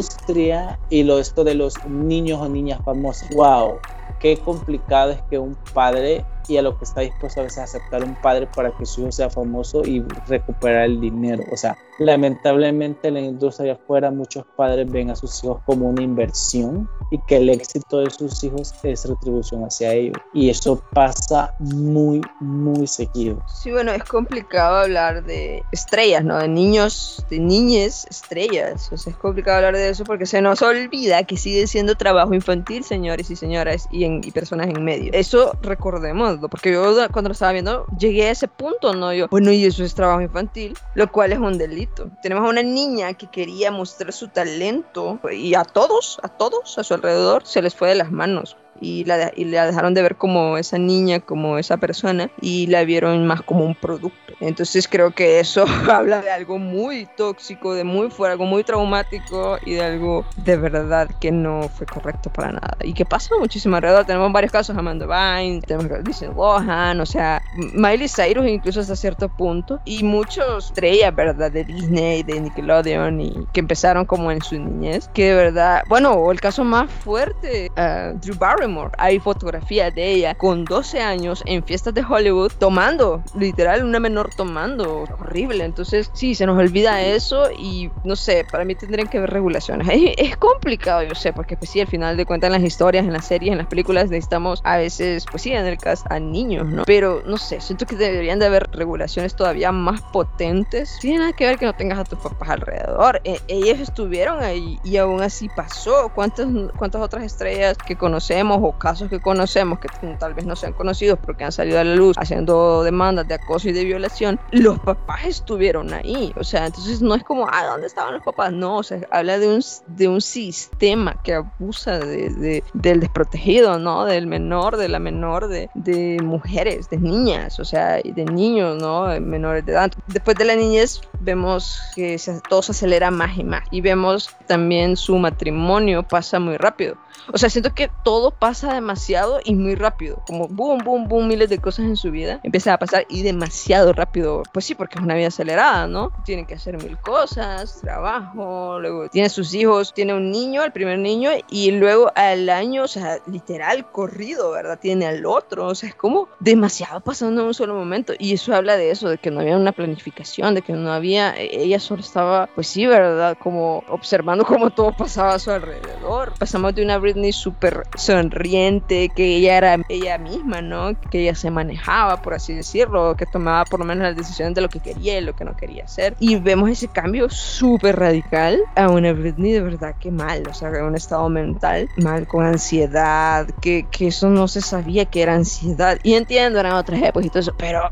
y 0.89 1.03
lo 1.03 1.19
esto 1.19 1.43
de 1.43 1.55
los 1.55 1.73
niños 1.85 2.39
o 2.41 2.49
niñas 2.49 2.79
famosos. 2.83 3.29
Wow, 3.35 3.79
qué 4.19 4.37
complicado 4.37 5.11
es 5.11 5.21
que 5.29 5.37
un 5.37 5.55
padre 5.73 6.25
y 6.49 6.57
a 6.57 6.61
lo 6.63 6.77
que 6.77 6.83
está 6.83 7.01
dispuesto 7.01 7.39
a 7.39 7.43
veces 7.43 7.59
a 7.59 7.63
aceptar 7.63 8.03
un 8.03 8.15
padre 8.15 8.47
para 8.47 8.71
que 8.71 8.85
su 8.85 9.01
hijo 9.01 9.11
sea 9.11 9.29
famoso 9.29 9.83
y 9.85 10.01
recuperar 10.27 10.85
el 10.85 10.99
dinero. 10.99 11.43
O 11.51 11.57
sea, 11.57 11.77
lamentablemente 11.99 13.09
en 13.09 13.13
la 13.13 13.19
industria 13.21 13.73
afuera 13.73 14.09
muchos 14.09 14.45
padres 14.55 14.91
ven 14.91 15.11
a 15.11 15.15
sus 15.15 15.43
hijos 15.43 15.61
como 15.65 15.87
una 15.87 16.01
inversión 16.01 16.89
y 17.11 17.19
que 17.27 17.37
el 17.37 17.49
éxito 17.49 17.99
de 17.99 18.09
sus 18.09 18.43
hijos 18.43 18.73
es 18.83 19.05
retribución 19.05 19.63
hacia 19.63 19.93
ellos. 19.93 20.17
Y 20.33 20.49
eso 20.49 20.81
pasa 20.93 21.53
muy, 21.59 22.21
muy 22.39 22.87
seguido. 22.87 23.43
Sí, 23.47 23.71
bueno, 23.71 23.91
es 23.91 24.03
complicado 24.03 24.77
hablar 24.77 25.23
de 25.23 25.63
estrellas, 25.71 26.23
¿no? 26.23 26.39
De 26.39 26.47
niños, 26.47 27.23
de 27.29 27.39
niñes 27.39 28.07
estrellas. 28.09 28.89
O 28.91 28.97
sea, 28.97 29.11
es 29.13 29.19
complicado 29.19 29.57
hablar 29.57 29.75
de 29.75 29.89
eso 29.89 30.03
porque 30.03 30.25
se 30.25 30.41
nos 30.41 30.61
olvida 30.63 31.23
que 31.23 31.37
sigue 31.37 31.67
siendo 31.67 31.95
trabajo 31.95 32.33
infantil, 32.33 32.83
señores 32.83 33.29
y 33.29 33.35
señoras, 33.35 33.87
y, 33.91 34.05
en, 34.05 34.21
y 34.23 34.31
personas 34.31 34.67
en 34.67 34.83
medio. 34.83 35.11
Eso 35.13 35.55
recordemos 35.61 36.38
porque 36.47 36.71
yo 36.71 36.95
cuando 37.11 37.29
lo 37.29 37.33
estaba 37.33 37.51
viendo 37.51 37.85
llegué 37.97 38.27
a 38.27 38.31
ese 38.31 38.47
punto, 38.47 38.93
¿no? 38.93 39.13
Yo, 39.13 39.27
bueno, 39.29 39.51
y 39.51 39.65
eso 39.65 39.83
es 39.83 39.93
trabajo 39.93 40.21
infantil, 40.21 40.73
lo 40.95 41.11
cual 41.11 41.33
es 41.33 41.39
un 41.39 41.57
delito. 41.57 42.09
Tenemos 42.21 42.45
a 42.45 42.49
una 42.49 42.63
niña 42.63 43.13
que 43.13 43.27
quería 43.27 43.71
mostrar 43.71 44.13
su 44.13 44.27
talento 44.27 45.19
y 45.31 45.55
a 45.55 45.63
todos, 45.63 46.19
a 46.23 46.29
todos 46.29 46.77
a 46.77 46.83
su 46.83 46.93
alrededor 46.93 47.45
se 47.45 47.61
les 47.61 47.75
fue 47.75 47.89
de 47.89 47.95
las 47.95 48.11
manos 48.11 48.55
y 48.81 49.03
la, 49.05 49.31
y 49.35 49.45
la 49.45 49.65
dejaron 49.65 49.93
de 49.93 50.01
ver 50.01 50.15
como 50.15 50.57
esa 50.57 50.77
niña, 50.77 51.19
como 51.19 51.57
esa 51.57 51.77
persona 51.77 52.29
y 52.41 52.67
la 52.67 52.83
vieron 52.83 53.25
más 53.27 53.41
como 53.41 53.65
un 53.65 53.75
producto. 53.75 54.33
Entonces 54.39 54.87
creo 54.87 55.11
que 55.11 55.39
eso 55.39 55.65
habla 55.91 56.21
de 56.21 56.31
algo 56.31 56.57
muy 56.57 57.07
tóxico, 57.17 57.73
de 57.73 57.83
muy 57.83 58.09
fuera, 58.09 58.33
algo 58.33 58.45
muy 58.45 58.63
traumático 58.63 59.57
y 59.65 59.73
de 59.73 59.83
algo 59.83 60.25
de 60.37 60.57
verdad 60.57 61.09
que 61.19 61.31
no 61.31 61.69
fue 61.69 61.85
correcto 61.85 62.31
para 62.31 62.53
nada. 62.53 62.77
Y 62.83 62.93
que 62.93 63.05
pasa 63.05 63.35
muchísimo 63.39 63.75
alrededor. 63.75 64.05
Tenemos 64.05 64.31
varios 64.31 64.51
casos, 64.51 64.77
Amanda 64.77 65.05
Vine, 65.05 65.61
tenemos 65.61 66.03
Disney 66.03 66.31
Lohan, 66.33 66.99
o 67.01 67.05
sea, 67.05 67.41
Miley 67.73 68.07
Cyrus 68.07 68.47
incluso 68.47 68.79
hasta 68.79 68.95
cierto 68.95 69.29
punto 69.29 69.79
y 69.85 70.03
muchos 70.03 70.67
estrellas, 70.67 71.13
¿verdad? 71.13 71.51
De 71.51 71.63
Disney, 71.63 72.23
de 72.23 72.39
Nickelodeon 72.39 73.21
y 73.21 73.47
que 73.53 73.59
empezaron 73.59 74.05
como 74.05 74.31
en 74.31 74.41
su 74.41 74.57
niñez, 74.57 75.09
que 75.13 75.29
de 75.29 75.35
verdad, 75.35 75.83
bueno, 75.89 76.31
el 76.31 76.39
caso 76.39 76.63
más 76.63 76.89
fuerte, 76.89 77.71
uh, 77.71 78.17
Drew 78.19 78.35
Barrymore 78.37 78.68
hay 78.97 79.19
fotografías 79.19 79.93
de 79.93 80.11
ella 80.11 80.35
con 80.35 80.65
12 80.65 80.99
años 80.99 81.43
en 81.45 81.63
fiestas 81.63 81.93
de 81.93 82.03
Hollywood 82.07 82.51
tomando, 82.57 83.23
literal, 83.37 83.83
una 83.83 83.99
menor 83.99 84.29
tomando. 84.35 85.03
Horrible. 85.19 85.63
Entonces, 85.63 86.09
sí, 86.13 86.35
se 86.35 86.45
nos 86.45 86.57
olvida 86.57 87.01
eso 87.01 87.51
y 87.51 87.89
no 88.03 88.15
sé, 88.15 88.45
para 88.49 88.65
mí 88.65 88.75
tendrían 88.75 89.07
que 89.07 89.17
haber 89.17 89.31
regulaciones. 89.31 89.87
Es, 90.19 90.37
complicado, 90.37 91.03
yo 91.03 91.15
sé, 91.15 91.33
porque 91.33 91.55
pues 91.55 91.71
sí, 91.71 91.81
al 91.81 91.87
final 91.87 92.17
de 92.17 92.25
cuentas 92.25 92.47
en 92.47 92.53
las 92.53 92.63
historias, 92.63 93.05
en 93.05 93.13
las 93.13 93.25
series, 93.25 93.51
en 93.51 93.57
las 93.57 93.67
películas 93.67 94.09
necesitamos 94.09 94.61
a 94.63 94.77
veces, 94.77 95.25
pues 95.29 95.43
sí, 95.43 95.51
en 95.51 95.65
el 95.65 95.77
caso 95.77 96.05
a 96.09 96.19
niños, 96.19 96.67
¿no? 96.67 96.83
Pero 96.85 97.21
no 97.25 97.37
sé, 97.37 97.61
siento 97.61 97.85
que 97.85 97.95
deberían 97.95 98.39
de 98.39 98.45
haber 98.45 98.69
regulaciones 98.71 99.35
todavía 99.35 99.71
más 99.71 100.01
potentes. 100.01 100.97
Tiene 100.99 101.19
nada 101.19 101.33
que 101.33 101.45
ver 101.45 101.57
que 101.57 101.65
no 101.65 101.73
tengas 101.73 101.99
a 101.99 102.03
tus 102.03 102.19
papás 102.19 102.49
alrededor. 102.49 103.21
E, 103.23 103.39
ellos 103.47 103.79
estuvieron 103.79 104.43
ahí 104.43 104.79
y 104.83 104.97
aún 104.97 105.21
así 105.21 105.49
pasó. 105.49 106.11
¿Cuántas, 106.13 106.47
cuántas 106.77 107.01
otras 107.01 107.23
estrellas 107.23 107.77
que 107.77 107.95
conocemos 107.95 108.58
o 108.61 108.77
casos 108.77 109.09
que 109.09 109.19
conocemos, 109.19 109.79
que 109.79 109.87
tal 110.17 110.33
vez 110.33 110.45
no 110.45 110.55
sean 110.55 110.73
conocidos 110.73 111.19
porque 111.23 111.43
han 111.43 111.51
salido 111.51 111.79
a 111.79 111.83
la 111.83 111.95
luz 111.95 112.15
haciendo 112.17 112.83
demandas 112.83 113.27
de 113.27 113.35
acoso 113.35 113.69
y 113.69 113.73
de 113.73 113.83
violación, 113.85 114.39
los 114.51 114.79
papás 114.79 115.25
estuvieron 115.25 115.93
ahí. 115.93 116.33
O 116.37 116.43
sea, 116.43 116.67
entonces 116.67 117.01
no 117.01 117.15
es 117.15 117.23
como, 117.23 117.47
ah, 117.51 117.65
¿dónde 117.65 117.87
estaban 117.87 118.13
los 118.13 118.23
papás? 118.23 118.51
No, 118.51 118.77
o 118.77 118.83
sea, 118.83 118.99
habla 119.11 119.39
de 119.39 119.47
un, 119.47 119.61
de 119.87 120.07
un 120.07 120.21
sistema 120.21 121.21
que 121.23 121.35
abusa 121.35 121.99
de, 121.99 122.63
del 122.73 122.99
desprotegido, 122.99 123.79
¿no? 123.79 124.05
Del 124.05 124.27
menor, 124.27 124.77
de 124.77 124.89
la 124.89 124.99
menor, 124.99 125.47
de, 125.47 125.69
de 125.73 126.17
mujeres, 126.23 126.89
de 126.89 126.97
niñas, 126.97 127.59
o 127.59 127.65
sea, 127.65 127.97
de 128.03 128.25
niños, 128.25 128.77
¿no? 128.81 129.07
menores 129.19 129.65
de 129.65 129.73
edad. 129.73 129.91
Después 130.07 130.37
de 130.37 130.45
la 130.45 130.55
niñez 130.55 131.01
vemos 131.19 131.79
que 131.95 132.19
todo 132.49 132.61
se 132.61 132.71
acelera 132.71 133.11
más 133.11 133.37
y 133.37 133.43
más. 133.43 133.63
Y 133.71 133.81
vemos 133.81 134.29
también 134.47 134.97
su 134.97 135.17
matrimonio 135.17 136.03
pasa 136.03 136.39
muy 136.39 136.57
rápido. 136.57 136.95
O 137.31 137.37
sea, 137.37 137.49
siento 137.49 137.73
que 137.73 137.89
todo 138.03 138.31
pasa 138.31 138.48
demasiado 138.49 139.39
y 139.43 139.55
muy 139.55 139.75
rápido. 139.75 140.23
Como 140.25 140.47
boom, 140.47 140.83
boom, 140.83 141.07
boom, 141.07 141.27
miles 141.27 141.49
de 141.49 141.59
cosas 141.59 141.85
en 141.85 141.95
su 141.95 142.11
vida. 142.11 142.39
Empieza 142.43 142.73
a 142.73 142.77
pasar 142.79 143.05
y 143.09 143.21
demasiado 143.23 143.93
rápido. 143.93 144.43
Pues 144.51 144.65
sí, 144.65 144.75
porque 144.75 144.97
es 144.97 145.03
una 145.03 145.15
vida 145.15 145.27
acelerada, 145.27 145.87
¿no? 145.87 146.11
Tiene 146.25 146.45
que 146.45 146.55
hacer 146.55 146.81
mil 146.81 146.97
cosas, 146.97 147.79
trabajo, 147.81 148.79
luego 148.79 149.09
tiene 149.09 149.29
sus 149.29 149.53
hijos, 149.53 149.93
tiene 149.93 150.13
un 150.13 150.31
niño, 150.31 150.63
el 150.63 150.71
primer 150.71 150.99
niño, 150.99 151.31
y 151.49 151.71
luego 151.71 152.11
al 152.15 152.49
año, 152.49 152.83
o 152.83 152.87
sea, 152.87 153.19
literal, 153.27 153.91
corrido, 153.91 154.51
¿verdad? 154.51 154.79
Tiene 154.79 155.05
al 155.05 155.25
otro. 155.25 155.67
O 155.67 155.75
sea, 155.75 155.89
es 155.89 155.95
como 155.95 156.27
demasiado 156.39 157.01
pasando 157.01 157.41
en 157.41 157.47
un 157.47 157.53
solo 157.53 157.75
momento. 157.75 158.13
Y 158.17 158.33
eso 158.33 158.53
habla 158.55 158.77
de 158.77 158.91
eso, 158.91 159.09
de 159.09 159.17
que 159.17 159.31
no 159.31 159.41
había 159.41 159.57
una 159.57 159.71
planificación, 159.71 160.55
de 160.55 160.61
que 160.61 160.73
no 160.73 160.91
había, 160.91 161.35
e-, 161.37 161.63
ella 161.63 161.79
solo 161.79 162.01
estaba, 162.01 162.49
pues 162.55 162.67
sí, 162.67 162.85
¿verdad? 162.85 163.37
Como 163.39 163.83
observando 163.89 164.45
cómo 164.45 164.71
todo 164.71 164.91
pasaba 164.95 165.35
a 165.35 165.39
su 165.39 165.51
alrededor. 165.51 165.98
Pasamos 166.37 166.75
de 166.75 166.83
una 166.83 166.97
Britney 166.97 167.31
súper 167.31 167.83
sonriente, 167.95 169.09
que 169.09 169.37
ella 169.37 169.57
era 169.57 169.77
ella 169.89 170.17
misma, 170.17 170.61
¿no? 170.61 170.99
Que 171.09 171.21
ella 171.21 171.35
se 171.35 171.51
manejaba, 171.51 172.21
por 172.21 172.33
así 172.33 172.53
decirlo, 172.53 173.15
que 173.15 173.25
tomaba 173.25 173.65
por 173.65 173.79
lo 173.79 173.85
menos 173.85 174.03
las 174.03 174.15
decisiones 174.15 174.55
de 174.55 174.61
lo 174.61 174.69
que 174.69 174.79
quería 174.79 175.17
y 175.17 175.21
lo 175.21 175.35
que 175.35 175.45
no 175.45 175.55
quería 175.55 175.85
hacer. 175.85 176.15
Y 176.19 176.35
vemos 176.37 176.69
ese 176.69 176.87
cambio 176.87 177.29
súper 177.29 177.97
radical 177.97 178.61
a 178.75 178.89
una 178.89 179.13
Britney 179.13 179.51
de 179.51 179.61
verdad 179.61 179.95
que 179.99 180.11
mal, 180.11 180.43
o 180.49 180.53
sea, 180.53 180.69
un 180.83 180.95
estado 180.95 181.29
mental 181.29 181.89
mal, 181.97 182.27
con 182.27 182.45
ansiedad, 182.45 183.47
que, 183.61 183.85
que 183.91 184.07
eso 184.07 184.29
no 184.29 184.47
se 184.47 184.61
sabía 184.61 185.05
que 185.05 185.21
era 185.21 185.35
ansiedad. 185.35 185.99
Y 186.03 186.13
entiendo, 186.13 186.59
eran 186.59 186.73
otras 186.73 187.01
épocas 187.01 187.25
y 187.25 187.29
todo 187.29 187.39
eso, 187.39 187.55
pero, 187.57 187.91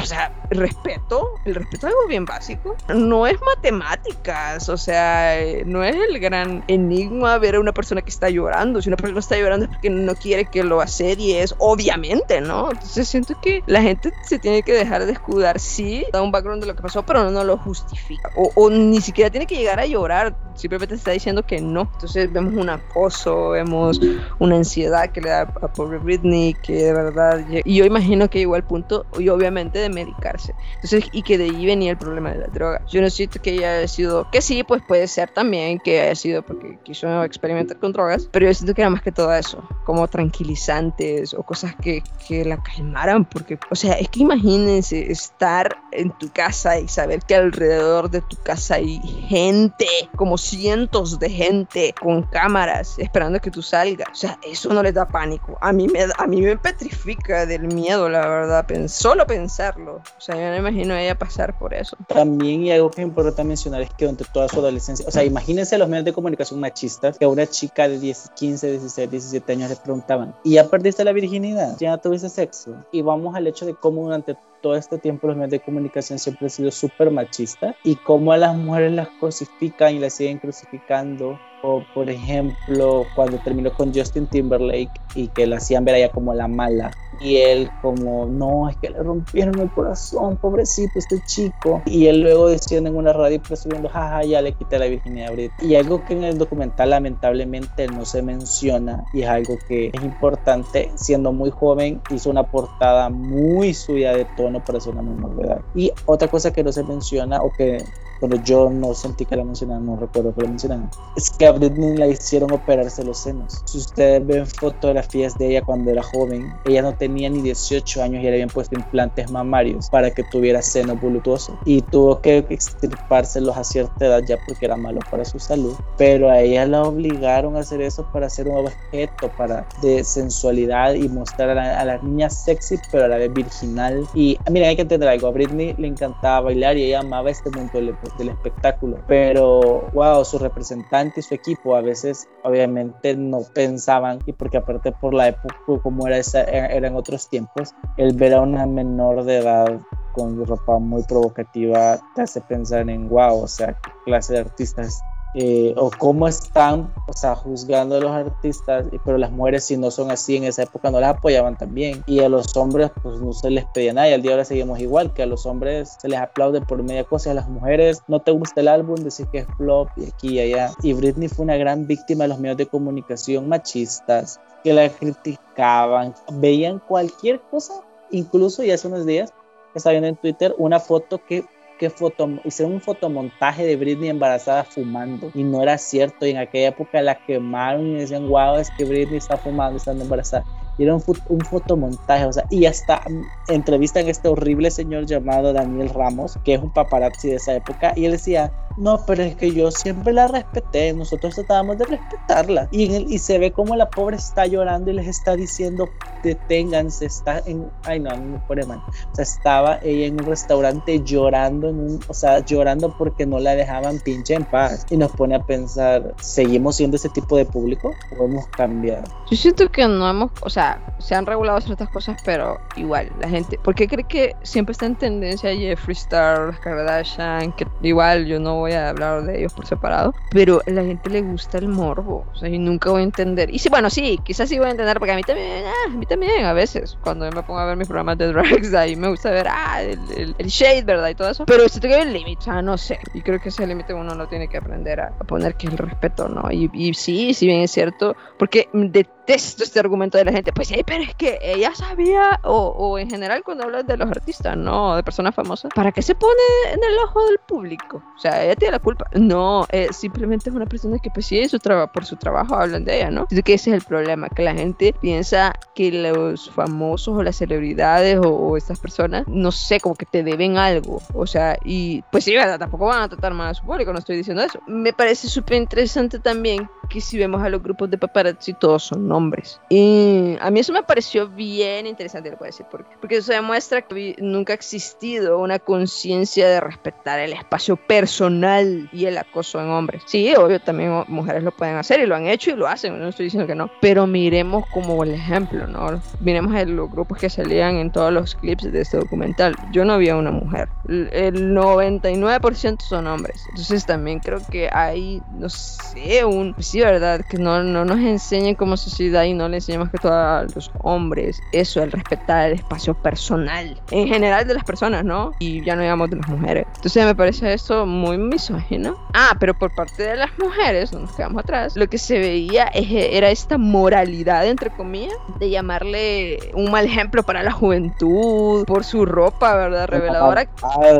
o 0.00 0.04
sea, 0.04 0.32
respeto, 0.50 1.30
el 1.44 1.54
respeto 1.54 1.86
es 1.86 1.92
algo 1.92 2.06
bien 2.08 2.24
básico. 2.24 2.76
No 2.94 3.26
es 3.26 3.36
matemáticas, 3.40 4.68
o 4.68 4.76
sea, 4.76 5.34
no 5.64 5.84
es 5.84 5.96
el 5.96 6.18
gran 6.18 6.64
enigma 6.68 7.38
ver 7.38 7.57
a 7.58 7.62
una 7.62 7.72
persona 7.72 8.02
que 8.02 8.10
está 8.10 8.30
llorando. 8.30 8.82
Si 8.82 8.88
una 8.88 8.96
persona 8.96 9.20
está 9.20 9.36
llorando 9.36 9.66
es 9.66 9.70
porque 9.70 9.90
no 9.90 10.14
quiere 10.14 10.46
que 10.46 10.64
lo 10.64 10.82
es 10.82 11.54
obviamente, 11.58 12.40
¿no? 12.40 12.70
Entonces 12.70 13.08
siento 13.08 13.40
que 13.40 13.62
la 13.66 13.82
gente 13.82 14.12
se 14.22 14.38
tiene 14.38 14.62
que 14.62 14.72
dejar 14.72 15.06
de 15.06 15.12
escudar, 15.12 15.58
sí, 15.58 16.04
da 16.12 16.22
un 16.22 16.30
background 16.30 16.62
de 16.62 16.68
lo 16.68 16.76
que 16.76 16.82
pasó, 16.82 17.04
pero 17.04 17.30
no, 17.30 17.44
lo 17.44 17.56
justifica. 17.58 18.30
O, 18.34 18.70
ni 18.70 19.00
siquiera 19.00 19.30
tiene 19.30 19.46
que 19.46 19.56
llegar 19.56 19.80
a 19.80 19.86
llorar, 19.86 20.36
simplemente 20.54 20.94
está 20.94 21.12
diciendo 21.12 21.44
que 21.44 21.60
no. 21.60 21.88
Entonces 21.94 22.32
vemos 22.32 22.54
un 22.54 22.68
acoso, 22.68 23.50
vemos 23.50 24.00
una 24.38 24.56
ansiedad 24.56 25.10
que 25.10 25.20
le 25.20 25.30
da 25.30 25.42
a 25.42 25.72
pobre 25.72 25.98
Britney, 25.98 26.54
que 26.54 26.84
de 26.84 26.92
verdad, 26.92 27.44
y 27.64 27.74
yo 27.76 27.84
imagino 27.84 28.28
que 28.28 28.38
llegó 28.38 28.54
al 28.54 28.64
punto, 28.64 29.06
y 29.18 29.28
obviamente, 29.28 29.78
de 29.78 29.88
medicarse. 29.88 30.54
Entonces, 30.76 31.04
y 31.12 31.22
que 31.22 31.38
de 31.38 31.44
ahí 31.44 31.66
venía 31.66 31.90
el 31.90 31.98
problema 31.98 32.30
de 32.30 32.38
la 32.38 32.46
droga. 32.46 32.82
Yo 32.88 33.00
no 33.00 33.10
siento 33.10 33.40
que 33.40 33.50
haya 33.50 33.86
sido, 33.88 34.28
que 34.30 34.42
sí, 34.42 34.62
pues 34.62 34.82
puede 34.86 35.06
ser 35.06 35.30
también 35.30 35.78
que 35.78 36.00
haya 36.00 36.14
sido 36.14 36.42
porque 36.42 36.78
quiso 36.84 37.22
experimentar 37.24 37.47
con 37.80 37.92
drogas, 37.92 38.28
pero 38.30 38.46
yo 38.46 38.54
siento 38.54 38.74
que 38.74 38.82
era 38.82 38.90
más 38.90 39.02
que 39.02 39.12
todo 39.12 39.32
eso, 39.34 39.62
como 39.84 40.06
tranquilizantes 40.08 41.34
o 41.34 41.42
cosas 41.42 41.74
que, 41.76 42.02
que 42.26 42.44
la 42.44 42.62
calmaran, 42.62 43.24
porque, 43.24 43.58
o 43.70 43.74
sea, 43.74 43.94
es 43.94 44.08
que 44.08 44.20
imagínense 44.20 45.10
estar 45.10 45.76
en 45.92 46.10
tu 46.18 46.30
casa 46.30 46.78
y 46.78 46.88
saber 46.88 47.20
que 47.20 47.34
alrededor 47.34 48.10
de 48.10 48.20
tu 48.20 48.36
casa 48.36 48.76
hay 48.76 49.00
gente, 49.28 49.86
como 50.16 50.38
cientos 50.38 51.18
de 51.18 51.30
gente 51.30 51.94
con 52.00 52.22
cámaras 52.22 52.98
esperando 52.98 53.40
que 53.40 53.50
tú 53.50 53.62
salgas. 53.62 54.08
O 54.10 54.14
sea, 54.14 54.38
eso 54.42 54.72
no 54.72 54.82
les 54.82 54.94
da 54.94 55.08
pánico. 55.08 55.58
A 55.60 55.72
mí 55.72 55.88
me, 55.88 56.00
a 56.16 56.26
mí 56.26 56.42
me 56.42 56.56
petrifica 56.56 57.46
del 57.46 57.68
miedo, 57.68 58.08
la 58.08 58.26
verdad, 58.28 58.66
solo 58.88 59.26
pensarlo. 59.26 59.96
O 59.96 60.20
sea, 60.20 60.34
yo 60.36 60.50
no 60.50 60.56
imagino 60.56 60.94
a 60.94 61.02
ella 61.02 61.18
pasar 61.18 61.58
por 61.58 61.74
eso. 61.74 61.96
También, 62.08 62.64
y 62.64 62.72
algo 62.72 62.90
que 62.90 63.02
es 63.02 63.08
importante 63.08 63.44
mencionar 63.44 63.82
es 63.82 63.90
que 63.90 64.04
durante 64.04 64.24
toda 64.24 64.48
su 64.48 64.58
adolescencia, 64.58 65.06
o 65.06 65.10
sea, 65.10 65.24
imagínense 65.24 65.78
los 65.78 65.88
medios 65.88 66.04
de 66.04 66.12
comunicación 66.12 66.60
machistas 66.60 67.18
que 67.18 67.24
a 67.24 67.28
una 67.38 67.46
chica 67.46 67.88
de 67.88 67.98
10, 67.98 68.30
15, 68.34 68.70
16, 68.72 69.10
17 69.10 69.52
años 69.52 69.70
le 69.70 69.76
preguntaban, 69.76 70.34
¿y 70.42 70.54
ya 70.54 70.68
perdiste 70.68 71.04
la 71.04 71.12
virginidad? 71.12 71.76
¿Ya 71.78 71.96
tuviste 71.96 72.28
sexo? 72.28 72.74
Y 72.90 73.02
vamos 73.02 73.36
al 73.36 73.46
hecho 73.46 73.64
de 73.64 73.74
cómo 73.74 74.02
durante 74.02 74.36
todo 74.60 74.74
este 74.76 74.98
tiempo 74.98 75.26
los 75.26 75.36
medios 75.36 75.50
de 75.50 75.60
comunicación 75.60 76.18
siempre 76.18 76.46
han 76.46 76.50
sido 76.50 76.70
súper 76.70 77.10
machistas 77.10 77.76
y 77.84 77.96
cómo 77.96 78.32
a 78.32 78.36
las 78.36 78.56
mujeres 78.56 78.92
las 78.92 79.08
crucifican 79.20 79.94
y 79.94 79.98
las 79.98 80.14
siguen 80.14 80.38
crucificando. 80.38 81.38
O 81.62 81.82
por 81.92 82.08
ejemplo, 82.08 83.04
cuando 83.16 83.38
terminó 83.38 83.72
con 83.72 83.92
Justin 83.92 84.28
Timberlake 84.28 84.92
y 85.16 85.26
que 85.26 85.44
la 85.44 85.56
hacían 85.56 85.84
ver 85.84 85.96
a 85.96 85.98
ella 85.98 86.10
como 86.10 86.32
la 86.32 86.46
mala. 86.46 86.92
Y 87.20 87.38
él 87.38 87.68
como, 87.82 88.26
no, 88.26 88.68
es 88.68 88.76
que 88.76 88.90
le 88.90 89.02
rompieron 89.02 89.58
el 89.58 89.68
corazón, 89.72 90.36
pobrecito 90.36 90.92
este 91.00 91.20
chico. 91.26 91.82
Y 91.84 92.06
él 92.06 92.20
luego 92.20 92.48
diciendo 92.48 92.90
en 92.90 92.96
una 92.96 93.12
radio 93.12 93.42
presumiendo, 93.42 93.88
jaja, 93.88 94.22
ya 94.22 94.40
le 94.40 94.52
quité 94.52 94.78
la 94.78 94.86
virginidad 94.86 95.30
a 95.30 95.32
Brit. 95.32 95.50
Y 95.60 95.74
algo 95.74 96.04
que 96.04 96.12
en 96.12 96.22
el 96.22 96.38
documental 96.38 96.90
lamentablemente 96.90 97.88
no 97.88 98.04
se 98.04 98.22
menciona 98.22 99.04
y 99.12 99.22
es 99.22 99.28
algo 99.28 99.58
que 99.66 99.90
es 99.92 100.02
importante, 100.04 100.92
siendo 100.94 101.32
muy 101.32 101.50
joven, 101.50 102.00
hizo 102.10 102.30
una 102.30 102.44
portada 102.44 103.08
muy 103.08 103.74
suya 103.74 104.12
de 104.12 104.26
tono 104.36 104.47
ser 104.80 104.92
una 104.92 105.02
menor 105.02 105.36
de. 105.36 105.60
Y 105.74 105.92
otra 106.06 106.28
cosa 106.28 106.52
que 106.52 106.62
no 106.62 106.72
se 106.72 106.82
menciona 106.82 107.42
o 107.42 107.52
que 107.52 107.84
pero 108.20 108.36
yo 108.42 108.70
no 108.70 108.94
sentí 108.94 109.24
que 109.24 109.36
la 109.36 109.44
mencionaran, 109.44 109.86
no 109.86 109.96
recuerdo 109.96 110.34
que 110.34 110.42
la 110.42 110.48
mencionaran, 110.48 110.90
es 111.16 111.30
que 111.30 111.46
a 111.46 111.52
Britney 111.52 111.96
la 111.96 112.06
hicieron 112.06 112.52
operarse 112.52 113.04
los 113.04 113.18
senos. 113.18 113.62
Si 113.64 113.78
ustedes 113.78 114.26
ven 114.26 114.46
fotografías 114.46 115.36
de 115.38 115.50
ella 115.50 115.62
cuando 115.62 115.90
era 115.90 116.02
joven, 116.02 116.52
ella 116.64 116.82
no 116.82 116.94
tenía 116.94 117.30
ni 117.30 117.42
18 117.42 118.02
años 118.02 118.20
y 118.20 118.24
le 118.24 118.32
habían 118.32 118.48
puesto 118.48 118.74
implantes 118.76 119.30
mamarios 119.30 119.88
para 119.90 120.10
que 120.10 120.24
tuviera 120.24 120.62
seno 120.62 120.96
voluptuoso. 120.96 121.58
Y 121.64 121.82
tuvo 121.82 122.20
que 122.20 122.38
extirpárselos 122.48 123.56
a 123.56 123.64
cierta 123.64 124.06
edad 124.06 124.22
ya 124.26 124.36
porque 124.46 124.66
era 124.66 124.76
malo 124.76 125.00
para 125.10 125.24
su 125.24 125.38
salud, 125.38 125.74
pero 125.96 126.30
a 126.30 126.40
ella 126.40 126.66
la 126.66 126.82
obligaron 126.82 127.56
a 127.56 127.60
hacer 127.60 127.80
eso 127.80 128.06
para 128.12 128.28
ser 128.30 128.48
un 128.48 128.66
objeto 128.66 129.30
para 129.36 129.66
de 129.82 130.04
sensualidad 130.04 130.94
y 130.94 131.08
mostrar 131.08 131.50
a 131.58 131.84
la, 131.84 131.98
niña 131.98 132.30
sexy 132.30 132.76
pero 132.90 133.04
a 133.04 133.08
la 133.08 133.16
vez 133.16 133.32
virginal. 133.32 134.06
Y 134.14 134.38
miren 134.50 134.68
hay 134.68 134.76
que 134.76 134.82
entender 134.82 135.08
algo, 135.08 135.28
a 135.28 135.30
Britney 135.30 135.74
le 135.78 135.88
encantaba 135.88 136.40
bailar 136.40 136.76
y 136.76 136.84
ella 136.84 137.00
amaba 137.00 137.30
este 137.30 137.50
mundo 137.50 137.80
del 138.16 138.30
espectáculo. 138.30 138.98
Pero, 139.06 139.88
wow, 139.92 140.24
su 140.24 140.38
representante 140.38 141.20
y 141.20 141.22
su 141.22 141.34
equipo 141.34 141.76
a 141.76 141.80
veces 141.80 142.28
obviamente 142.42 143.16
no 143.16 143.40
pensaban, 143.54 144.20
y 144.26 144.32
porque 144.32 144.58
aparte 144.58 144.92
por 144.92 145.14
la 145.14 145.28
época 145.28 145.56
como 145.82 146.06
era 146.06 146.18
esa, 146.18 146.42
eran 146.44 146.96
otros 146.96 147.28
tiempos, 147.28 147.74
el 147.96 148.16
ver 148.16 148.34
a 148.34 148.40
una 148.40 148.66
menor 148.66 149.24
de 149.24 149.38
edad 149.38 149.80
con 150.12 150.44
ropa 150.44 150.78
muy 150.78 151.02
provocativa 151.04 151.98
te 152.14 152.22
hace 152.22 152.40
pensar 152.40 152.88
en, 152.88 153.08
wow, 153.08 153.42
o 153.42 153.48
sea, 153.48 153.74
qué 153.74 153.90
clase 154.04 154.32
de 154.34 154.40
artistas 154.40 155.00
eh, 155.34 155.74
o 155.76 155.90
cómo 155.90 156.26
están, 156.26 156.92
o 157.06 157.12
sea, 157.12 157.34
juzgando 157.34 157.96
a 157.96 158.00
los 158.00 158.10
artistas, 158.10 158.86
pero 159.04 159.18
las 159.18 159.30
mujeres 159.30 159.64
si 159.64 159.76
no 159.76 159.90
son 159.90 160.10
así 160.10 160.36
en 160.36 160.44
esa 160.44 160.62
época 160.62 160.90
no 160.90 161.00
las 161.00 161.16
apoyaban 161.16 161.56
también. 161.56 162.02
Y 162.06 162.20
a 162.20 162.28
los 162.28 162.56
hombres 162.56 162.90
pues 163.02 163.20
no 163.20 163.32
se 163.32 163.50
les 163.50 163.64
pedía 163.66 163.92
nada 163.92 164.08
y 164.08 164.12
al 164.14 164.22
día 164.22 164.30
de 164.30 164.34
ahora 164.34 164.44
seguimos 164.44 164.80
igual, 164.80 165.12
que 165.12 165.22
a 165.22 165.26
los 165.26 165.46
hombres 165.46 165.96
se 166.00 166.08
les 166.08 166.18
aplaude 166.18 166.60
por 166.60 166.82
media 166.82 167.04
cosa 167.04 167.30
a 167.30 167.34
las 167.34 167.48
mujeres 167.48 168.02
no 168.08 168.20
te 168.20 168.30
gusta 168.30 168.60
el 168.60 168.68
álbum, 168.68 168.96
decir 168.96 169.26
que 169.28 169.38
es 169.38 169.46
flop 169.56 169.88
y 169.96 170.06
aquí 170.06 170.28
y 170.34 170.40
allá. 170.40 170.72
Y 170.82 170.92
Britney 170.92 171.28
fue 171.28 171.44
una 171.44 171.56
gran 171.56 171.86
víctima 171.86 172.24
de 172.24 172.28
los 172.28 172.38
medios 172.38 172.56
de 172.56 172.66
comunicación 172.66 173.48
machistas 173.48 174.40
que 174.64 174.72
la 174.72 174.88
criticaban, 174.88 176.14
veían 176.32 176.80
cualquier 176.80 177.40
cosa, 177.50 177.74
incluso 178.10 178.62
y 178.62 178.70
hace 178.70 178.88
unos 178.88 179.06
días 179.06 179.32
estaba 179.74 179.92
viendo 179.92 180.08
en 180.08 180.16
Twitter 180.16 180.54
una 180.58 180.80
foto 180.80 181.20
que 181.24 181.44
que 181.78 181.90
foto, 181.90 182.28
hicieron 182.44 182.74
un 182.74 182.80
fotomontaje 182.80 183.64
de 183.64 183.76
Britney 183.76 184.10
embarazada 184.10 184.64
fumando 184.64 185.30
y 185.34 185.44
no 185.44 185.62
era 185.62 185.78
cierto 185.78 186.26
y 186.26 186.30
en 186.30 186.38
aquella 186.38 186.68
época 186.68 187.00
la 187.00 187.14
quemaron 187.24 187.86
y 187.86 187.94
decían 187.94 188.28
wow 188.28 188.56
es 188.56 188.68
que 188.76 188.84
Britney 188.84 189.18
está 189.18 189.36
fumando 189.36 189.78
estando 189.78 190.02
embarazada 190.02 190.44
y 190.78 190.84
era 190.84 190.94
un, 190.94 191.02
un, 191.28 191.40
fotomontaje, 191.40 192.24
o 192.24 192.32
sea, 192.32 192.44
y 192.50 192.66
hasta 192.66 193.02
entrevistan 193.48 194.06
a 194.06 194.10
este 194.10 194.28
horrible 194.28 194.70
señor 194.70 195.06
llamado 195.06 195.52
Daniel 195.52 195.88
Ramos, 195.88 196.38
que 196.44 196.54
es 196.54 196.62
un 196.62 196.72
paparazzi 196.72 197.30
de 197.30 197.34
esa 197.34 197.56
época, 197.56 197.92
y 197.96 198.04
él 198.04 198.12
decía, 198.12 198.52
no, 198.78 199.04
pero 199.06 199.24
es 199.24 199.34
que 199.36 199.52
yo 199.52 199.70
siempre 199.70 200.12
la 200.12 200.28
respeté, 200.28 200.92
nosotros 200.92 201.34
tratábamos 201.34 201.78
de 201.78 201.84
respetarla. 201.84 202.68
Y, 202.70 203.18
se 203.18 203.38
ve 203.38 203.52
como 203.52 203.74
la 203.74 203.90
pobre 203.90 204.16
está 204.16 204.46
llorando 204.46 204.90
y 204.90 204.94
les 204.94 205.08
está 205.08 205.34
diciendo, 205.34 205.88
deténganse, 206.22 207.06
está 207.06 207.42
en, 207.44 207.68
ay 207.84 207.98
no, 207.98 208.16
no 208.16 208.42
pone 208.46 208.64
mal. 208.64 208.80
O 209.12 209.14
sea, 209.14 209.24
estaba 209.24 209.78
ella 209.82 210.06
en 210.06 210.20
un 210.20 210.26
restaurante 210.26 211.02
llorando, 211.02 211.68
en 211.68 211.80
un, 211.80 212.00
o 212.06 212.14
sea, 212.14 212.44
llorando 212.44 212.96
porque 212.96 213.26
no 213.26 213.40
la 213.40 213.54
dejaban 213.54 213.98
pinche 213.98 214.34
en 214.34 214.44
paz. 214.44 214.86
Y 214.90 214.96
nos 214.96 215.10
pone 215.12 215.34
a 215.34 215.42
pensar, 215.42 216.14
¿seguimos 216.20 216.76
siendo 216.76 216.96
ese 216.96 217.08
tipo 217.08 217.36
de 217.36 217.44
público 217.44 217.92
o 218.18 218.24
hemos 218.24 218.46
cambiado? 218.48 219.04
Yo 219.30 219.36
siento 219.36 219.68
que 219.70 219.86
no 219.88 220.08
hemos, 220.08 220.30
o 220.42 220.50
sea, 220.50 220.94
se 220.98 221.14
han 221.14 221.26
regulado 221.26 221.60
ciertas 221.60 221.88
cosas, 221.88 222.20
pero 222.24 222.58
igual, 222.76 223.10
la 223.20 223.28
gente, 223.28 223.58
¿por 223.58 223.74
qué 223.74 223.88
cree 223.88 224.04
que 224.04 224.36
siempre 224.42 224.72
está 224.72 224.86
en 224.86 224.96
tendencia 224.96 225.54
Jeffree 225.54 225.94
Star, 225.94 226.58
Kardashian, 226.60 227.52
que 227.52 227.66
igual 227.82 228.26
yo 228.26 228.38
no 228.38 228.56
voy 228.56 228.67
a 228.72 228.90
hablar 228.90 229.22
de 229.24 229.38
ellos 229.38 229.52
por 229.52 229.66
separado, 229.66 230.14
pero 230.30 230.60
a 230.66 230.70
la 230.70 230.82
gente 230.84 231.10
le 231.10 231.22
gusta 231.22 231.58
el 231.58 231.68
morbo, 231.68 232.26
o 232.32 232.36
sea, 232.36 232.48
y 232.48 232.58
nunca 232.58 232.90
voy 232.90 233.00
a 233.00 233.04
entender. 233.04 233.52
Y 233.52 233.58
sí, 233.58 233.68
bueno, 233.68 233.90
sí, 233.90 234.18
quizás 234.24 234.48
sí 234.48 234.58
voy 234.58 234.68
a 234.68 234.70
entender, 234.70 234.98
porque 234.98 235.12
a 235.12 235.16
mí 235.16 235.22
también, 235.22 235.64
ah, 235.66 235.86
a 235.86 235.96
mí 235.96 236.06
también, 236.06 236.44
a 236.44 236.52
veces, 236.52 236.98
cuando 237.02 237.30
me 237.30 237.42
pongo 237.42 237.58
a 237.58 237.66
ver 237.66 237.76
mis 237.76 237.88
programas 237.88 238.18
de 238.18 238.32
drags, 238.32 238.74
ahí 238.74 238.96
me 238.96 239.08
gusta 239.08 239.30
ver, 239.30 239.46
ah, 239.48 239.82
el, 239.82 240.34
el, 240.38 240.46
shade, 240.46 240.82
¿verdad? 240.82 241.08
Y 241.08 241.14
todo 241.14 241.30
eso, 241.30 241.46
pero 241.46 241.68
si 241.68 241.80
tengo 241.80 241.96
el 241.96 242.12
límite, 242.12 242.44
sea, 242.44 242.62
no 242.62 242.78
sé, 242.78 242.98
y 243.14 243.22
creo 243.22 243.40
que 243.40 243.48
ese 243.48 243.66
límite 243.66 243.94
uno 243.94 244.14
lo 244.14 244.28
tiene 244.28 244.48
que 244.48 244.58
aprender 244.58 245.00
a, 245.00 245.10
poner, 245.10 245.54
que 245.54 245.66
es 245.66 245.72
el 245.72 245.78
respeto, 245.78 246.28
¿no? 246.28 246.50
Y, 246.50 246.70
y 246.72 246.94
sí, 246.94 247.34
si 247.34 247.46
bien 247.46 247.60
es 247.60 247.70
cierto, 247.70 248.16
porque 248.38 248.68
de 248.72 249.06
detesto 249.28 249.62
este 249.62 249.78
argumento 249.78 250.18
de 250.18 250.24
la 250.24 250.32
gente. 250.32 250.52
Pues 250.52 250.68
sí, 250.68 250.82
pero 250.86 251.02
es 251.04 251.14
que 251.14 251.38
ella 251.42 251.74
sabía, 251.74 252.40
o, 252.44 252.68
o, 252.68 252.98
en 252.98 253.10
general 253.10 253.42
cuando 253.44 253.64
hablas 253.64 253.86
de 253.86 253.96
los 253.96 254.10
artistas, 254.10 254.56
no 254.56 254.96
de 254.96 255.02
personas 255.02 255.34
famosas, 255.34 255.70
¿para 255.74 255.92
qué 255.92 256.02
se 256.02 256.14
pone 256.14 256.32
en 256.72 256.82
el 256.82 256.98
ojo 257.04 257.24
del 257.26 257.38
público? 257.38 258.02
O 258.16 258.18
sea, 258.18 258.44
ella 258.44 258.56
tiene 258.56 258.72
la 258.72 258.78
culpa. 258.78 259.06
No, 259.12 259.66
eh, 259.70 259.88
simplemente 259.92 260.48
es 260.48 260.56
una 260.56 260.66
persona 260.66 260.98
que, 260.98 261.10
pues 261.10 261.26
sí, 261.26 261.46
su 261.48 261.58
por 261.92 262.06
su 262.06 262.16
trabajo 262.16 262.54
hablan 262.54 262.84
de 262.84 262.96
ella, 262.96 263.10
¿no? 263.10 263.26
Así 263.30 263.42
que 263.42 263.54
ese 263.54 263.70
es 263.70 263.76
el 263.76 263.82
problema, 263.82 264.28
que 264.30 264.42
la 264.42 264.54
gente 264.54 264.94
piensa 264.98 265.52
que 265.74 265.92
los 265.92 266.50
famosos 266.50 267.14
o 267.16 267.22
las 267.22 267.36
celebridades 267.36 268.18
o, 268.24 268.56
estas 268.56 268.78
personas, 268.80 269.24
no 269.28 269.52
sé, 269.52 269.80
como 269.80 269.94
que 269.94 270.06
te 270.06 270.22
deben 270.22 270.56
algo. 270.56 271.02
O 271.14 271.26
sea, 271.26 271.58
y 271.64 272.02
pues 272.10 272.24
sí, 272.24 272.34
¿verdad? 272.34 272.58
tampoco 272.58 272.86
van 272.86 273.02
a 273.02 273.08
tratar 273.08 273.34
mal 273.34 273.48
a 273.50 273.54
su 273.54 273.64
público, 273.64 273.92
no 273.92 273.98
estoy 273.98 274.16
diciendo 274.16 274.42
eso. 274.42 274.60
Me 274.66 274.92
parece 274.92 275.28
súper 275.28 275.58
interesante 275.58 276.18
también 276.18 276.68
que 276.88 277.00
si 277.00 277.18
vemos 277.18 277.42
a 277.42 277.48
los 277.48 277.62
grupos 277.62 277.90
de 277.90 277.98
paparazzi, 277.98 278.54
todos 278.54 278.84
son 278.84 279.10
hombres. 279.12 279.60
Y 279.68 280.36
a 280.40 280.50
mí 280.50 280.60
eso 280.60 280.72
me 280.72 280.82
pareció 280.82 281.28
bien 281.28 281.86
interesante, 281.86 282.30
lo 282.30 282.36
puedo 282.36 282.48
decir, 282.48 282.66
porque, 282.70 282.96
porque 283.00 283.16
eso 283.16 283.32
demuestra 283.32 283.82
que 283.82 284.16
nunca 284.18 284.52
ha 284.52 284.56
existido 284.56 285.38
una 285.38 285.58
conciencia 285.58 286.48
de 286.48 286.60
respetar 286.60 287.18
el 287.20 287.32
espacio 287.32 287.76
personal 287.76 288.88
y 288.92 289.04
el 289.06 289.18
acoso 289.18 289.60
en 289.60 289.68
hombres. 289.68 290.02
Sí, 290.06 290.34
obvio, 290.34 290.60
también 290.60 291.04
mujeres 291.08 291.42
lo 291.42 291.52
pueden 291.52 291.76
hacer 291.76 292.00
y 292.00 292.06
lo 292.06 292.14
han 292.14 292.26
hecho 292.26 292.50
y 292.50 292.54
lo 292.54 292.66
hacen, 292.66 292.98
no 292.98 293.08
estoy 293.08 293.24
diciendo 293.24 293.46
que 293.46 293.54
no, 293.54 293.70
pero 293.80 294.06
miremos 294.06 294.64
como 294.72 295.02
el 295.02 295.14
ejemplo, 295.14 295.66
¿no? 295.66 296.00
Miremos 296.20 296.54
a 296.54 296.64
los 296.64 296.90
grupos 296.90 297.18
que 297.18 297.30
salían 297.30 297.76
en 297.76 297.90
todos 297.90 298.12
los 298.12 298.34
clips 298.34 298.70
de 298.70 298.80
este 298.80 298.96
documental. 298.96 299.54
Yo 299.72 299.84
no 299.84 299.94
había 299.94 300.16
una 300.16 300.30
mujer, 300.30 300.68
el 300.88 301.54
99% 301.54 302.80
son 302.80 303.06
hombres, 303.06 303.44
entonces 303.50 303.86
también 303.86 304.20
creo 304.20 304.40
que 304.50 304.68
hay, 304.72 305.22
no 305.32 305.48
sé, 305.48 306.24
un... 306.24 306.54
Pues 306.78 306.92
¿verdad? 306.92 307.24
Que 307.28 307.38
no, 307.38 307.64
no 307.64 307.84
nos 307.84 307.98
enseñen 307.98 308.54
como 308.54 308.76
sociedad 308.76 309.24
y 309.24 309.34
no 309.34 309.48
le 309.48 309.56
enseñemos 309.56 309.90
que 309.90 309.98
todo 309.98 310.12
a 310.12 310.44
los 310.54 310.70
hombres 310.82 311.40
eso, 311.50 311.82
el 311.82 311.90
respetar 311.90 312.50
el 312.50 312.54
espacio 312.54 312.94
personal, 312.94 313.80
en 313.90 314.06
general 314.06 314.46
de 314.46 314.54
las 314.54 314.62
personas, 314.62 315.04
¿no? 315.04 315.32
Y 315.40 315.64
ya 315.64 315.74
no 315.74 315.82
digamos 315.82 316.08
de 316.08 316.16
las 316.16 316.28
mujeres. 316.28 316.66
Entonces 316.76 317.04
me 317.04 317.16
parece 317.16 317.52
eso 317.52 317.84
muy 317.84 318.16
misógino. 318.16 318.96
Ah, 319.12 319.34
pero 319.40 319.58
por 319.58 319.74
parte 319.74 320.04
de 320.04 320.16
las 320.16 320.30
mujeres, 320.38 320.92
no 320.92 321.00
nos 321.00 321.16
quedamos 321.16 321.42
atrás, 321.42 321.74
lo 321.74 321.88
que 321.88 321.98
se 321.98 322.20
veía 322.20 322.70
era 322.72 323.28
esta 323.30 323.58
moralidad, 323.58 324.46
entre 324.46 324.70
comillas, 324.70 325.16
de 325.40 325.50
llamarle 325.50 326.38
un 326.54 326.70
mal 326.70 326.84
ejemplo 326.84 327.24
para 327.24 327.42
la 327.42 327.50
juventud, 327.50 328.64
por 328.66 328.84
su 328.84 329.04
ropa, 329.04 329.56
¿verdad? 329.56 329.88
Reveladora, 329.88 330.48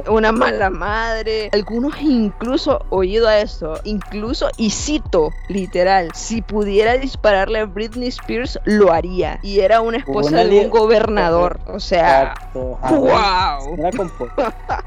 una 0.08 0.32
mala 0.32 0.70
madre. 0.70 1.50
Algunos 1.52 2.00
incluso 2.00 2.84
oído 2.90 3.28
a 3.28 3.38
eso, 3.38 3.78
incluso, 3.84 4.48
y 4.56 4.70
cito, 4.70 5.32
literalmente, 5.48 5.67
literal, 5.68 6.08
si 6.14 6.40
pudiera 6.40 6.96
dispararle 6.96 7.60
a 7.60 7.66
Britney 7.66 8.08
Spears, 8.08 8.58
lo 8.64 8.90
haría. 8.90 9.38
Y 9.42 9.60
era 9.60 9.82
una 9.82 9.98
esposa 9.98 10.44
de 10.44 10.60
un 10.60 10.70
gobernador. 10.70 11.60
O 11.66 11.78
sea, 11.78 12.34
wow. 12.54 13.76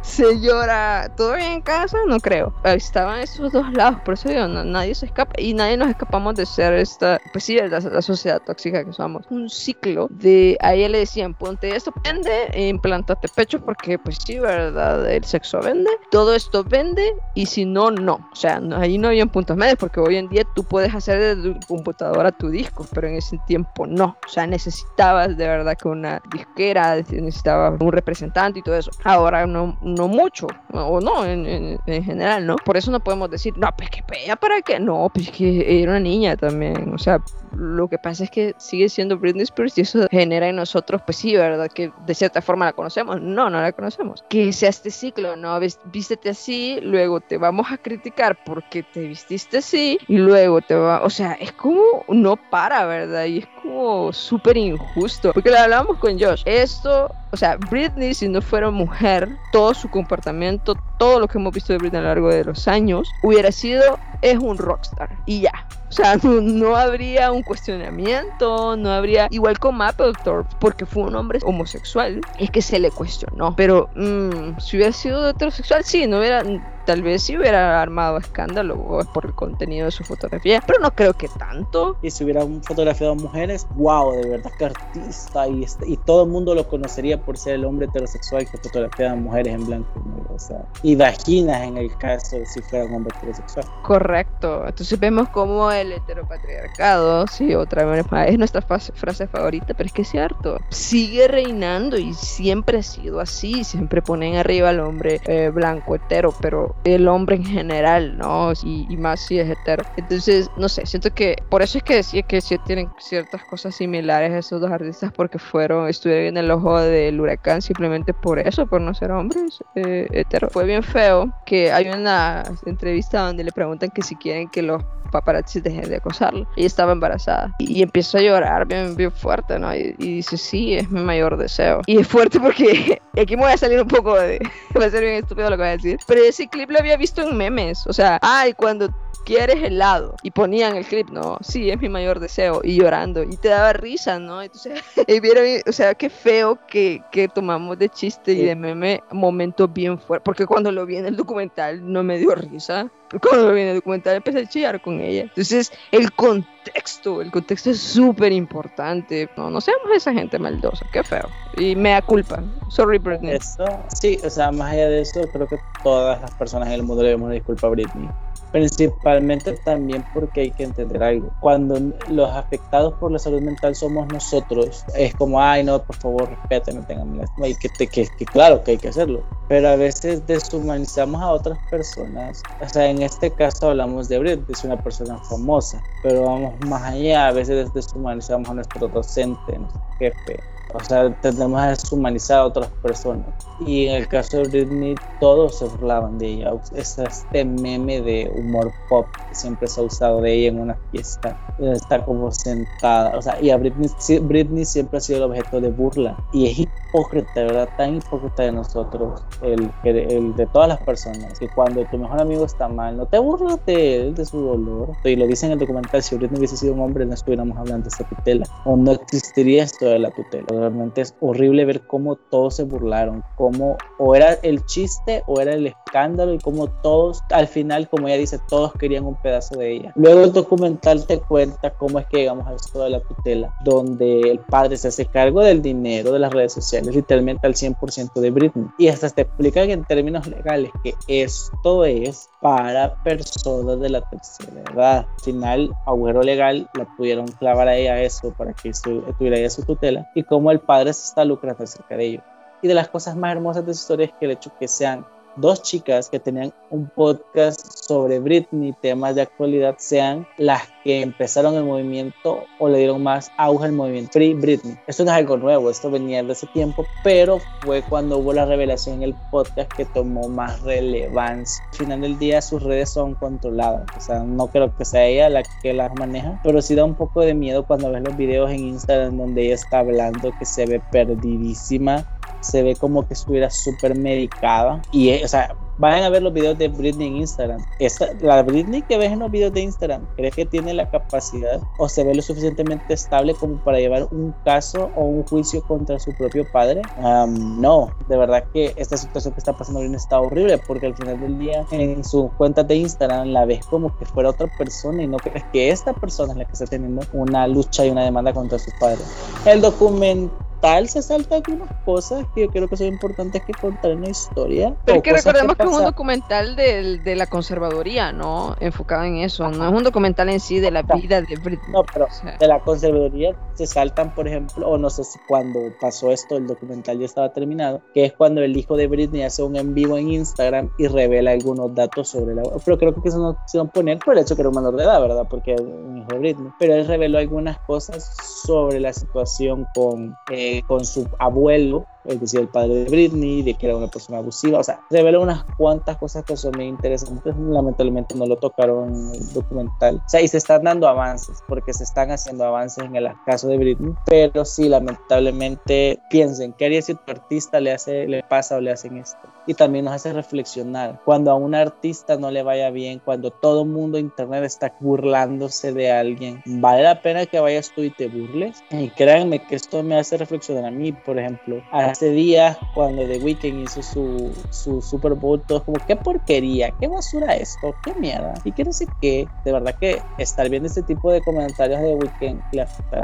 se 0.01 0.39
llora. 0.39 1.11
¿Todo 1.17 1.35
bien 1.35 1.51
en 1.53 1.61
casa? 1.61 1.99
No 2.07 2.19
creo. 2.19 2.53
Estaban 2.63 3.19
esos 3.19 3.51
dos 3.51 3.71
lados, 3.73 3.99
por 4.03 4.15
eso 4.15 4.29
digo, 4.29 4.47
nadie 4.47 4.95
se 4.95 5.05
escapa 5.05 5.39
y 5.39 5.53
nadie 5.53 5.77
nos 5.77 5.89
escapamos 5.89 6.35
de 6.35 6.45
ser 6.45 6.73
esta, 6.73 7.19
pues 7.31 7.43
sí, 7.43 7.57
la, 7.57 8.01
sociedad 8.01 8.41
tóxica 8.43 8.83
que 8.83 8.93
somos. 8.93 9.25
Un 9.29 9.49
ciclo 9.49 10.07
de, 10.09 10.57
a 10.61 10.73
ella 10.73 10.89
le 10.89 10.99
decían, 10.99 11.35
ponte 11.35 11.75
esto, 11.75 11.93
vende, 12.03 12.47
e 12.53 12.69
implántate 12.69 13.27
pecho 13.27 13.63
porque 13.63 13.99
pues 13.99 14.17
sí, 14.25 14.39
¿verdad? 14.39 15.09
El 15.09 15.23
sexo 15.23 15.59
vende, 15.59 15.91
todo 16.09 16.33
esto 16.33 16.63
vende 16.63 17.13
y 17.35 17.45
si 17.45 17.65
no, 17.65 17.91
no. 17.91 18.27
O 18.31 18.35
sea, 18.35 18.59
ahí 18.77 18.97
no 18.97 19.09
había 19.09 19.25
puntos 19.27 19.55
medios 19.55 19.77
porque 19.77 19.99
hoy 19.99 20.15
en 20.15 20.29
día 20.29 20.43
tú 20.55 20.63
puedes 20.71 20.95
hacer 20.95 21.19
de 21.35 21.53
tu 21.53 21.59
computadora 21.67 22.31
tu 22.31 22.49
disco, 22.49 22.87
pero 22.93 23.09
en 23.09 23.15
ese 23.15 23.37
tiempo 23.45 23.85
no. 23.85 24.15
O 24.25 24.29
sea, 24.29 24.47
necesitabas 24.47 25.35
de 25.35 25.45
verdad 25.45 25.77
que 25.77 25.89
una 25.89 26.21
disquera, 26.31 26.95
necesitabas 26.95 27.73
un 27.81 27.91
representante 27.91 28.59
y 28.59 28.61
todo 28.61 28.77
eso. 28.77 28.89
Ahora 29.03 29.45
no, 29.45 29.77
no 29.81 30.07
mucho, 30.07 30.47
o 30.71 31.01
no, 31.01 31.25
en, 31.25 31.77
en, 31.85 32.03
general, 32.05 32.47
¿no? 32.47 32.55
Por 32.55 32.77
eso 32.77 32.89
no 32.89 33.01
podemos 33.01 33.29
decir, 33.29 33.53
no, 33.57 33.67
pues 33.77 33.89
que 33.89 34.01
pega 34.03 34.37
para 34.37 34.61
qué. 34.61 34.79
No, 34.79 35.11
pues 35.13 35.29
que 35.29 35.83
era 35.83 35.91
una 35.91 35.99
niña 35.99 36.37
también. 36.37 36.93
O 36.93 36.97
sea, 36.97 37.21
Lo 37.53 37.87
que 37.87 37.97
pasa 37.97 38.23
es 38.23 38.31
que 38.31 38.55
sigue 38.57 38.89
siendo 38.89 39.17
Britney 39.17 39.43
Spears 39.43 39.77
y 39.77 39.81
eso 39.81 40.07
genera 40.09 40.47
en 40.47 40.55
nosotros, 40.55 41.01
pues 41.05 41.17
sí, 41.17 41.35
¿verdad? 41.35 41.69
Que 41.73 41.91
de 42.05 42.15
cierta 42.15 42.41
forma 42.41 42.65
la 42.65 42.73
conocemos. 42.73 43.21
No, 43.21 43.49
no 43.49 43.61
la 43.61 43.71
conocemos. 43.71 44.23
Que 44.29 44.53
sea 44.53 44.69
este 44.69 44.91
ciclo, 44.91 45.35
¿no? 45.35 45.59
Vístete 45.59 46.29
así, 46.29 46.79
luego 46.81 47.19
te 47.19 47.37
vamos 47.37 47.71
a 47.71 47.77
criticar 47.77 48.37
porque 48.45 48.83
te 48.83 49.01
vististe 49.01 49.57
así 49.57 49.99
y 50.07 50.17
luego 50.17 50.61
te 50.61 50.75
va, 50.75 51.03
o 51.03 51.09
sea, 51.09 51.33
es 51.33 51.51
como 51.51 52.03
no 52.07 52.37
para, 52.49 52.85
¿verdad? 52.85 53.25
Y 53.25 53.39
es 53.39 53.47
como 53.61 54.13
súper 54.13 54.57
injusto. 54.57 55.33
Porque 55.33 55.49
lo 55.49 55.57
hablamos 55.57 55.97
con 55.97 56.19
Josh. 56.19 56.43
Esto, 56.45 57.13
o 57.31 57.37
sea, 57.37 57.57
Britney, 57.69 58.13
si 58.13 58.27
no 58.27 58.41
fuera 58.41 58.69
mujer, 58.69 59.29
todo 59.51 59.73
su 59.73 59.89
comportamiento, 59.89 60.75
todo 60.97 61.19
lo 61.19 61.27
que 61.27 61.37
hemos 61.37 61.53
visto 61.53 61.73
de 61.73 61.79
Britney 61.79 61.99
a 61.99 62.03
lo 62.03 62.07
largo 62.09 62.29
de 62.29 62.45
los 62.45 62.67
años, 62.67 63.09
hubiera 63.23 63.51
sido, 63.51 63.99
es 64.21 64.37
un 64.37 64.57
rockstar. 64.57 65.09
Y 65.25 65.41
ya. 65.41 65.67
O 65.91 65.93
sea, 65.93 66.15
no, 66.23 66.75
habría 66.75 67.31
un 67.31 67.43
cuestionamiento, 67.43 68.77
no 68.77 68.91
habría. 68.91 69.27
Igual 69.29 69.59
con 69.59 69.75
Mapplethorpe, 69.75 70.55
porque 70.57 70.85
fue 70.85 71.03
un 71.03 71.15
hombre 71.15 71.39
homosexual, 71.43 72.21
es 72.37 72.49
que 72.49 72.61
se 72.61 72.79
le 72.79 72.91
cuestionó. 72.91 73.55
Pero 73.55 73.89
mm, 73.95 74.57
si 74.57 74.77
hubiera 74.77 74.93
sido 74.93 75.29
heterosexual, 75.29 75.83
sí, 75.83 76.07
no 76.07 76.19
hubiera 76.19 76.43
tal 76.91 77.03
vez 77.03 77.23
si 77.23 77.37
hubiera 77.37 77.81
armado 77.81 78.17
escándalo 78.17 78.75
por 79.13 79.25
el 79.25 79.33
contenido 79.33 79.85
de 79.85 79.91
su 79.91 80.03
fotografía, 80.03 80.61
pero 80.67 80.79
no 80.79 80.91
creo 80.91 81.13
que 81.13 81.29
tanto. 81.29 81.95
Y 82.01 82.11
si 82.11 82.25
hubiera 82.25 82.45
fotografiado 82.63 83.15
mujeres, 83.15 83.65
wow, 83.75 84.11
de 84.11 84.27
verdad 84.27 84.51
que 84.59 84.65
artista 84.65 85.47
y, 85.47 85.63
este, 85.63 85.87
y 85.87 85.95
todo 85.95 86.25
el 86.25 86.29
mundo 86.29 86.53
lo 86.53 86.67
conocería 86.67 87.17
por 87.21 87.37
ser 87.37 87.53
el 87.53 87.63
hombre 87.63 87.85
heterosexual 87.85 88.45
que 88.45 88.57
fotografiaba 88.57 89.15
mujeres 89.15 89.53
en 89.53 89.65
blanco 89.65 89.89
y 89.95 90.09
negro, 90.09 90.35
o 90.35 90.39
sea, 90.39 90.65
y 90.83 90.97
vaginas 90.97 91.61
en 91.61 91.77
el 91.77 91.95
caso 91.95 92.35
si 92.45 92.61
fuera 92.61 92.83
un 92.83 92.95
hombre 92.95 93.15
heterosexual. 93.17 93.65
Correcto, 93.83 94.67
entonces 94.67 94.99
vemos 94.99 95.29
como 95.29 95.71
el 95.71 95.93
heteropatriarcado, 95.93 97.25
sí, 97.27 97.55
otra 97.55 97.85
vez 97.85 98.05
es 98.27 98.37
nuestra 98.37 98.61
frase 98.61 99.27
favorita, 99.27 99.73
pero 99.75 99.87
es 99.87 99.93
que 99.93 100.01
es 100.01 100.09
cierto, 100.09 100.59
sigue 100.67 101.29
reinando 101.29 101.97
y 101.97 102.13
siempre 102.13 102.79
ha 102.79 102.83
sido 102.83 103.21
así, 103.21 103.63
siempre 103.63 104.01
ponen 104.01 104.35
arriba 104.35 104.67
al 104.67 104.81
hombre 104.81 105.21
eh, 105.25 105.51
blanco 105.53 105.95
hetero, 105.95 106.33
pero 106.41 106.75
el 106.83 107.07
hombre 107.07 107.35
en 107.35 107.45
general, 107.45 108.17
¿no? 108.17 108.51
Y, 108.63 108.97
más 108.97 109.21
si 109.21 109.39
es 109.39 109.49
hetero. 109.49 109.83
Entonces, 109.97 110.49
no 110.57 110.69
sé, 110.69 110.85
siento 110.85 111.11
que 111.13 111.35
por 111.49 111.61
eso 111.61 111.77
es 111.77 111.83
que 111.83 111.95
decía 111.95 112.21
que 112.21 112.39
sí 112.41 112.57
tienen 112.65 112.89
ciertas 112.99 113.43
cosas 113.45 113.75
similares 113.75 114.31
esos 114.31 114.61
dos 114.61 114.71
artistas 114.71 115.11
porque 115.11 115.39
fueron, 115.39 115.87
estuvieron 115.87 116.27
en 116.27 116.37
el 116.37 116.51
ojo 116.51 116.79
del 116.79 117.19
huracán 117.19 117.61
simplemente 117.61 118.13
por 118.13 118.39
eso, 118.39 118.67
por 118.67 118.81
no 118.81 118.93
ser 118.93 119.11
hombres 119.11 119.63
eh, 119.75 120.07
hetero. 120.11 120.49
Fue 120.49 120.65
bien 120.65 120.83
feo 120.83 121.31
que 121.45 121.71
hay 121.71 121.89
una 121.89 122.43
entrevista 122.65 123.25
donde 123.25 123.43
le 123.43 123.51
preguntan 123.51 123.89
que 123.89 124.01
si 124.01 124.15
quieren 124.15 124.49
que 124.49 124.61
los 124.61 124.83
paparazzi 125.11 125.61
dejen 125.61 125.89
de 125.89 125.97
acosarlo. 125.97 126.47
Y 126.55 126.65
estaba 126.65 126.93
embarazada. 126.93 127.53
Y, 127.59 127.83
empiezo 127.83 128.17
a 128.17 128.21
llorar 128.21 128.65
bien, 128.65 128.95
bien 128.95 129.11
fuerte, 129.11 129.59
¿no? 129.59 129.75
Y, 129.75 129.93
dice, 129.97 130.37
sí, 130.37 130.75
es 130.75 130.89
mi 130.89 131.01
mayor 131.01 131.37
deseo. 131.37 131.81
Y 131.85 131.99
es 131.99 132.07
fuerte 132.07 132.39
porque 132.39 132.99
aquí 133.21 133.35
me 133.35 133.43
voy 133.43 133.51
a 133.51 133.57
salir 133.57 133.79
un 133.79 133.87
poco 133.87 134.17
de... 134.17 134.39
va 134.79 134.85
a 134.85 134.89
ser 134.89 135.03
bien 135.03 135.15
estúpido 135.15 135.49
lo 135.49 135.57
que 135.57 135.63
voy 135.63 135.69
a 135.69 135.77
decir. 135.77 135.99
Pero 136.07 136.23
ese 136.23 136.47
lo 136.69 136.79
había 136.79 136.97
visto 136.97 137.21
en 137.21 137.37
memes. 137.37 137.85
O 137.87 137.93
sea, 137.93 138.19
ay, 138.21 138.53
cuando 138.53 138.89
quieres 139.25 139.63
helado. 139.63 140.15
Y 140.23 140.31
ponían 140.31 140.75
el 140.75 140.85
clip, 140.85 141.09
¿no? 141.09 141.37
Sí, 141.41 141.69
es 141.69 141.79
mi 141.79 141.89
mayor 141.89 142.19
deseo. 142.19 142.61
Y 142.63 142.75
llorando. 142.75 143.23
Y 143.23 143.37
te 143.37 143.49
daba 143.49 143.73
risa, 143.73 144.19
¿no? 144.19 144.41
Entonces, 144.41 144.81
y 145.07 145.19
vieron, 145.19 145.45
o 145.67 145.71
sea, 145.71 145.93
qué 145.95 146.09
feo 146.09 146.59
que, 146.67 147.01
que 147.11 147.27
tomamos 147.27 147.77
de 147.77 147.89
chiste 147.89 148.33
y 148.33 148.43
de 148.43 148.55
meme 148.55 149.03
momentos 149.11 149.71
bien 149.71 149.99
fuertes. 149.99 150.25
Porque 150.25 150.45
cuando 150.45 150.71
lo 150.71 150.85
vi 150.85 150.97
en 150.97 151.05
el 151.05 151.15
documental 151.15 151.81
no 151.91 152.03
me 152.03 152.17
dio 152.17 152.35
risa. 152.35 152.89
Cuando 153.21 153.47
lo 153.47 153.53
vi 153.53 153.61
en 153.61 153.67
el 153.69 153.75
documental 153.75 154.15
empecé 154.15 154.39
a 154.39 154.45
chillar 154.47 154.81
con 154.81 155.01
ella. 155.01 155.23
Entonces, 155.23 155.73
el 155.91 156.13
contexto, 156.13 157.21
el 157.21 157.29
contexto 157.29 157.71
es 157.71 157.79
súper 157.81 158.31
importante. 158.31 159.29
No, 159.35 159.49
no 159.49 159.59
seamos 159.59 159.89
esa 159.93 160.13
gente 160.13 160.39
maldosa, 160.39 160.85
qué 160.93 161.03
feo. 161.03 161.27
Y 161.57 161.75
me 161.75 161.89
da 161.89 162.01
culpa. 162.01 162.41
Sorry, 162.69 162.99
Britney. 162.99 163.35
Eso, 163.35 163.65
sí, 163.93 164.17
o 164.23 164.29
sea, 164.29 164.51
más 164.51 164.71
allá 164.71 164.87
de 164.87 165.01
eso, 165.01 165.21
creo 165.33 165.47
que 165.47 165.57
todas 165.83 166.21
las 166.21 166.31
personas 166.35 166.69
en 166.69 166.75
el 166.75 166.83
mundo 166.83 167.03
le 167.03 167.09
debemos 167.09 167.31
disculpa 167.31 167.67
a 167.67 167.71
Britney 167.71 168.09
Principalmente 168.51 169.53
también 169.63 170.03
porque 170.13 170.41
hay 170.41 170.51
que 170.51 170.63
entender 170.63 171.01
algo. 171.01 171.31
Cuando 171.39 171.79
los 172.09 172.29
afectados 172.31 172.93
por 172.95 173.11
la 173.11 173.19
salud 173.19 173.41
mental 173.41 173.75
somos 173.75 174.07
nosotros, 174.11 174.83
es 174.95 175.15
como, 175.15 175.41
ay, 175.41 175.63
no, 175.63 175.81
por 175.81 175.95
favor, 175.95 176.29
respétame, 176.29 176.81
tengan. 176.81 177.21
Y 177.43 177.55
que, 177.55 177.69
te, 177.69 177.87
que, 177.87 178.07
claro 178.25 178.63
que 178.63 178.71
hay 178.71 178.77
que 178.77 178.89
hacerlo. 178.89 179.23
Pero 179.47 179.69
a 179.69 179.75
veces 179.75 180.25
deshumanizamos 180.27 181.21
a 181.21 181.31
otras 181.31 181.57
personas. 181.69 182.43
O 182.61 182.67
sea, 182.67 182.89
en 182.89 183.01
este 183.01 183.31
caso 183.31 183.69
hablamos 183.69 184.09
de 184.09 184.19
Brit, 184.19 184.49
es 184.49 184.63
una 184.63 184.81
persona 184.81 185.17
famosa. 185.29 185.81
Pero 186.03 186.23
vamos 186.23 186.53
más 186.67 186.83
allá, 186.83 187.27
a 187.27 187.31
veces 187.31 187.73
deshumanizamos 187.73 188.49
a 188.49 188.53
nuestro 188.53 188.87
docente, 188.87 189.57
nuestro 189.57 189.81
jefe, 189.97 190.39
o 190.73 190.83
sea, 190.83 191.13
tendemos 191.21 191.59
a 191.59 191.69
deshumanizar 191.69 192.39
a 192.39 192.45
otras 192.45 192.67
personas. 192.81 193.27
Y 193.65 193.87
en 193.87 193.95
el 193.95 194.07
caso 194.07 194.37
de 194.37 194.43
Britney, 194.49 194.95
todos 195.19 195.59
se 195.59 195.65
burlaban 195.65 196.17
de 196.17 196.27
ella. 196.27 196.53
Es 196.75 196.97
este 196.97 197.45
meme 197.45 198.01
de 198.01 198.31
humor 198.35 198.71
pop 198.89 199.05
que 199.29 199.35
siempre 199.35 199.67
se 199.67 199.81
ha 199.81 199.83
usado 199.83 200.21
de 200.21 200.33
ella 200.33 200.49
en 200.49 200.59
una 200.59 200.77
fiesta. 200.91 201.37
Está 201.59 202.03
como 202.03 202.31
sentada. 202.31 203.17
O 203.17 203.21
sea, 203.21 203.39
y 203.41 203.49
a 203.49 203.57
Britney, 203.57 203.89
Britney 204.21 204.65
siempre 204.65 204.97
ha 204.97 205.01
sido 205.01 205.25
el 205.25 205.31
objeto 205.31 205.61
de 205.61 205.69
burla. 205.69 206.17
Y 206.33 206.47
es 206.47 206.59
hipócrita, 206.59 207.29
¿verdad? 207.35 207.69
Tan 207.77 207.97
hipócrita 207.97 208.43
de 208.43 208.51
nosotros, 208.51 209.21
el, 209.41 209.71
el 209.83 210.35
de 210.35 210.45
todas 210.47 210.67
las 210.67 210.81
personas, 210.81 211.37
que 211.39 211.47
cuando 211.49 211.85
tu 211.85 211.97
mejor 211.97 212.21
amigo 212.21 212.45
está 212.45 212.67
mal, 212.67 212.97
no 212.97 213.05
te 213.05 213.19
burlas 213.19 213.63
de 213.65 213.95
él, 213.95 214.15
de 214.15 214.25
su 214.25 214.39
dolor. 214.39 214.91
Y 215.03 215.15
lo 215.15 215.27
dice 215.27 215.45
en 215.45 215.53
el 215.53 215.59
documental, 215.59 216.01
si 216.01 216.15
Britney 216.15 216.39
hubiese 216.39 216.57
sido 216.57 216.73
un 216.73 216.81
hombre, 216.81 217.05
no 217.05 217.13
estuviéramos 217.13 217.57
hablando 217.57 217.83
de 217.83 217.89
esta 217.89 218.07
tutela. 218.07 218.45
O 218.65 218.75
no 218.75 218.91
existiría 218.91 219.63
esto 219.63 219.85
de 219.85 219.99
la 219.99 220.11
tutela. 220.11 220.45
Realmente 220.61 221.01
es 221.01 221.15
horrible 221.19 221.65
ver 221.65 221.81
cómo 221.87 222.15
todos 222.15 222.55
se 222.55 222.63
burlaron, 222.63 223.23
cómo 223.35 223.77
o 223.97 224.15
era 224.15 224.33
el 224.43 224.63
chiste 224.65 225.23
o 225.25 225.41
era 225.41 225.53
el 225.53 225.65
escándalo 225.65 226.33
y 226.33 226.37
cómo 226.39 226.67
todos, 226.67 227.21
al 227.31 227.47
final, 227.47 227.89
como 227.89 228.07
ella 228.07 228.17
dice, 228.17 228.39
todos 228.47 228.73
querían 228.73 229.05
un 229.05 229.15
pedazo 229.15 229.57
de 229.57 229.73
ella. 229.73 229.91
Luego 229.95 230.21
el 230.21 230.33
documental 230.33 231.05
te 231.07 231.19
cuenta 231.19 231.71
cómo 231.71 231.99
es 231.99 232.05
que 232.07 232.17
llegamos 232.17 232.47
a 232.47 232.53
esto 232.53 232.83
de 232.83 232.91
la 232.91 232.99
tutela, 232.99 233.55
donde 233.63 234.21
el 234.21 234.39
padre 234.39 234.77
se 234.77 234.89
hace 234.89 235.05
cargo 235.07 235.41
del 235.41 235.61
dinero 235.61 236.11
de 236.11 236.19
las 236.19 236.31
redes 236.31 236.53
sociales, 236.53 236.95
literalmente 236.95 237.47
al 237.47 237.55
100% 237.55 238.13
de 238.13 238.31
Britney. 238.31 238.67
Y 238.77 238.87
hasta 238.87 239.09
te 239.09 239.23
explican 239.23 239.69
en 239.69 239.83
términos 239.83 240.27
legales 240.27 240.71
que 240.83 240.93
esto 241.07 241.85
es 241.85 242.29
para 242.41 242.95
personas 243.03 243.79
de 243.79 243.89
la 243.89 244.01
tercera 244.01 244.61
edad. 244.73 244.97
Al 244.99 245.23
final, 245.23 245.71
agujero 245.85 246.21
legal, 246.21 246.69
la 246.73 246.85
pudieron 246.95 247.27
clavar 247.27 247.67
a 247.67 247.75
ella 247.75 248.01
eso 248.01 248.33
para 248.37 248.53
que 248.53 248.71
tuviera 249.17 249.37
ella 249.37 249.49
su 249.49 249.63
tutela 249.63 250.09
y 250.15 250.23
cómo 250.23 250.50
el 250.51 250.59
padre 250.59 250.93
se 250.93 251.05
está 251.05 251.25
lucrando 251.25 251.63
acerca 251.63 251.95
de 251.97 252.05
ello. 252.05 252.21
Y 252.61 252.67
de 252.67 252.73
las 252.73 252.89
cosas 252.89 253.15
más 253.15 253.31
hermosas 253.31 253.65
de 253.65 253.71
esa 253.71 253.81
historia 253.81 254.05
es 254.05 254.13
que 254.13 254.25
el 254.25 254.31
hecho 254.31 254.51
que 254.59 254.67
sean 254.67 255.05
dos 255.35 255.61
chicas 255.61 256.09
que 256.09 256.19
tenían 256.19 256.53
un 256.69 256.87
podcast 256.87 257.59
sobre 257.87 258.19
Britney, 258.19 258.73
temas 258.81 259.15
de 259.15 259.21
actualidad, 259.21 259.75
sean 259.77 260.27
las 260.37 260.61
que 260.83 261.01
empezaron 261.01 261.55
el 261.55 261.63
movimiento 261.63 262.43
o 262.59 262.69
le 262.69 262.79
dieron 262.79 263.03
más 263.03 263.31
auge 263.37 263.65
al 263.65 263.71
movimiento 263.71 264.11
Free 264.13 264.33
Britney. 264.33 264.77
Esto 264.87 265.05
no 265.05 265.11
es 265.11 265.17
algo 265.17 265.37
nuevo, 265.37 265.69
esto 265.69 265.91
venía 265.91 266.23
de 266.23 266.33
ese 266.33 266.47
tiempo, 266.47 266.85
pero 267.03 267.39
fue 267.61 267.81
cuando 267.83 268.17
hubo 268.17 268.33
la 268.33 268.45
revelación 268.45 268.97
en 268.97 269.03
el 269.03 269.15
podcast 269.29 269.71
que 269.71 269.85
tomó 269.85 270.27
más 270.27 270.61
relevancia. 270.61 271.63
Al 271.71 271.77
final 271.77 272.01
del 272.01 272.19
día 272.19 272.41
sus 272.41 272.63
redes 272.63 272.89
son 272.89 273.15
controladas, 273.15 273.85
o 273.97 274.01
sea, 274.01 274.19
no 274.23 274.47
creo 274.47 274.75
que 274.75 274.85
sea 274.85 275.05
ella 275.05 275.29
la 275.29 275.43
que 275.61 275.73
las 275.73 275.93
maneja, 275.95 276.39
pero 276.43 276.61
sí 276.61 276.75
da 276.75 276.85
un 276.85 276.95
poco 276.95 277.21
de 277.21 277.33
miedo 277.33 277.65
cuando 277.65 277.91
ves 277.91 278.03
los 278.03 278.17
videos 278.17 278.51
en 278.51 278.59
Instagram 278.59 279.17
donde 279.17 279.45
ella 279.45 279.55
está 279.55 279.79
hablando 279.79 280.31
que 280.37 280.45
se 280.45 280.65
ve 280.65 280.81
perdidísima 280.91 282.05
se 282.41 282.63
ve 282.63 282.75
como 282.75 283.07
que 283.07 283.13
estuviera 283.13 283.49
súper 283.49 283.95
medicada. 283.95 284.81
Y, 284.91 285.09
eh, 285.09 285.21
o 285.23 285.27
sea, 285.27 285.55
vayan 285.77 286.03
a 286.03 286.09
ver 286.09 286.21
los 286.21 286.33
videos 286.33 286.57
de 286.57 286.67
Britney 286.67 287.07
en 287.07 287.17
Instagram. 287.17 287.61
Esta, 287.79 288.09
la 288.21 288.41
Britney 288.43 288.81
que 288.81 288.97
ves 288.97 289.11
en 289.11 289.19
los 289.19 289.31
videos 289.31 289.53
de 289.53 289.61
Instagram, 289.61 290.05
¿crees 290.15 290.35
que 290.35 290.45
tiene 290.45 290.73
la 290.73 290.89
capacidad 290.89 291.61
o 291.77 291.89
se 291.89 292.03
ve 292.03 292.13
lo 292.15 292.21
suficientemente 292.21 292.93
estable 292.93 293.33
como 293.33 293.57
para 293.57 293.79
llevar 293.79 294.07
un 294.11 294.33
caso 294.43 294.91
o 294.95 295.03
un 295.03 295.23
juicio 295.23 295.63
contra 295.63 295.99
su 295.99 296.13
propio 296.13 296.45
padre? 296.51 296.81
no, 297.27 297.91
de 298.07 298.17
verdad 298.17 298.45
que 298.53 298.73
esta 298.75 298.97
situación 298.97 299.33
que 299.33 299.39
está 299.39 299.53
pasando 299.53 299.79
bien 299.79 299.95
está 299.95 300.19
horrible 300.19 300.57
porque 300.59 300.87
al 300.87 300.95
final 300.95 301.19
del 301.19 301.39
día 301.39 301.65
en 301.71 302.03
su 302.03 302.29
cuenta 302.37 302.63
de 302.63 302.75
Instagram 302.75 303.29
la 303.29 303.45
ves 303.45 303.65
como 303.65 303.95
que 303.97 304.05
fuera 304.05 304.29
otra 304.29 304.47
persona 304.57 305.03
y 305.03 305.07
no 305.07 305.17
crees 305.17 305.43
que 305.51 305.69
esta 305.69 305.93
persona 305.93 306.33
es 306.33 306.37
la 306.37 306.45
que 306.45 306.53
está 306.53 306.65
teniendo 306.65 307.01
una 307.13 307.47
lucha 307.47 307.85
y 307.85 307.89
una 307.89 308.03
demanda 308.03 308.33
contra 308.33 308.59
su 308.59 308.71
padre. 308.79 308.99
El 309.45 309.61
documento 309.61 310.33
tal 310.61 310.87
se 310.87 311.01
salta 311.01 311.35
algunas 311.35 311.69
cosas 311.83 312.25
que 312.33 312.41
yo 312.41 312.49
creo 312.49 312.67
que 312.67 312.77
son 312.77 312.87
importantes 312.87 313.43
que 313.43 313.53
contar 313.53 313.91
en 313.91 314.03
la 314.03 314.09
historia. 314.09 314.75
Pero 314.85 315.01
que 315.01 315.11
recordemos 315.11 315.55
que, 315.55 315.65
es 315.71 315.77
un 315.77 315.85
documental 315.85 316.55
de, 316.55 316.99
de, 316.99 317.15
la 317.15 317.27
conservaduría, 317.27 318.11
¿no? 318.11 318.55
Enfocado 318.59 319.03
en 319.03 319.17
eso, 319.17 319.49
no 319.49 319.67
es 319.67 319.73
un 319.73 319.83
documental 319.83 320.29
en 320.29 320.39
sí 320.39 320.59
de 320.59 320.71
la 320.71 320.83
vida 320.83 321.21
de 321.21 321.35
Britney. 321.35 321.71
No, 321.71 321.83
pero 321.83 322.07
de 322.39 322.47
la 322.47 322.59
conservaduría 322.59 323.35
se 323.53 323.67
saltan, 323.67 324.13
por 324.13 324.27
ejemplo, 324.27 324.67
o 324.67 324.77
no 324.77 324.89
sé 324.89 325.03
si 325.03 325.19
cuando 325.27 325.59
pasó 325.79 326.11
esto, 326.11 326.37
el 326.37 326.47
documental 326.47 326.99
ya 326.99 327.05
estaba 327.05 327.33
terminado, 327.33 327.81
que 327.93 328.05
es 328.05 328.13
cuando 328.13 328.41
el 328.41 328.55
hijo 328.55 328.75
de 328.75 328.87
Britney 328.87 329.23
hace 329.23 329.43
un 329.43 329.55
en 329.55 329.73
vivo 329.73 329.97
en 329.97 330.11
Instagram 330.11 330.71
y 330.77 330.87
revela 330.87 331.31
algunos 331.31 331.73
datos 331.73 332.09
sobre 332.09 332.35
la... 332.35 332.43
Pero 332.63 332.77
creo 332.77 332.93
que 332.93 333.09
eso 333.09 333.17
no 333.17 333.61
a 333.61 333.65
poner 333.65 333.99
por 333.99 334.15
el 334.15 334.23
hecho 334.23 334.35
que 334.35 334.41
era 334.41 334.49
un 334.49 334.55
menor 334.55 334.75
de 334.75 334.83
edad, 334.83 335.01
¿verdad? 335.01 335.25
Porque 335.29 335.53
es 335.53 335.61
un 335.61 335.99
hijo 335.99 336.07
de 336.11 336.19
Britney. 336.19 336.51
Pero 336.59 336.75
él 336.75 336.87
reveló 336.87 337.19
algunas 337.19 337.59
cosas 337.59 338.15
sobre 338.45 338.79
la 338.79 338.93
situación 338.93 339.67
con, 339.73 340.15
eh, 340.31 340.61
con 340.67 340.85
su 340.85 341.07
abuelo 341.19 341.85
es 342.05 342.19
decir, 342.19 342.39
el 342.39 342.47
padre 342.47 342.73
de 342.75 342.85
Britney, 342.85 343.41
de 343.41 343.53
que 343.53 343.67
era 343.67 343.77
una 343.77 343.87
persona 343.87 344.19
abusiva, 344.19 344.59
o 344.59 344.63
sea, 344.63 344.81
reveló 344.89 345.21
unas 345.21 345.43
cuantas 345.57 345.97
cosas 345.97 346.23
que 346.23 346.35
son 346.37 346.53
muy 346.55 346.65
interesantes, 346.65 347.35
lamentablemente 347.37 348.15
no 348.15 348.25
lo 348.25 348.37
tocaron 348.37 348.93
en 348.93 349.15
el 349.15 349.33
documental, 349.33 349.97
o 349.97 350.09
sea, 350.09 350.21
y 350.21 350.27
se 350.27 350.37
están 350.37 350.63
dando 350.63 350.87
avances, 350.87 351.43
porque 351.47 351.73
se 351.73 351.83
están 351.83 352.11
haciendo 352.11 352.45
avances 352.45 352.83
en 352.83 352.95
el 352.95 353.11
caso 353.25 353.47
de 353.47 353.57
Britney, 353.57 353.93
pero 354.05 354.45
sí, 354.45 354.69
lamentablemente, 354.69 355.99
piensen, 356.09 356.53
¿qué 356.53 356.65
haría 356.65 356.81
si 356.81 356.95
tu 356.95 357.11
artista 357.11 357.59
le, 357.59 357.71
hace, 357.71 358.07
le 358.07 358.23
pasa 358.23 358.57
o 358.57 358.61
le 358.61 358.71
hacen 358.71 358.97
esto? 358.97 359.19
Y 359.47 359.53
también 359.53 359.85
nos 359.85 359.95
hace 359.95 360.13
reflexionar, 360.13 361.01
cuando 361.03 361.31
a 361.31 361.35
un 361.35 361.55
artista 361.55 362.17
no 362.17 362.31
le 362.31 362.43
vaya 362.43 362.69
bien, 362.69 363.01
cuando 363.03 363.31
todo 363.31 363.63
el 363.63 363.69
mundo 363.69 363.97
en 363.97 364.05
internet 364.05 364.43
está 364.43 364.75
burlándose 364.79 365.73
de 365.73 365.91
alguien, 365.91 366.41
¿vale 366.45 366.83
la 366.83 367.01
pena 367.01 367.25
que 367.25 367.39
vayas 367.39 367.71
tú 367.73 367.81
y 367.81 367.89
te 367.89 368.07
burles? 368.07 368.63
Y 368.69 368.89
créanme 368.89 369.39
que 369.39 369.55
esto 369.55 369.81
me 369.83 369.97
hace 369.97 370.17
reflexionar 370.17 370.65
a 370.65 370.71
mí, 370.71 370.91
por 370.91 371.17
ejemplo, 371.17 371.61
hace 371.71 372.09
días 372.09 372.57
cuando 372.75 373.07
The 373.07 373.19
Weeknd 373.19 373.63
hizo 373.63 373.81
su, 373.81 374.31
su 374.51 374.81
Super 374.81 375.13
Bowl, 375.13 375.41
todos 375.47 375.63
como, 375.63 375.77
qué 375.87 375.95
porquería, 375.95 376.71
qué 376.79 376.87
basura 376.87 377.35
esto, 377.35 377.73
qué 377.83 377.93
mierda, 377.95 378.33
y 378.43 378.53
no 378.63 378.73
sé 378.73 378.85
qué. 379.01 379.27
De 379.43 379.51
verdad 379.51 379.75
que 379.79 380.01
estar 380.17 380.49
viendo 380.49 380.67
este 380.67 380.83
tipo 380.83 381.11
de 381.11 381.21
comentarios 381.21 381.81
de 381.81 381.87
The 381.87 381.95
Weeknd, 381.95 382.41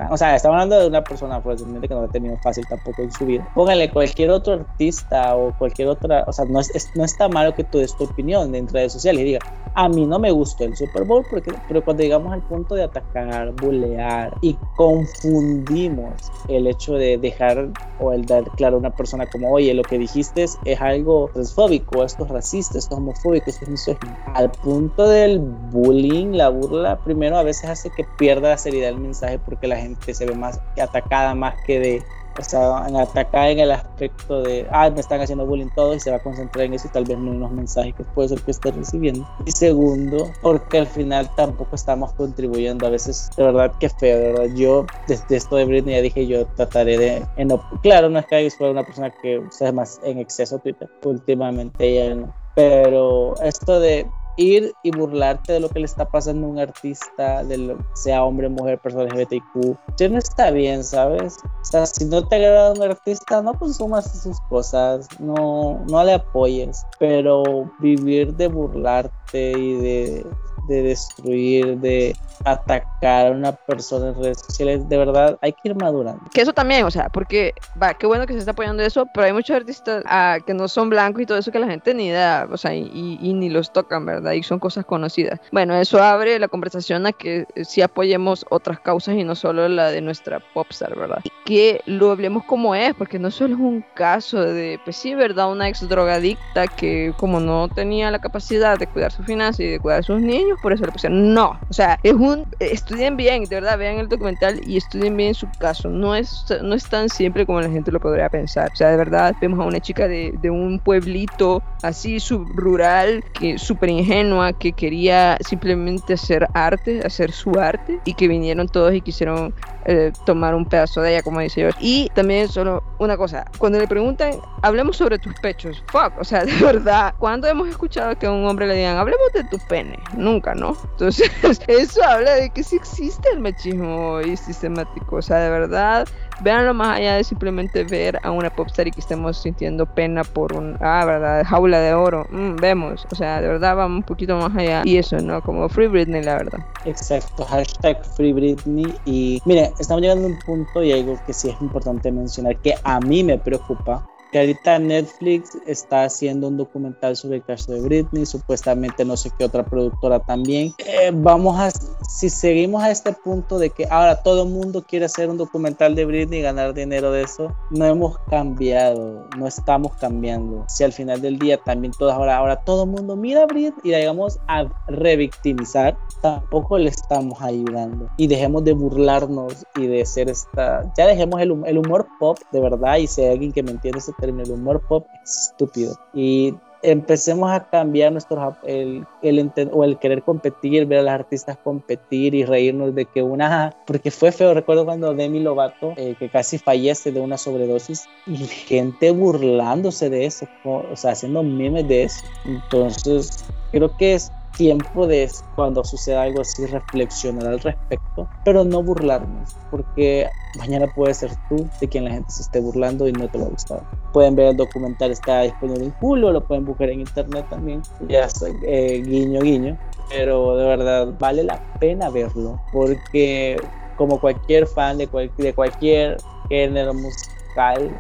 o 0.09 0.17
sea, 0.17 0.35
estamos 0.35 0.55
hablando 0.55 0.79
de 0.79 0.87
una 0.87 1.03
persona 1.03 1.41
pues, 1.41 1.63
que 1.63 1.87
no 1.89 2.01
ha 2.01 2.07
tenido 2.07 2.37
fácil 2.37 2.65
tampoco 2.67 3.01
en 3.01 3.11
su 3.11 3.25
vida. 3.25 3.47
Póngale 3.55 3.89
cualquier 3.89 4.29
otro 4.31 4.53
artista 4.53 5.35
o 5.35 5.57
cualquier 5.57 5.87
otra, 5.89 6.25
o 6.27 6.33
sea, 6.33 6.45
no, 6.45 6.59
es, 6.59 6.91
no 6.93 7.05
está 7.05 7.29
malo 7.29 7.55
que 7.55 7.63
tú 7.63 7.79
des 7.79 7.95
tu 7.95 8.03
opinión 8.03 8.53
en 8.53 8.67
redes 8.67 8.93
sociales 8.93 9.21
y 9.21 9.25
diga, 9.25 9.39
a 9.75 9.87
mí 9.87 10.05
no 10.05 10.19
me 10.19 10.29
gustó 10.31 10.65
el 10.65 10.75
Super 10.75 11.03
Bowl, 11.03 11.25
porque, 11.29 11.53
pero 11.67 11.83
cuando 11.83 12.03
llegamos 12.03 12.33
al 12.33 12.41
punto 12.41 12.75
de 12.75 12.83
atacar, 12.83 13.53
bulear 13.53 14.35
y 14.41 14.57
confundimos 14.75 16.13
el 16.49 16.67
hecho 16.67 16.95
de 16.95 17.17
dejar 17.17 17.69
o 17.99 18.11
el 18.11 18.25
dar 18.25 18.43
claro 18.57 18.77
una 18.77 18.93
persona 18.93 19.25
como, 19.27 19.51
oye, 19.51 19.73
lo 19.73 19.83
que 19.83 19.97
dijiste 19.97 20.43
es, 20.43 20.57
algo 20.81 21.29
transfóbico, 21.33 22.03
esto 22.03 22.25
es 22.25 22.29
racista, 22.29 22.77
esto 22.77 22.95
es 22.95 22.97
homofóbico, 22.97 23.49
esto 23.49 23.63
es 23.63 23.71
misógino. 23.71 24.15
Al 24.33 24.51
punto 24.51 25.07
del 25.07 25.39
bullying, 25.39 26.33
la 26.33 26.49
burla, 26.49 26.99
primero 26.99 27.37
a 27.37 27.43
veces 27.43 27.69
hace 27.69 27.89
que 27.89 28.03
pierda 28.17 28.49
la 28.49 28.57
seriedad 28.57 28.89
del 28.89 28.99
mensaje 28.99 29.39
porque 29.39 29.67
la 29.67 29.77
gente 29.77 30.13
se 30.13 30.25
ve 30.25 30.35
más 30.35 30.59
atacada 30.77 31.35
más 31.35 31.55
que 31.65 31.79
de 31.79 32.03
o 32.39 32.43
sea, 32.43 32.85
en 32.87 32.95
atacar 32.95 33.49
en 33.49 33.59
el 33.59 33.71
aspecto 33.71 34.43
de, 34.43 34.67
ah, 34.71 34.89
me 34.89 34.99
están 34.99 35.21
haciendo 35.21 35.45
bullying 35.45 35.69
todo 35.75 35.93
y 35.93 35.99
se 35.99 36.11
va 36.11 36.17
a 36.17 36.23
concentrar 36.23 36.65
en 36.65 36.73
eso 36.73 36.87
y 36.87 36.91
tal 36.91 37.05
vez 37.05 37.17
no 37.17 37.31
en 37.31 37.39
los 37.39 37.51
mensajes 37.51 37.95
que 37.95 38.03
puede 38.03 38.29
ser 38.29 38.41
que 38.41 38.51
esté 38.51 38.71
recibiendo. 38.71 39.27
Y 39.45 39.51
segundo, 39.51 40.31
porque 40.41 40.79
al 40.79 40.87
final 40.87 41.29
tampoco 41.35 41.75
estamos 41.75 42.13
contribuyendo. 42.13 42.87
A 42.87 42.89
veces, 42.89 43.29
de 43.35 43.43
verdad, 43.43 43.71
que 43.79 43.89
feo, 43.89 44.33
verdad. 44.33 44.55
Yo, 44.55 44.85
desde 45.07 45.35
esto 45.35 45.55
de 45.55 45.65
Britney, 45.65 45.95
ya 45.95 46.01
dije, 46.01 46.27
yo 46.27 46.45
trataré 46.45 46.97
de, 46.97 47.25
en, 47.37 47.49
claro, 47.81 48.09
no 48.09 48.19
es 48.19 48.25
que 48.25 48.49
fuera 48.51 48.71
una 48.71 48.83
persona 48.83 49.11
que 49.21 49.41
sea 49.49 49.71
más 49.71 49.99
en 50.03 50.19
exceso 50.19 50.59
Twitter, 50.59 50.89
últimamente 51.03 51.93
ya 51.93 52.15
no. 52.15 52.33
Pero 52.55 53.39
esto 53.41 53.79
de 53.79 54.07
ir 54.37 54.73
y 54.83 54.91
burlarte 54.91 55.53
de 55.53 55.59
lo 55.59 55.69
que 55.69 55.79
le 55.79 55.85
está 55.85 56.07
pasando 56.07 56.47
a 56.47 56.49
un 56.49 56.59
artista, 56.59 57.43
de 57.43 57.75
sea 57.93 58.23
hombre, 58.23 58.47
mujer, 58.49 58.79
persona 58.79 59.05
LGBTQ, 59.05 59.77
ya 59.97 60.09
no 60.09 60.17
está 60.17 60.51
bien, 60.51 60.83
¿sabes? 60.83 61.37
O 61.61 61.65
sea, 61.65 61.85
si 61.85 62.05
no 62.05 62.25
te 62.27 62.35
agrada 62.35 62.73
un 62.73 62.83
artista, 62.83 63.41
no 63.41 63.53
consumas 63.57 64.21
sus 64.21 64.39
cosas, 64.41 65.07
no, 65.19 65.83
no 65.89 66.03
le 66.03 66.13
apoyes, 66.13 66.85
pero 66.99 67.43
vivir 67.79 68.33
de 68.35 68.47
burlarte 68.47 69.51
y 69.51 69.73
de 69.73 70.25
de 70.67 70.83
destruir, 70.83 71.77
de 71.77 72.15
atacar 72.45 73.27
a 73.27 73.31
una 73.31 73.51
persona 73.51 74.09
en 74.09 74.15
redes 74.15 74.39
sociales, 74.39 74.87
de 74.87 74.97
verdad 74.97 75.37
hay 75.41 75.53
que 75.53 75.69
ir 75.69 75.75
madurando. 75.75 76.23
Que 76.33 76.41
eso 76.41 76.53
también, 76.53 76.85
o 76.85 76.91
sea, 76.91 77.09
porque 77.09 77.53
va, 77.81 77.93
qué 77.93 78.05
bueno 78.05 78.25
que 78.25 78.33
se 78.33 78.39
está 78.39 78.51
apoyando 78.51 78.83
eso, 78.83 79.07
pero 79.13 79.25
hay 79.25 79.33
muchos 79.33 79.55
artistas 79.55 80.03
ah, 80.05 80.37
que 80.45 80.53
no 80.53 80.67
son 80.67 80.89
blancos 80.89 81.21
y 81.21 81.25
todo 81.25 81.37
eso 81.37 81.51
que 81.51 81.59
la 81.59 81.67
gente 81.67 81.93
ni 81.93 82.09
da, 82.09 82.47
o 82.51 82.57
sea, 82.57 82.75
y, 82.75 83.33
ni 83.33 83.49
los 83.49 83.71
tocan, 83.71 84.05
¿verdad? 84.05 84.33
Y 84.33 84.43
son 84.43 84.59
cosas 84.59 84.85
conocidas. 84.85 85.39
Bueno, 85.51 85.75
eso 85.75 86.01
abre 86.01 86.39
la 86.39 86.47
conversación 86.47 87.05
a 87.05 87.11
que 87.11 87.45
sí 87.63 87.81
apoyemos 87.81 88.45
otras 88.49 88.79
causas 88.79 89.15
y 89.15 89.23
no 89.23 89.35
solo 89.35 89.67
la 89.67 89.91
de 89.91 90.01
nuestra 90.01 90.39
popstar, 90.53 90.95
¿verdad? 90.97 91.23
Que 91.45 91.81
lo 91.85 92.11
hablemos 92.11 92.43
como 92.45 92.75
es, 92.75 92.93
porque 92.95 93.19
no 93.19 93.31
solo 93.31 93.55
es 93.55 93.59
un 93.59 93.83
caso 93.93 94.41
de, 94.41 94.79
pues 94.83 94.95
sí, 94.95 95.13
¿verdad? 95.15 95.51
Una 95.51 95.69
ex 95.69 95.87
drogadicta 95.87 96.67
que 96.67 97.13
como 97.17 97.39
no 97.39 97.67
tenía 97.67 98.11
la 98.11 98.19
capacidad 98.19 98.77
de 98.77 98.87
cuidar 98.87 99.11
su 99.11 99.23
finanzas 99.23 99.59
y 99.59 99.67
de 99.67 99.79
cuidar 99.79 99.99
a 99.99 100.03
sus 100.03 100.21
niños, 100.21 100.56
por 100.61 100.73
eso 100.73 100.85
le 100.85 100.91
pusieron. 100.91 101.33
No, 101.33 101.59
o 101.69 101.73
sea, 101.73 101.99
es 102.03 102.13
un. 102.13 102.45
Estudien 102.59 103.17
bien, 103.17 103.43
de 103.43 103.55
verdad, 103.55 103.77
vean 103.77 103.97
el 103.97 104.09
documental 104.09 104.61
y 104.65 104.77
estudien 104.77 105.15
bien 105.15 105.33
su 105.33 105.47
caso. 105.59 105.89
No 105.89 106.15
es, 106.15 106.45
no 106.61 106.75
es 106.75 106.87
tan 106.89 107.09
simple 107.09 107.45
como 107.45 107.61
la 107.61 107.69
gente 107.69 107.91
lo 107.91 107.99
podría 107.99 108.29
pensar. 108.29 108.69
O 108.73 108.75
sea, 108.75 108.89
de 108.89 108.97
verdad, 108.97 109.35
vemos 109.41 109.59
a 109.59 109.63
una 109.63 109.79
chica 109.79 110.07
de, 110.07 110.33
de 110.41 110.49
un 110.49 110.79
pueblito 110.79 111.61
así 111.83 112.19
subrural, 112.19 113.23
que 113.33 113.57
súper 113.57 113.89
ingenua, 113.89 114.53
que 114.53 114.71
quería 114.73 115.37
simplemente 115.41 116.13
hacer 116.13 116.47
arte, 116.53 117.01
hacer 117.05 117.31
su 117.31 117.59
arte, 117.59 117.99
y 118.05 118.13
que 118.13 118.27
vinieron 118.27 118.67
todos 118.67 118.93
y 118.93 119.01
quisieron 119.01 119.53
eh, 119.89 120.11
tomar 120.25 120.53
un 120.53 120.65
pedazo 120.65 121.01
de 121.01 121.11
ella, 121.11 121.23
como 121.23 121.39
dice 121.39 121.61
yo. 121.61 121.69
Y 121.79 122.09
también 122.13 122.49
solo 122.49 122.83
una 122.99 123.15
cosa, 123.15 123.45
cuando 123.57 123.79
le 123.79 123.87
preguntan, 123.87 124.33
hablemos 124.61 124.97
sobre 124.97 125.17
tus 125.17 125.33
pechos, 125.39 125.81
fuck, 125.87 126.11
o 126.19 126.23
sea, 126.25 126.43
de 126.45 126.53
verdad, 126.55 127.15
¿cuándo 127.17 127.47
hemos 127.47 127.69
escuchado 127.69 128.17
que 128.17 128.25
a 128.25 128.31
un 128.31 128.45
hombre 128.45 128.67
le 128.67 128.75
digan, 128.75 128.97
hablemos 128.97 129.31
de 129.33 129.45
tu 129.45 129.57
pene? 129.67 129.97
Nunca, 130.15 130.53
¿no? 130.53 130.75
Entonces, 130.91 131.31
eso 131.67 132.03
habla 132.03 132.35
de 132.35 132.49
que 132.49 132.63
sí 132.63 132.75
existe 132.75 133.29
el 133.31 133.39
machismo 133.39 134.19
y 134.19 134.35
sistemático. 134.35 135.15
O 135.15 135.21
sea, 135.21 135.37
de 135.37 135.49
verdad, 135.49 136.07
véanlo 136.41 136.73
más 136.73 136.97
allá 136.97 137.15
de 137.15 137.23
simplemente 137.23 137.83
ver 137.83 138.19
a 138.23 138.31
una 138.31 138.49
popstar 138.49 138.87
y 138.87 138.91
que 138.91 138.99
estemos 138.99 139.41
sintiendo 139.41 139.85
pena 139.85 140.23
por 140.23 140.53
un, 140.53 140.77
ah, 140.81 141.03
verdad, 141.05 141.43
jaula 141.45 141.79
de 141.79 141.93
oro. 141.93 142.25
Mm, 142.29 142.55
vemos, 142.57 143.05
o 143.11 143.15
sea, 143.15 143.41
de 143.41 143.47
verdad 143.47 143.75
vamos 143.75 143.97
un 143.97 144.03
poquito 144.03 144.37
más 144.37 144.55
allá. 144.55 144.81
Y 144.85 144.97
eso, 144.97 145.17
¿no? 145.19 145.41
Como 145.41 145.67
Free 145.69 145.87
Britney, 145.87 146.23
la 146.23 146.35
verdad. 146.35 146.59
Exacto, 146.85 147.45
hashtag 147.45 148.03
Free 148.15 148.33
Britney. 148.33 148.93
Y 149.05 149.41
mire, 149.45 149.71
estamos 149.79 150.01
llegando 150.01 150.27
a 150.27 150.31
un 150.31 150.39
punto 150.39 150.83
y 150.83 150.91
algo 150.91 151.19
que 151.25 151.33
sí 151.33 151.49
es 151.49 151.61
importante 151.61 152.11
mencionar 152.11 152.57
que 152.57 152.75
a 152.83 152.99
mí 152.99 153.23
me 153.23 153.37
preocupa 153.37 154.05
que 154.31 154.39
ahorita 154.39 154.79
Netflix 154.79 155.57
está 155.65 156.03
haciendo 156.03 156.47
un 156.47 156.57
documental 156.57 157.15
sobre 157.15 157.37
el 157.37 157.43
caso 157.43 157.73
de 157.73 157.81
Britney, 157.81 158.25
supuestamente 158.25 159.05
no 159.05 159.17
sé 159.17 159.31
qué 159.37 159.45
otra 159.45 159.65
productora 159.65 160.19
también. 160.19 160.73
Eh, 160.79 161.11
vamos 161.13 161.59
a, 161.59 161.71
si 162.07 162.29
seguimos 162.29 162.83
a 162.83 162.91
este 162.91 163.13
punto 163.13 163.59
de 163.59 163.69
que 163.69 163.85
ahora 163.89 164.21
todo 164.21 164.43
el 164.43 164.49
mundo 164.49 164.83
quiere 164.87 165.05
hacer 165.05 165.29
un 165.29 165.37
documental 165.37 165.95
de 165.95 166.05
Britney 166.05 166.39
y 166.39 166.41
ganar 166.41 166.73
dinero 166.73 167.11
de 167.11 167.23
eso, 167.23 167.53
no 167.69 167.85
hemos 167.85 168.17
cambiado, 168.29 169.27
no 169.37 169.47
estamos 169.47 169.93
cambiando. 169.95 170.65
Si 170.67 170.83
al 170.83 170.93
final 170.93 171.21
del 171.21 171.39
día 171.39 171.57
también 171.57 171.93
todos 171.97 172.13
ahora, 172.13 172.37
ahora 172.37 172.57
todo 172.57 172.83
el 172.83 172.89
mundo 172.89 173.15
mira 173.15 173.43
a 173.43 173.45
Britney 173.45 173.73
y 173.83 173.91
la 173.91 173.99
llegamos 173.99 174.39
a 174.47 174.65
revictimizar, 174.87 175.97
tampoco 176.21 176.77
le 176.77 176.89
estamos 176.89 177.41
ayudando. 177.41 178.09
Y 178.17 178.27
dejemos 178.27 178.63
de 178.63 178.73
burlarnos 178.73 179.65
y 179.75 179.87
de 179.87 180.05
ser 180.05 180.29
esta, 180.29 180.91
ya 180.97 181.07
dejemos 181.07 181.41
el, 181.41 181.61
el 181.65 181.77
humor 181.77 182.07
pop 182.19 182.37
de 182.51 182.59
verdad 182.59 182.97
y 182.97 183.07
si 183.07 183.21
hay 183.21 183.33
alguien 183.33 183.51
que 183.51 183.63
me 183.63 183.71
entiende 183.71 184.01
término, 184.19 184.43
el 184.43 184.51
humor 184.51 184.81
pop 184.87 185.07
estúpido. 185.23 185.95
Y 186.13 186.55
empecemos 186.83 187.51
a 187.51 187.67
cambiar 187.69 188.11
nuestros 188.11 188.55
el, 188.63 189.05
el, 189.21 189.51
o 189.71 189.83
el 189.83 189.97
querer 189.97 190.23
competir, 190.23 190.85
ver 190.85 190.99
a 190.99 191.01
los 191.03 191.11
artistas 191.11 191.57
competir 191.63 192.35
y 192.35 192.45
reírnos 192.45 192.93
de 192.93 193.05
que 193.05 193.23
una 193.23 193.75
porque 193.85 194.11
fue 194.11 194.31
feo, 194.31 194.53
recuerdo 194.53 194.85
cuando 194.85 195.13
Demi 195.13 195.39
Lovato 195.39 195.93
eh, 195.97 196.15
que 196.17 196.29
casi 196.29 196.57
fallece 196.57 197.11
de 197.11 197.19
una 197.19 197.37
sobredosis 197.37 198.05
y 198.25 198.37
gente 198.37 199.11
burlándose 199.11 200.09
de 200.09 200.25
eso, 200.25 200.47
o 200.63 200.95
sea, 200.95 201.11
haciendo 201.11 201.43
memes 201.43 201.87
de 201.87 202.03
eso. 202.03 202.23
Entonces, 202.45 203.45
creo 203.71 203.95
que 203.97 204.13
es 204.13 204.31
tiempo 204.57 205.07
de 205.07 205.29
cuando 205.55 205.83
suceda 205.83 206.23
algo 206.23 206.41
así 206.41 206.65
reflexionar 206.65 207.47
al 207.47 207.59
respecto, 207.59 208.27
pero 208.43 208.63
no 208.63 208.81
burlarnos, 208.81 209.55
porque 209.69 210.27
mañana 210.57 210.87
puede 210.87 211.13
ser 211.13 211.31
tú 211.47 211.69
de 211.79 211.87
quien 211.87 212.05
la 212.05 212.11
gente 212.11 212.31
se 212.31 212.41
esté 212.41 212.59
burlando 212.59 213.07
y 213.07 213.13
no 213.13 213.29
te 213.29 213.37
va 213.37 213.45
a 213.45 213.49
gustar. 213.49 213.83
Pueden 214.11 214.35
ver 214.35 214.47
el 214.47 214.57
documental, 214.57 215.11
está 215.11 215.41
disponible 215.41 215.85
en 215.85 215.93
Hulu, 216.01 216.31
lo 216.31 216.43
pueden 216.45 216.65
buscar 216.65 216.89
en 216.89 217.01
internet 217.01 217.45
también, 217.49 217.81
ya 218.07 218.27
eh, 218.65 219.03
guiño 219.05 219.41
guiño, 219.41 219.77
pero 220.09 220.57
de 220.57 220.65
verdad 220.65 221.13
vale 221.19 221.43
la 221.43 221.61
pena 221.79 222.09
verlo, 222.09 222.59
porque 222.73 223.57
como 223.95 224.19
cualquier 224.19 224.67
fan 224.67 224.97
de, 224.97 225.07
de 225.37 225.53
cualquier 225.53 226.17
género 226.49 226.93
musical, 226.93 227.91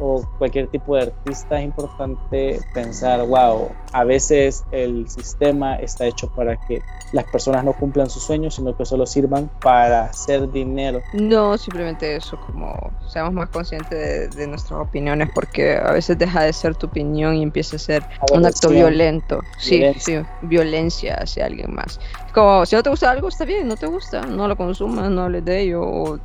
o 0.00 0.26
cualquier 0.38 0.68
tipo 0.68 0.96
de 0.96 1.02
artista 1.02 1.58
es 1.58 1.64
importante 1.64 2.60
pensar, 2.74 3.24
wow, 3.26 3.70
a 3.92 4.04
veces 4.04 4.64
el 4.72 5.08
sistema 5.08 5.76
está 5.76 6.06
hecho 6.06 6.28
para 6.30 6.56
que 6.56 6.82
las 7.12 7.24
personas 7.24 7.64
no 7.64 7.72
cumplan 7.72 8.08
sus 8.08 8.22
sueños, 8.22 8.54
sino 8.54 8.76
que 8.76 8.84
solo 8.84 9.04
sirvan 9.04 9.50
para 9.60 10.04
hacer 10.04 10.50
dinero. 10.50 11.02
No, 11.12 11.58
simplemente 11.58 12.16
eso, 12.16 12.38
como 12.46 12.92
seamos 13.08 13.34
más 13.34 13.48
conscientes 13.48 14.34
de, 14.34 14.46
nuestras 14.46 14.80
opiniones, 14.80 15.28
porque 15.34 15.76
a 15.76 15.92
veces 15.92 16.16
deja 16.16 16.42
de 16.42 16.52
ser 16.52 16.74
tu 16.74 16.86
opinión 16.86 17.34
y 17.36 17.42
empieza 17.42 17.76
a 17.76 17.78
ser 17.78 18.04
un 18.32 18.46
acto 18.46 18.68
violento. 18.68 19.40
Sí, 19.58 19.82
sí, 19.98 20.18
violencia 20.42 21.16
hacia 21.16 21.46
alguien 21.46 21.74
más. 21.74 22.00
Como, 22.32 22.64
si 22.64 22.76
no 22.76 22.82
te 22.82 22.90
gusta 22.90 23.10
algo, 23.10 23.28
está 23.28 23.44
bien, 23.44 23.66
no 23.66 23.76
te 23.76 23.86
gusta, 23.86 24.22
no 24.22 24.46
lo 24.46 24.56
consumas, 24.56 25.10
no 25.10 25.22
hables 25.22 25.44
de 25.44 25.60
ello, 25.60 25.82
o, 25.82 26.18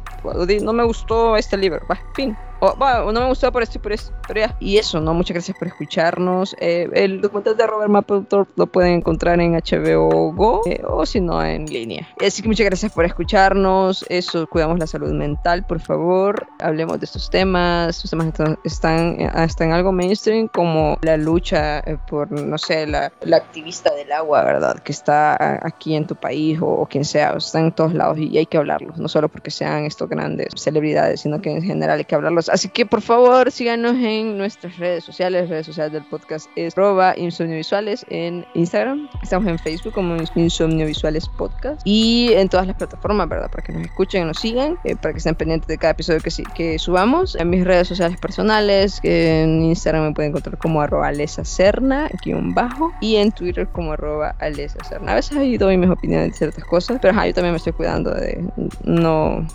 no 0.62 0.74
me 0.74 0.84
gustó 0.84 1.36
este 1.36 1.58
libro, 1.58 1.82
va, 1.90 2.00
fin, 2.14 2.38
bueno, 2.60 3.12
no 3.12 3.22
me 3.22 3.28
gustó 3.28 3.52
por 3.52 3.64
esto 3.64 3.78
y 3.78 3.82
por 3.82 3.92
esto, 3.92 4.14
pero 4.28 4.40
ya. 4.42 4.56
Y 4.60 4.78
eso, 4.78 5.00
¿no? 5.00 5.14
Muchas 5.14 5.36
gracias 5.36 5.58
por 5.58 5.68
escucharnos. 5.68 6.56
Eh, 6.60 6.90
el 6.94 7.22
documental 7.22 7.58
de 7.58 7.68
Robert 7.68 7.90
Mapplethorpe 7.90 8.54
lo 8.56 8.68
pueden 8.68 8.94
encontrar 8.94 9.40
en 9.40 9.54
HBO 9.54 10.34
Go 10.34 10.62
eh, 10.66 10.82
o 10.88 11.06
si 11.06 11.22
no 11.22 11.44
en 11.44 11.66
línea. 11.66 12.08
Así 12.26 12.42
que 12.42 12.48
muchas 12.48 12.66
gracias 12.66 12.92
por 12.92 13.06
escucharnos. 13.06 14.06
Eso, 14.10 14.48
cuidamos 14.48 14.80
la 14.80 14.88
salud 14.88 15.12
mental, 15.12 15.66
por 15.66 15.80
favor. 15.80 16.48
Hablemos 16.60 17.00
de 17.00 17.06
estos 17.06 17.30
temas. 17.30 17.98
Estos 17.98 18.12
temas 18.12 18.28
están, 18.28 18.58
están, 18.64 19.68
en 19.70 19.74
algo 19.74 19.92
mainstream 19.92 20.48
como 20.48 20.98
la 21.02 21.18
lucha 21.18 21.80
eh, 21.80 21.98
por, 22.08 22.32
no 22.32 22.58
sé, 22.58 22.88
la, 22.88 23.12
la, 23.22 23.38
activista 23.38 23.94
del 23.94 24.12
agua, 24.12 24.44
¿verdad? 24.44 24.80
Que 24.80 24.92
está 24.92 25.60
aquí 25.66 25.96
en 25.96 26.08
tu 26.08 26.16
país 26.16 26.60
o, 26.62 26.68
o 26.68 26.86
quien 26.86 27.06
sea. 27.06 27.36
Están 27.38 27.66
en 27.66 27.72
todos 27.72 27.94
lados 27.94 28.18
y 28.18 28.38
hay 28.38 28.46
que 28.46 28.58
hablarlos. 28.58 28.98
No 28.98 29.08
solo 29.08 29.30
porque 29.30 29.52
sean 29.52 29.86
estos 29.86 30.10
grandes 30.10 30.48
celebridades, 30.56 31.22
sino 31.22 31.42
que 31.42 31.52
en 31.52 31.62
general 31.62 32.00
hay 32.00 32.06
que 32.06 32.16
hablarlos 32.16 32.45
Así 32.50 32.70
que 32.70 32.86
por 32.86 33.02
favor 33.02 33.52
síganos 33.52 33.96
en 33.96 34.38
nuestras 34.38 34.78
redes 34.78 35.04
sociales, 35.04 35.50
redes 35.50 35.66
sociales 35.66 35.94
del 35.94 36.06
podcast 36.06 36.50
es 36.56 36.78
arroba 36.78 37.14
insomnio 37.18 37.56
visuales 37.58 38.06
en 38.10 38.46
Instagram, 38.54 39.08
estamos 39.22 39.48
en 39.48 39.60
Facebook 39.60 39.94
como 39.94 40.16
insomnio 40.36 40.86
visuales 40.86 41.28
podcast 41.28 41.82
y 41.86 42.34
en 42.34 42.50
todas 42.50 42.68
las 42.68 42.76
plataformas, 42.76 43.30
¿verdad? 43.30 43.50
Para 43.50 43.64
que 43.64 43.74
nos 43.74 43.84
escuchen 43.84 44.26
nos 44.26 44.40
sigan, 44.40 44.78
eh, 44.84 44.96
para 44.96 45.14
que 45.14 45.20
estén 45.20 45.36
pendientes 45.36 45.68
de 45.68 45.78
cada 45.78 45.92
episodio 45.92 46.20
que, 46.22 46.80
subamos. 46.80 47.36
En 47.36 47.50
mis 47.50 47.64
redes 47.64 47.88
sociales 47.88 48.20
personales, 48.20 49.00
en 49.04 49.64
Instagram 49.64 50.04
me 50.04 50.14
pueden 50.14 50.32
encontrar 50.32 50.58
como 50.58 50.82
arroba 50.82 51.08
alesa 51.08 51.46
cerna, 51.46 52.10
un 52.28 52.54
bajo, 52.54 52.92
y 53.02 53.18
en 53.18 53.32
Twitter 53.32 53.68
como 53.68 53.94
arroba 53.94 54.36
alesa 54.40 54.84
cerna. 54.84 55.12
A 55.12 55.16
veces 55.16 55.38
ahí 55.38 55.58
doy 55.58 55.78
mis 55.78 55.90
opiniones 55.90 56.32
de 56.32 56.38
ciertas 56.38 56.64
cosas, 56.66 56.98
pero 57.02 57.14
yo 57.14 57.34
también 57.34 57.54
me 57.54 57.58
estoy 57.58 57.74
cuidando 57.74 58.12
de 58.12 58.44
no 58.84 59.46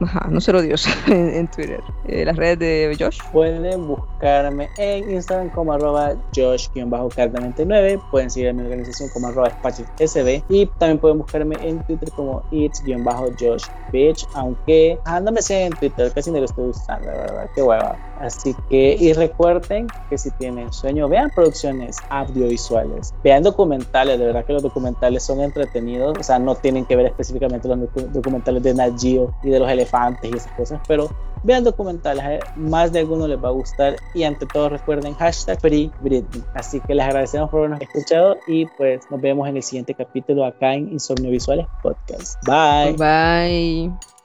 Ajá, 0.00 0.28
no 0.30 0.40
ser 0.40 0.56
odioso 0.56 0.88
en, 1.08 1.46
Twitter. 1.48 1.82
Eh, 2.06 2.24
las 2.24 2.36
redes 2.36 2.58
de 2.58 2.96
Josh. 2.98 3.18
Pueden 3.32 3.86
buscarme 3.86 4.70
en 4.78 5.10
Instagram 5.10 5.50
como 5.50 5.72
arroba 5.72 6.14
Josh-Carta99. 6.34 8.00
Pueden 8.10 8.30
seguir 8.30 8.48
a 8.48 8.52
mi 8.52 8.62
organización 8.62 9.10
como 9.10 9.28
arroba 9.28 9.50
SB. 9.98 10.42
Y 10.48 10.66
también 10.78 10.98
pueden 10.98 11.18
buscarme 11.18 11.56
en 11.60 11.84
Twitter 11.84 12.10
como 12.12 12.42
It's-Josh 12.50 13.64
Bitch. 13.92 14.26
Aunque 14.34 14.98
ah, 15.04 15.20
no 15.20 15.32
me 15.32 15.42
sigan 15.42 15.64
en 15.64 15.72
Twitter, 15.72 16.10
casi 16.12 16.30
no 16.30 16.38
lo 16.38 16.46
estoy 16.46 16.70
usando, 16.70 17.10
de 17.10 17.16
verdad. 17.18 17.50
Qué 17.54 17.62
hueva. 17.62 17.96
Así 18.20 18.54
que, 18.68 18.96
y 19.00 19.12
recuerden 19.14 19.86
que 20.10 20.18
si 20.18 20.30
tienen 20.32 20.72
sueño, 20.72 21.08
vean 21.08 21.30
producciones 21.34 21.96
audiovisuales, 22.10 23.14
vean 23.24 23.42
documentales, 23.42 24.18
de 24.18 24.26
verdad 24.26 24.44
que 24.44 24.52
los 24.52 24.62
documentales 24.62 25.22
son 25.22 25.40
entretenidos, 25.40 26.18
o 26.18 26.22
sea, 26.22 26.38
no 26.38 26.54
tienen 26.54 26.84
que 26.84 26.96
ver 26.96 27.06
específicamente 27.06 27.66
los 27.66 27.78
documentales 28.12 28.62
de 28.62 28.74
Nat 28.74 29.00
Geo 29.00 29.34
y 29.42 29.48
de 29.48 29.58
los 29.58 29.70
elefantes 29.70 30.30
y 30.30 30.36
esas 30.36 30.52
cosas, 30.52 30.80
pero 30.86 31.08
vean 31.42 31.64
documentales, 31.64 32.22
eh, 32.24 32.40
más 32.56 32.92
de 32.92 33.00
alguno 33.00 33.26
les 33.26 33.42
va 33.42 33.48
a 33.48 33.52
gustar 33.52 33.96
y 34.14 34.24
ante 34.24 34.46
todo 34.46 34.68
recuerden 34.68 35.14
hashtag 35.14 35.58
Free 35.60 35.90
Britney. 36.02 36.44
Así 36.54 36.80
que 36.80 36.94
les 36.94 37.06
agradecemos 37.06 37.50
por 37.50 37.60
habernos 37.60 37.80
escuchado 37.80 38.36
y 38.46 38.66
pues 38.66 39.00
nos 39.10 39.20
vemos 39.20 39.48
en 39.48 39.56
el 39.56 39.62
siguiente 39.62 39.94
capítulo 39.94 40.44
acá 40.44 40.74
en 40.74 40.92
Insomnio 40.92 41.30
Visuales 41.30 41.66
Podcast. 41.82 42.36
Bye. 42.46 42.96
Bye. 42.98 44.19